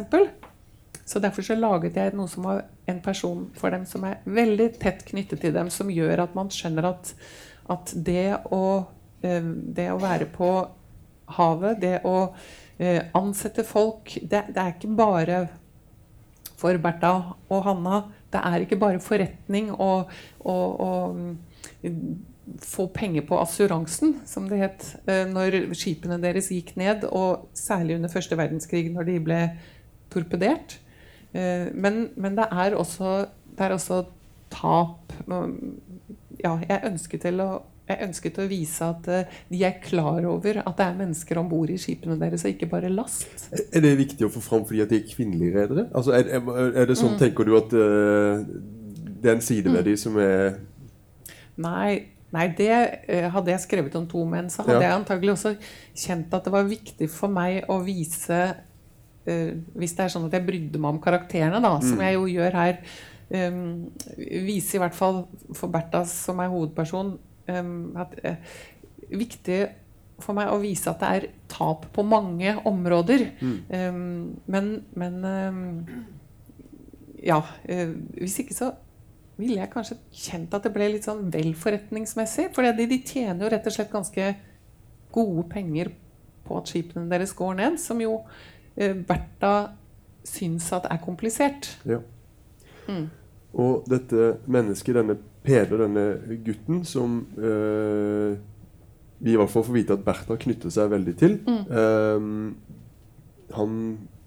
Så 1.08 1.22
derfor 1.24 1.46
så 1.46 1.56
laget 1.56 1.96
jeg 1.96 2.12
noe 2.16 2.28
som 2.28 2.44
var 2.44 2.66
en 2.90 2.98
person 3.04 3.46
for 3.56 3.72
dem 3.72 3.86
som 3.88 4.04
er 4.04 4.20
veldig 4.28 4.74
tett 4.82 5.06
knyttet 5.08 5.40
til 5.40 5.54
dem, 5.56 5.70
som 5.72 5.88
gjør 5.92 6.26
at 6.26 6.34
man 6.36 6.50
skjønner 6.52 6.90
at, 6.90 7.12
at 7.72 7.92
det, 8.04 8.34
å, 8.52 8.64
eh, 9.24 9.46
det 9.78 9.88
å 9.92 10.02
være 10.02 10.28
på 10.34 10.50
havet, 11.38 11.80
det 11.80 11.94
å 12.08 12.18
eh, 12.76 13.06
ansette 13.16 13.64
folk 13.64 14.18
det, 14.20 14.50
det 14.52 14.60
er 14.60 14.74
ikke 14.74 14.92
bare 14.98 15.38
for 16.58 16.76
Bertha 16.82 17.14
og 17.48 17.62
Hanna. 17.64 18.02
Det 18.28 18.40
er 18.44 18.64
ikke 18.64 18.80
bare 18.80 19.00
forretning 19.00 19.70
og, 19.72 20.10
og, 20.44 20.80
og 20.84 22.58
få 22.64 22.88
penger 22.92 23.24
på 23.28 23.38
assuransen, 23.40 24.18
som 24.28 24.48
det 24.50 24.60
het, 24.60 24.90
eh, 25.08 25.24
når 25.28 25.72
skipene 25.76 26.20
deres 26.20 26.50
gikk 26.52 26.74
ned, 26.80 27.06
og 27.08 27.48
særlig 27.56 27.96
under 27.96 28.12
første 28.12 28.36
verdenskrig, 28.36 28.90
når 28.92 29.08
de 29.08 29.16
ble 29.24 29.40
torpedert. 30.12 30.78
Eh, 31.34 31.68
Men, 31.74 32.08
men 32.16 32.36
det, 32.38 32.46
er 32.50 32.74
også, 32.76 33.26
det 33.58 33.66
er 33.66 33.74
også 33.76 34.04
tap. 34.50 35.12
Ja, 36.44 36.54
jeg 36.68 36.80
ønsket, 36.86 37.20
til 37.26 37.40
å, 37.42 37.48
jeg 37.88 37.98
ønsket 38.06 38.38
å 38.38 38.46
vise 38.48 38.86
at 38.86 39.08
eh, 39.12 39.38
de 39.50 39.62
er 39.66 39.80
klar 39.82 40.24
over 40.30 40.60
at 40.62 40.76
det 40.78 40.86
er 40.86 40.98
mennesker 41.00 41.40
om 41.40 41.48
bord 41.50 41.70
i 41.74 41.78
skipene 41.80 42.18
deres, 42.20 42.44
og 42.46 42.54
ikke 42.54 42.70
bare 42.70 42.88
last. 42.92 43.26
Er 43.72 43.82
det 43.84 43.96
viktig 43.98 44.26
å 44.28 44.32
få 44.32 44.40
fram 44.44 44.64
fordi 44.68 44.84
at 44.84 44.92
de 44.92 45.00
er 45.02 45.08
kvinnelige 45.10 45.56
redere? 45.56 45.88
Altså, 45.92 46.14
er, 46.16 46.30
er, 46.38 46.86
det 46.88 46.96
sånn, 47.00 47.18
tenker 47.20 47.44
du, 47.48 47.56
at 47.58 47.74
eh, 47.74 48.44
det 49.18 49.32
er 49.32 49.34
en 49.36 49.42
side 49.44 49.72
ved 49.74 49.84
de 49.90 49.96
som 49.98 50.16
er 50.22 50.60
Nei, 51.58 52.04
nei 52.30 52.44
det 52.54 52.70
hadde 53.34 53.50
jeg 53.50 53.64
skrevet 53.64 53.96
om 53.98 54.04
to 54.06 54.20
menn, 54.30 54.46
så 54.52 54.62
hadde 54.62 54.76
Ja. 54.78 54.92
jeg 54.92 55.00
antagelig 55.00 55.32
også 55.34 55.56
kjent 55.98 56.34
at 56.38 56.44
det 56.46 56.52
var 56.54 56.68
viktig 56.70 57.08
for 57.10 57.32
meg 57.34 57.64
å 57.66 57.80
vise 57.82 58.38
Hvis 59.78 59.94
det 59.96 60.04
er 60.04 60.12
sånn 60.14 60.28
at 60.28 60.36
jeg 60.36 60.46
brydde 60.46 60.80
meg 60.80 60.96
om 60.96 61.00
karakterene, 61.02 61.60
da, 61.64 61.74
som 61.84 62.00
jeg 62.04 62.16
jo 62.16 62.26
gjør 62.30 62.56
her, 62.58 62.78
um, 63.28 63.60
viser 64.16 64.78
i 64.78 64.82
hvert 64.84 64.96
fall 64.96 65.22
for 65.52 65.72
Bertha, 65.72 66.04
som 66.08 66.40
er 66.42 66.52
hovedperson, 66.52 67.14
um, 67.52 67.76
at 68.00 68.16
er 68.22 68.40
viktig 69.08 69.60
for 70.18 70.34
meg 70.34 70.50
å 70.50 70.58
vise 70.62 70.90
at 70.90 71.02
det 71.02 71.10
er 71.14 71.28
tap 71.50 71.86
på 71.94 72.04
mange 72.06 72.56
områder. 72.68 73.28
Um, 73.40 74.38
men 74.50 74.72
men 74.98 75.24
um, 75.24 75.64
ja, 77.18 77.42
Uh, 77.68 77.96
hvis 78.14 78.38
ikke 78.40 78.54
så 78.56 78.72
ville 79.38 79.60
jeg 79.60 79.70
kanskje 79.70 79.96
kjent 80.10 80.54
at 80.56 80.66
det 80.66 80.74
ble 80.74 80.88
litt 80.90 81.06
sånn 81.06 81.28
vel 81.30 81.52
forretningsmessig. 81.58 82.48
For 82.54 82.66
de, 82.66 82.86
de 82.90 83.00
tjener 83.06 83.44
jo 83.44 83.50
rett 83.52 83.66
og 83.70 83.74
slett 83.74 83.92
ganske 83.92 84.32
gode 85.14 85.44
penger 85.52 85.92
på 86.46 86.58
at 86.58 86.70
skipene 86.72 87.10
deres 87.10 87.34
går 87.38 87.58
ned, 87.60 87.76
som 87.78 88.00
jo 88.02 88.16
eh, 88.18 88.57
Bertha 88.78 89.54
syns 90.28 90.68
at 90.76 90.86
er 90.90 91.00
komplisert. 91.02 91.70
Ja. 91.88 91.98
Og 93.58 93.88
dette 93.90 94.36
mennesket, 94.46 94.94
denne 94.96 95.18
Peder, 95.48 95.80
denne 95.86 96.38
gutten, 96.44 96.82
som 96.84 97.22
eh, 97.38 98.36
vi 99.18 99.32
i 99.32 99.36
hvert 99.38 99.50
fall 99.50 99.64
får 99.64 99.74
vite 99.74 99.96
at 99.96 100.04
Bertha 100.04 100.36
knytter 100.36 100.72
seg 100.72 100.90
veldig 100.92 101.14
til, 101.18 101.38
eh, 101.48 102.26
han 103.56 103.76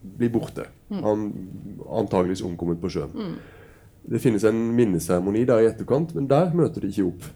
blir 0.02 0.32
borte. 0.34 0.66
Han 0.90 1.28
antageligvis 1.86 2.42
omkommet 2.48 2.82
på 2.82 2.90
sjøen. 2.90 3.36
Det 4.02 4.22
finnes 4.22 4.44
en 4.50 4.58
minneseremoni 4.76 5.44
der 5.46 5.62
i 5.62 5.70
etterkant, 5.70 6.16
men 6.18 6.26
der 6.30 6.50
møter 6.58 6.82
de 6.82 6.90
ikke 6.90 7.06
opp. 7.12 7.28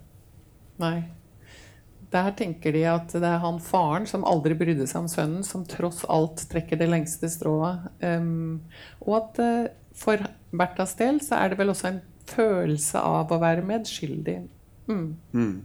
Nei. 0.82 0.98
Der 2.16 2.32
tenker 2.38 2.72
de 2.72 2.86
at 2.88 3.12
det 3.12 3.28
er 3.28 3.42
han 3.44 3.60
faren 3.64 4.06
som 4.08 4.24
aldri 4.28 4.56
brydde 4.58 4.88
seg 4.88 5.04
om 5.04 5.12
sønnen, 5.12 5.44
som 5.44 5.66
tross 5.68 6.06
alt 6.12 6.46
trekker 6.52 6.80
det 6.80 6.88
lengste 6.88 7.28
strået. 7.32 7.90
Um, 8.00 8.62
og 9.04 9.18
at 9.20 9.42
uh, 9.44 9.72
for 9.96 10.24
Berthas 10.56 10.96
del 11.00 11.20
så 11.24 11.42
er 11.42 11.52
det 11.52 11.60
vel 11.60 11.74
også 11.74 11.92
en 11.92 12.04
følelse 12.30 13.02
av 13.04 13.32
å 13.32 13.40
være 13.42 13.66
medskyldig. 13.68 14.38
Mm. 14.88 15.08
Mm. 15.36 15.56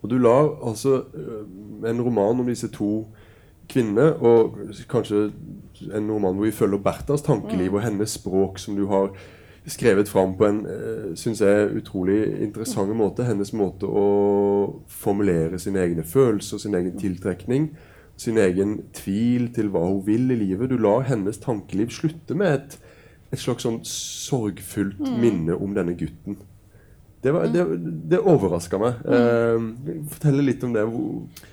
Og 0.00 0.08
du 0.10 0.16
lar 0.18 0.48
altså 0.64 1.02
øh, 1.12 1.44
en 1.90 2.00
roman 2.02 2.40
om 2.40 2.48
disse 2.48 2.70
to 2.72 3.04
kvinnene, 3.70 4.14
og 4.16 4.56
kanskje 4.90 5.28
en 5.94 6.08
roman 6.10 6.34
hvor 6.34 6.48
vi 6.48 6.54
følger 6.54 6.82
Berthas 6.82 7.22
tankeliv 7.26 7.76
og 7.76 7.84
hennes 7.84 8.16
språk, 8.16 8.58
som 8.58 8.76
du 8.78 8.86
har 8.90 9.12
skrevet 9.66 10.08
fram 10.08 10.36
på 10.36 10.46
en 10.46 10.66
øh, 10.66 11.16
synes 11.16 11.40
jeg, 11.40 11.70
utrolig 11.76 12.40
interessant 12.40 12.96
måte. 12.96 13.26
Hennes 13.28 13.52
måte 13.52 13.86
å 13.86 14.80
formulere 14.88 15.58
sine 15.58 15.82
egne 15.84 16.04
følelser, 16.04 16.58
sin 16.58 16.74
egen 16.74 16.96
tiltrekning, 16.98 17.70
sin 18.16 18.38
egen 18.38 18.78
tvil 18.96 19.50
til 19.54 19.68
hva 19.72 19.84
hun 19.86 20.00
vil 20.06 20.30
i 20.30 20.38
livet. 20.40 20.70
Du 20.70 20.78
lar 20.80 21.06
hennes 21.08 21.38
tankeliv 21.40 21.92
slutte 21.94 22.36
med 22.36 22.54
et, 22.54 22.78
et 23.32 23.40
slags 23.40 23.66
sånn 23.66 23.80
sorgfullt 23.86 25.00
minne 25.20 25.56
om 25.56 25.76
denne 25.76 25.96
gutten. 25.98 26.40
Det, 27.20 27.32
var, 27.36 27.50
det, 27.52 27.64
det 28.08 28.20
overraska 28.24 28.80
meg. 28.80 29.00
Eh, 29.04 30.04
fortell 30.14 30.40
litt 30.40 30.64
om 30.64 30.72
det. 30.72 30.86
Hvor, 30.88 31.24
Eh, 31.28 31.49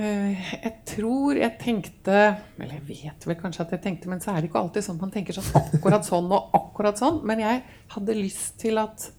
Jeg 0.00 0.72
tror 0.88 1.36
jeg 1.36 1.56
tenkte 1.60 2.18
Eller 2.56 2.76
jeg 2.78 2.84
vet 2.88 3.24
vel 3.26 3.36
kanskje 3.40 3.64
at 3.66 3.72
jeg 3.74 3.82
tenkte, 3.84 4.08
men 4.08 4.22
så 4.22 4.32
er 4.32 4.40
det 4.40 4.50
ikke 4.50 4.62
alltid 4.62 4.86
sånn 4.86 5.00
man 5.00 5.12
tenker 5.12 5.36
sånn 5.36 5.50
akkurat 5.60 6.06
sånn 6.06 6.30
og 6.32 6.54
akkurat 6.56 7.00
sånn. 7.00 7.18
Men 7.28 7.42
jeg 7.42 7.64
hadde 7.94 8.16
lyst 8.16 8.56
til 8.62 8.80
at 8.80 9.10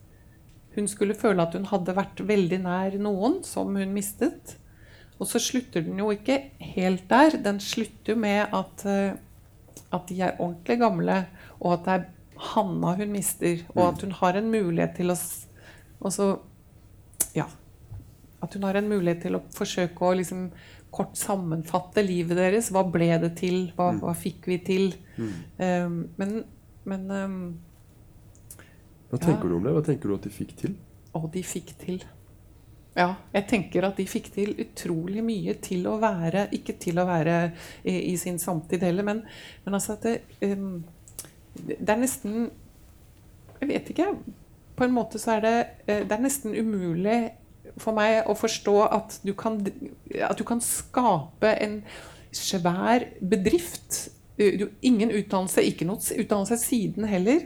hun 0.75 0.87
skulle 0.87 1.17
føle 1.19 1.43
at 1.43 1.57
hun 1.57 1.67
hadde 1.67 1.97
vært 1.97 2.23
veldig 2.23 2.61
nær 2.63 2.95
noen 3.03 3.41
som 3.47 3.75
hun 3.75 3.93
mistet. 3.93 4.55
Og 5.19 5.27
så 5.29 5.41
slutter 5.43 5.83
den 5.85 5.99
jo 6.01 6.09
ikke 6.15 6.39
helt 6.73 7.05
der. 7.11 7.35
Den 7.43 7.59
slutter 7.61 8.17
med 8.17 8.55
at, 8.55 8.85
eh, 8.87 9.19
at 9.91 10.07
de 10.09 10.17
er 10.23 10.39
ordentlig 10.39 10.79
gamle, 10.81 11.17
og 11.59 11.75
at 11.75 11.85
det 11.85 11.97
er 11.97 12.07
Hanna 12.41 12.95
hun 12.97 13.11
mister, 13.13 13.59
og 13.75 13.83
at 13.85 14.01
hun 14.01 14.15
har 14.17 14.39
en 14.39 14.49
mulighet 14.49 14.95
til 14.97 15.13
å 15.13 15.17
og 16.01 16.09
så, 16.09 16.27
ja, 17.37 17.45
at 18.41 18.55
hun 18.57 18.65
har 18.65 18.79
en 18.79 18.89
mulighet 18.89 19.25
til 19.27 19.37
å 19.37 19.43
forsøke 19.55 20.07
å 20.07 20.15
liksom 20.17 20.47
kort 20.91 21.15
sammenfatte 21.19 22.03
livet 22.03 22.39
deres. 22.39 22.71
Hva 22.73 22.83
ble 22.89 23.11
det 23.21 23.35
til? 23.39 23.69
Hva, 23.77 23.91
hva 24.01 24.15
fikk 24.17 24.49
vi 24.51 24.57
til? 24.65 24.89
Um, 25.61 26.01
men 26.19 26.41
men 26.83 27.11
um, 27.11 27.59
hva 29.11 29.19
tenker 29.21 29.49
du 29.49 29.57
om 29.57 29.65
det? 29.65 29.75
Hva 29.75 29.83
tenker 29.85 30.09
du 30.09 30.15
at 30.15 30.25
de 30.25 30.31
fikk 30.33 30.55
til? 30.61 30.73
Å, 31.13 31.21
de 31.33 31.43
fikk 31.45 31.73
til. 31.81 32.01
Ja, 32.95 33.13
jeg 33.35 33.47
tenker 33.47 33.85
at 33.87 33.99
de 33.99 34.05
fikk 34.09 34.31
til 34.35 34.53
utrolig 34.59 35.21
mye 35.23 35.53
til 35.63 35.85
å 35.87 35.93
være 36.01 36.49
Ikke 36.57 36.73
til 36.75 36.97
å 36.99 37.05
være 37.07 37.35
i, 37.87 37.93
i 38.11 38.17
sin 38.19 38.35
samtid 38.41 38.83
heller, 38.83 39.05
men, 39.07 39.21
men 39.63 39.77
altså 39.77 39.95
at 39.95 40.07
det, 40.07 40.17
um, 40.43 40.81
det 41.55 41.77
det 41.79 41.93
er 41.93 42.01
nesten 42.01 42.49
Jeg 43.61 43.69
vet 43.69 43.93
ikke. 43.93 44.09
På 44.75 44.87
en 44.87 44.95
måte 44.95 45.21
så 45.21 45.37
er 45.37 45.45
det 45.45 45.55
eh, 45.85 46.03
Det 46.03 46.17
er 46.17 46.25
nesten 46.25 46.55
umulig 46.55 47.19
for 47.79 47.95
meg 47.95 48.27
å 48.29 48.35
forstå 48.37 48.75
at 48.87 49.19
du 49.23 49.33
kan, 49.37 49.59
at 50.17 50.37
du 50.39 50.43
kan 50.47 50.61
skape 50.63 51.53
en 51.63 51.81
svær 52.35 53.07
bedrift. 53.21 54.09
Eh, 54.37 54.57
Du, 54.59 54.69
ingen 54.81 55.11
utdannelse, 55.11 55.63
ikke 55.63 55.85
noe 55.85 55.99
utdannelse 55.99 56.57
siden 56.57 57.05
heller 57.05 57.45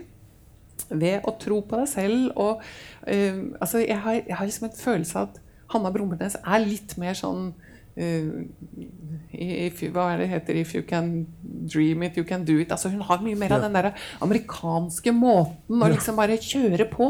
ved 0.90 1.24
å 1.24 1.34
tro 1.40 1.60
på 1.60 1.76
deg 1.80 1.88
selv. 1.88 2.30
Og, 2.36 2.62
uh, 3.08 3.40
altså, 3.60 3.78
jeg, 3.82 3.98
har, 4.00 4.20
jeg 4.22 4.36
har 4.36 4.46
liksom 4.46 4.68
en 4.68 4.78
følelse 4.78 5.18
av 5.18 5.28
at 5.28 5.40
Hanna 5.74 5.90
Brummenes 5.90 6.36
er 6.38 6.62
litt 6.62 6.94
mer 7.00 7.16
sånn 7.18 7.54
if, 7.96 9.80
Hva 9.92 10.10
er 10.12 10.20
det 10.20 10.28
heter? 10.28 10.58
If 10.60 10.74
you 10.74 10.82
can 10.82 11.26
dream 11.42 12.02
it, 12.02 12.16
you 12.16 12.24
can 12.24 12.44
do 12.44 12.58
it. 12.60 12.70
Altså, 12.70 12.90
hun 12.92 13.00
har 13.00 13.22
mye 13.24 13.38
mer 13.38 13.56
av 13.56 13.64
den 13.64 13.76
der 13.76 13.92
amerikanske 14.24 15.12
måten 15.16 15.82
å 15.82 15.88
liksom 15.90 16.18
bare 16.20 16.36
kjøre 16.36 16.88
på. 16.92 17.08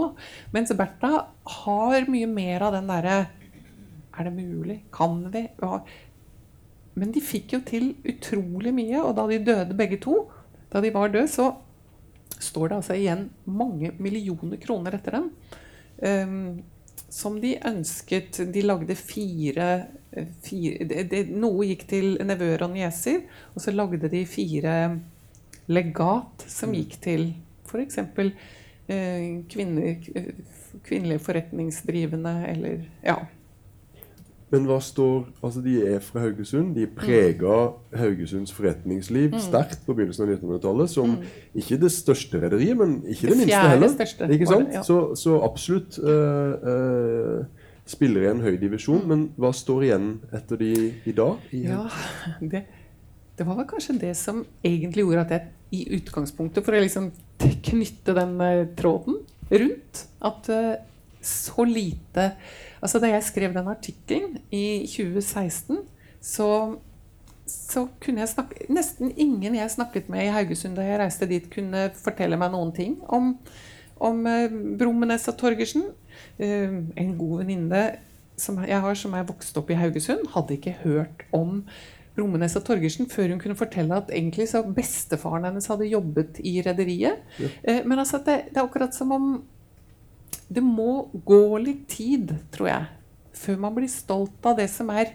Mens 0.55 0.73
Bertha 0.79 1.27
har 1.65 2.11
mye 2.11 2.29
mer 2.31 2.69
av 2.69 2.79
den 2.79 2.91
derre 2.91 3.27
Er 4.17 4.25
det 4.25 4.33
mulig? 4.33 4.79
Kan 4.93 5.27
vi? 5.33 5.43
ja, 5.61 5.85
Men 6.95 7.11
de 7.13 7.21
fikk 7.21 7.53
jo 7.53 7.61
til 7.61 7.91
utrolig 8.09 8.73
mye, 8.73 9.03
og 9.03 9.17
da 9.19 9.27
de 9.29 9.43
døde 9.45 9.77
begge 9.77 9.99
to, 10.01 10.23
da 10.73 10.81
de 10.81 10.89
var 10.95 11.11
døde, 11.13 11.29
så 11.29 11.51
står 12.41 12.69
det 12.69 12.77
altså 12.79 12.97
igjen 12.97 13.27
mange 13.45 13.93
millioner 14.01 14.57
kroner 14.57 14.97
etter 14.97 15.19
dem. 15.19 15.29
Um, 16.01 16.65
som 17.09 17.39
de 17.41 17.55
ønsket 17.65 18.41
De 18.53 18.63
lagde 18.65 18.97
fire, 18.99 19.69
eh, 19.73 20.06
fire 20.43 20.87
det, 20.89 21.05
det, 21.11 21.23
Noe 21.31 21.67
gikk 21.69 21.87
til 21.91 22.17
nevøer 22.25 22.63
og 22.67 22.71
nieser, 22.75 23.23
og 23.55 23.61
så 23.63 23.75
lagde 23.75 24.09
de 24.13 24.25
fire 24.27 24.77
legat 25.69 26.45
som 26.49 26.75
gikk 26.77 26.99
til 27.03 27.33
f.eks. 27.67 27.99
Eh, 28.89 29.43
kvinner, 29.51 29.97
kvinnelige 30.87 31.19
forretningsdrivende 31.27 32.37
eller 32.53 32.85
Ja. 33.05 33.17
Men 34.51 34.63
hva 34.69 34.77
står 34.81 35.25
Altså, 35.43 35.59
de 35.61 35.73
er 35.89 35.99
fra 35.99 36.21
Haugesund. 36.23 36.77
De 36.77 36.85
prega 36.87 37.73
Haugesunds 37.99 38.53
forretningsliv 38.55 39.33
Mm. 39.33 39.41
sterkt 39.43 39.81
på 39.87 39.95
begynnelsen 39.95 40.23
av 40.23 40.37
1900-tallet. 40.39 40.91
Som 40.91 41.17
ikke 41.55 41.81
det 41.81 41.91
største 41.93 42.39
rederiet, 42.41 42.77
men 42.79 43.03
ikke 43.09 43.27
det, 43.27 43.31
Det 43.31 43.37
minste 43.39 43.69
heller. 43.69 43.89
største 43.89 44.29
Ikke 44.33 44.47
sant? 44.47 44.69
det, 44.69 44.75
ja. 44.75 44.83
så, 44.83 45.15
så 45.19 45.41
absolutt 45.43 45.99
øh, 45.99 46.55
øh, 46.63 47.45
spiller 47.87 48.27
i 48.27 48.31
en 48.31 48.43
høy 48.45 48.57
divisjon. 48.61 49.05
Men 49.09 49.29
hva 49.41 49.53
står 49.55 49.89
igjen 49.89 50.09
etter 50.35 50.61
de 50.61 50.73
i 51.07 51.15
dag? 51.17 51.45
I, 51.55 51.67
Ja, 51.69 51.85
det, 52.41 52.67
det 53.39 53.47
var 53.47 53.61
vel 53.61 53.69
kanskje 53.71 53.99
det 54.01 54.15
som 54.19 54.45
egentlig 54.65 55.07
gjorde 55.07 55.27
at 55.27 55.37
jeg 55.37 55.53
i 55.77 55.87
utgangspunktet, 55.97 56.65
for 56.65 56.77
å 56.77 56.83
liksom 56.83 57.11
knytte 57.67 58.15
den 58.17 58.37
eh, 58.43 58.69
tråden 58.79 59.21
rundt, 59.51 60.07
at 60.25 60.49
eh, 60.53 60.77
så 61.27 61.67
lite 61.67 62.31
Altså 62.77 63.01
da 63.03 63.09
jeg 63.09 63.25
skrev 63.25 63.55
den 63.55 63.69
artikkelen 63.73 64.35
i 64.55 64.85
2016, 64.87 65.79
så, 66.23 66.49
så 67.49 67.87
kunne 68.05 68.21
jeg 68.23 68.31
snakke 68.31 68.67
Nesten 68.71 69.15
ingen 69.17 69.57
jeg 69.57 69.73
snakket 69.73 70.11
med 70.13 70.27
i 70.27 70.35
Haugesund 70.35 70.77
da 70.77 70.85
jeg 70.85 71.01
reiste 71.01 71.27
dit, 71.27 71.49
kunne 71.51 71.89
fortelle 71.99 72.39
meg 72.39 72.53
noen 72.53 72.71
ting 72.77 72.99
om, 73.09 73.33
om 73.97 74.21
eh, 74.29 74.53
Brummenes 74.79 75.27
og 75.33 75.39
Torgersen. 75.41 75.89
Eh, 76.39 76.79
en 76.97 77.13
god 77.19 77.43
venninne 77.43 77.83
som 78.37 78.59
jeg 78.65 78.81
har, 78.85 78.99
som 78.99 79.15
er 79.17 79.29
vokst 79.29 79.57
opp 79.57 79.71
i 79.73 79.79
Haugesund, 79.81 80.27
hadde 80.35 80.59
ikke 80.59 80.77
hørt 80.83 81.25
om 81.37 81.63
Brummenes 82.17 82.57
og 82.57 82.65
Torgersen 82.65 83.09
før 83.13 83.33
hun 83.33 83.41
kunne 83.41 83.57
fortelle 83.57 83.97
at 83.97 84.13
egentlig 84.13 84.49
så 84.49 84.63
bestefaren 84.65 85.45
hennes 85.49 85.69
hadde 85.69 85.89
jobbet 85.89 86.41
i 86.45 86.59
rederiet. 86.65 87.25
Ja. 87.41 87.83
men 87.85 87.99
altså, 88.01 88.21
det, 88.25 88.49
det 88.53 88.61
er 88.61 88.65
akkurat 88.65 88.97
som 88.97 89.13
om 89.13 89.27
det 90.49 90.63
må 90.63 91.09
gå 91.27 91.59
litt 91.59 91.87
tid, 91.91 92.33
tror 92.55 92.71
jeg, 92.71 92.91
før 93.37 93.63
man 93.67 93.75
blir 93.77 93.91
stolt 93.91 94.47
av 94.47 94.59
det 94.61 94.69
som 94.73 94.91
er 94.95 95.13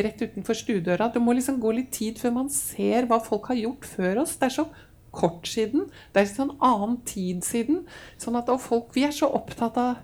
rett 0.00 0.22
utenfor 0.22 0.56
stuedøra. 0.56 1.10
Det 1.12 1.22
må 1.22 1.34
liksom 1.36 1.60
gå 1.60 1.72
litt 1.76 1.90
tid 1.94 2.20
før 2.20 2.36
man 2.38 2.52
ser 2.52 3.08
hva 3.10 3.20
folk 3.22 3.50
har 3.52 3.60
gjort 3.60 3.88
før 3.88 4.22
oss. 4.22 4.36
Det 4.40 4.48
er 4.48 4.56
så 4.60 4.66
kort 5.14 5.48
siden. 5.50 5.88
Det 6.12 6.22
er 6.22 6.28
en 6.28 6.36
sånn 6.36 6.54
annen 6.56 7.00
tid 7.08 7.44
siden. 7.46 7.84
Sånn 8.20 8.38
at 8.40 8.50
folk, 8.62 8.94
Vi 8.94 9.04
er 9.04 9.14
så 9.14 9.28
opptatt 9.28 9.76
av, 9.80 10.00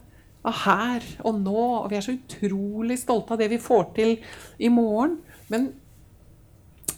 av 0.46 0.60
her 0.64 1.04
og 1.26 1.40
nå, 1.42 1.56
og 1.82 1.90
vi 1.90 1.98
er 1.98 2.04
så 2.06 2.14
utrolig 2.16 2.98
stolte 3.00 3.34
av 3.34 3.40
det 3.42 3.50
vi 3.52 3.58
får 3.62 3.90
til 3.96 4.16
i 4.58 4.70
morgen. 4.72 5.18
Men 5.52 5.72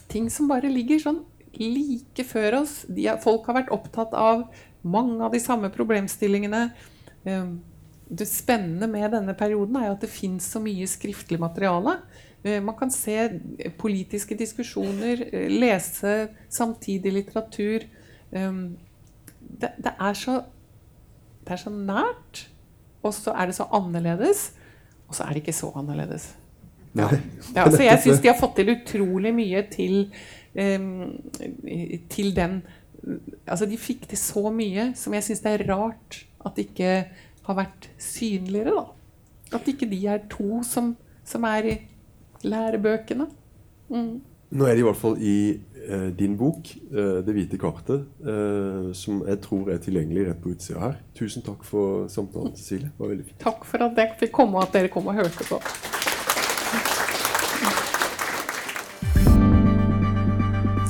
ting 0.08 0.28
som 0.32 0.48
bare 0.48 0.70
ligger 0.72 1.00
sånn 1.02 1.22
like 1.58 2.24
før 2.28 2.60
oss 2.62 2.82
de 2.88 3.08
Folk 3.22 3.48
har 3.48 3.56
vært 3.62 3.72
opptatt 3.74 4.12
av 4.14 4.46
mange 4.86 5.18
av 5.24 5.32
de 5.34 5.40
samme 5.42 5.70
problemstillingene. 5.74 6.68
Eh, 7.24 7.48
Det 8.08 8.24
spennende 8.24 8.86
med 8.88 9.10
denne 9.12 9.34
perioden 9.36 9.76
er 9.76 9.88
jo 9.88 9.96
at 9.98 10.00
det 10.00 10.08
fins 10.08 10.46
så 10.54 10.60
mye 10.64 10.86
skriftlig 10.88 11.38
materiale. 11.38 11.98
Eh, 12.44 12.60
Man 12.60 12.76
kan 12.76 12.90
se 12.90 13.40
politiske 13.76 14.36
diskusjoner, 14.38 15.28
eh, 15.32 15.48
lese 15.50 16.28
samtidig 16.48 17.12
litteratur. 17.12 17.84
Eh, 18.32 18.52
Det, 19.60 19.72
det, 19.82 19.92
er 19.98 20.14
så, 20.14 20.44
det 21.44 21.52
er 21.52 21.56
så 21.56 21.70
nært, 21.70 22.46
og 23.08 23.16
så 23.16 23.34
er 23.34 23.50
det 23.50 23.56
så 23.58 23.66
annerledes. 23.74 24.50
Og 25.08 25.16
så 25.16 25.24
er 25.24 25.34
det 25.34 25.42
ikke 25.42 25.56
så 25.56 25.72
annerledes. 25.76 26.30
Ja. 26.96 27.08
Ja, 27.54 27.68
så 27.70 27.82
jeg 27.84 28.00
syns 28.02 28.22
de 28.24 28.30
har 28.30 28.38
fått 28.38 28.56
til 28.58 28.72
utrolig 28.72 29.32
mye 29.36 29.62
til, 29.70 30.08
um, 30.56 31.16
til 32.10 32.34
den 32.36 32.60
Altså, 33.46 33.68
de 33.70 33.76
fikk 33.78 34.08
til 34.10 34.18
så 34.18 34.50
mye 34.50 34.88
som 34.98 35.14
jeg 35.14 35.24
syns 35.24 35.40
det 35.44 35.52
er 35.52 35.68
rart 35.70 36.16
at 36.44 36.56
det 36.56 36.64
ikke 36.66 36.94
har 37.46 37.56
vært 37.56 37.86
synligere, 38.02 38.74
da. 38.74 39.54
At 39.56 39.68
ikke 39.70 39.86
de 39.88 40.00
er 40.10 40.24
to 40.30 40.58
som, 40.66 40.90
som 41.24 41.46
er 41.48 41.68
i 41.70 41.76
lærebøkene. 42.44 43.28
Mm. 43.88 44.18
Nå 44.50 44.66
er 44.66 44.76
de 44.76 44.82
i 44.82 44.86
hvert 44.88 44.98
fall 44.98 45.16
i 45.22 45.36
din 46.18 46.36
bok, 46.36 46.68
eh, 46.92 47.22
'Det 47.24 47.34
hvite 47.34 47.58
kartet', 47.58 48.04
eh, 48.20 48.92
som 48.92 49.22
jeg 49.26 49.40
tror 49.40 49.70
er 49.70 49.78
tilgjengelig 49.78 50.28
rett 50.28 50.42
på 50.42 50.50
utsida 50.50 50.80
her. 50.80 50.94
Tusen 51.14 51.42
takk 51.42 51.64
for 51.64 52.08
samtalen, 52.08 52.56
Cecilie. 52.56 52.90
Det 52.92 52.98
var 52.98 53.08
veldig 53.08 53.24
fint. 53.24 53.38
Takk 53.38 53.64
for 53.64 53.78
at 53.78 53.96
jeg 53.96 54.12
fikk 54.20 54.32
komme, 54.32 54.56
og 54.56 54.62
at 54.62 54.72
dere 54.72 54.88
kom 54.88 55.06
og 55.06 55.14
hørte 55.14 55.44
på. 55.44 55.60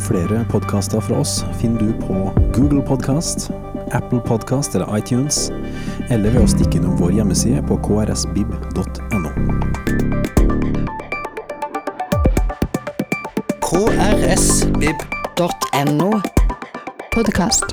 Flere 0.09 0.47
podkaster 0.49 1.01
fra 1.01 1.21
oss 1.21 1.45
finner 1.61 1.79
du 1.79 1.93
på 2.01 2.33
Google 2.55 2.83
Podkast, 2.83 3.51
Apple 3.93 4.21
Podkast 4.21 4.75
eller 4.75 4.97
iTunes, 4.97 5.51
eller 6.11 6.31
ved 6.31 6.43
å 6.43 6.49
stikke 6.49 6.81
innom 6.81 6.97
vår 6.97 7.11
hjemmeside 7.21 7.61
på 7.69 7.77
krsbib.no. 7.77 8.98
krsbib.no. 14.29 16.21
Podkast. 17.11 17.65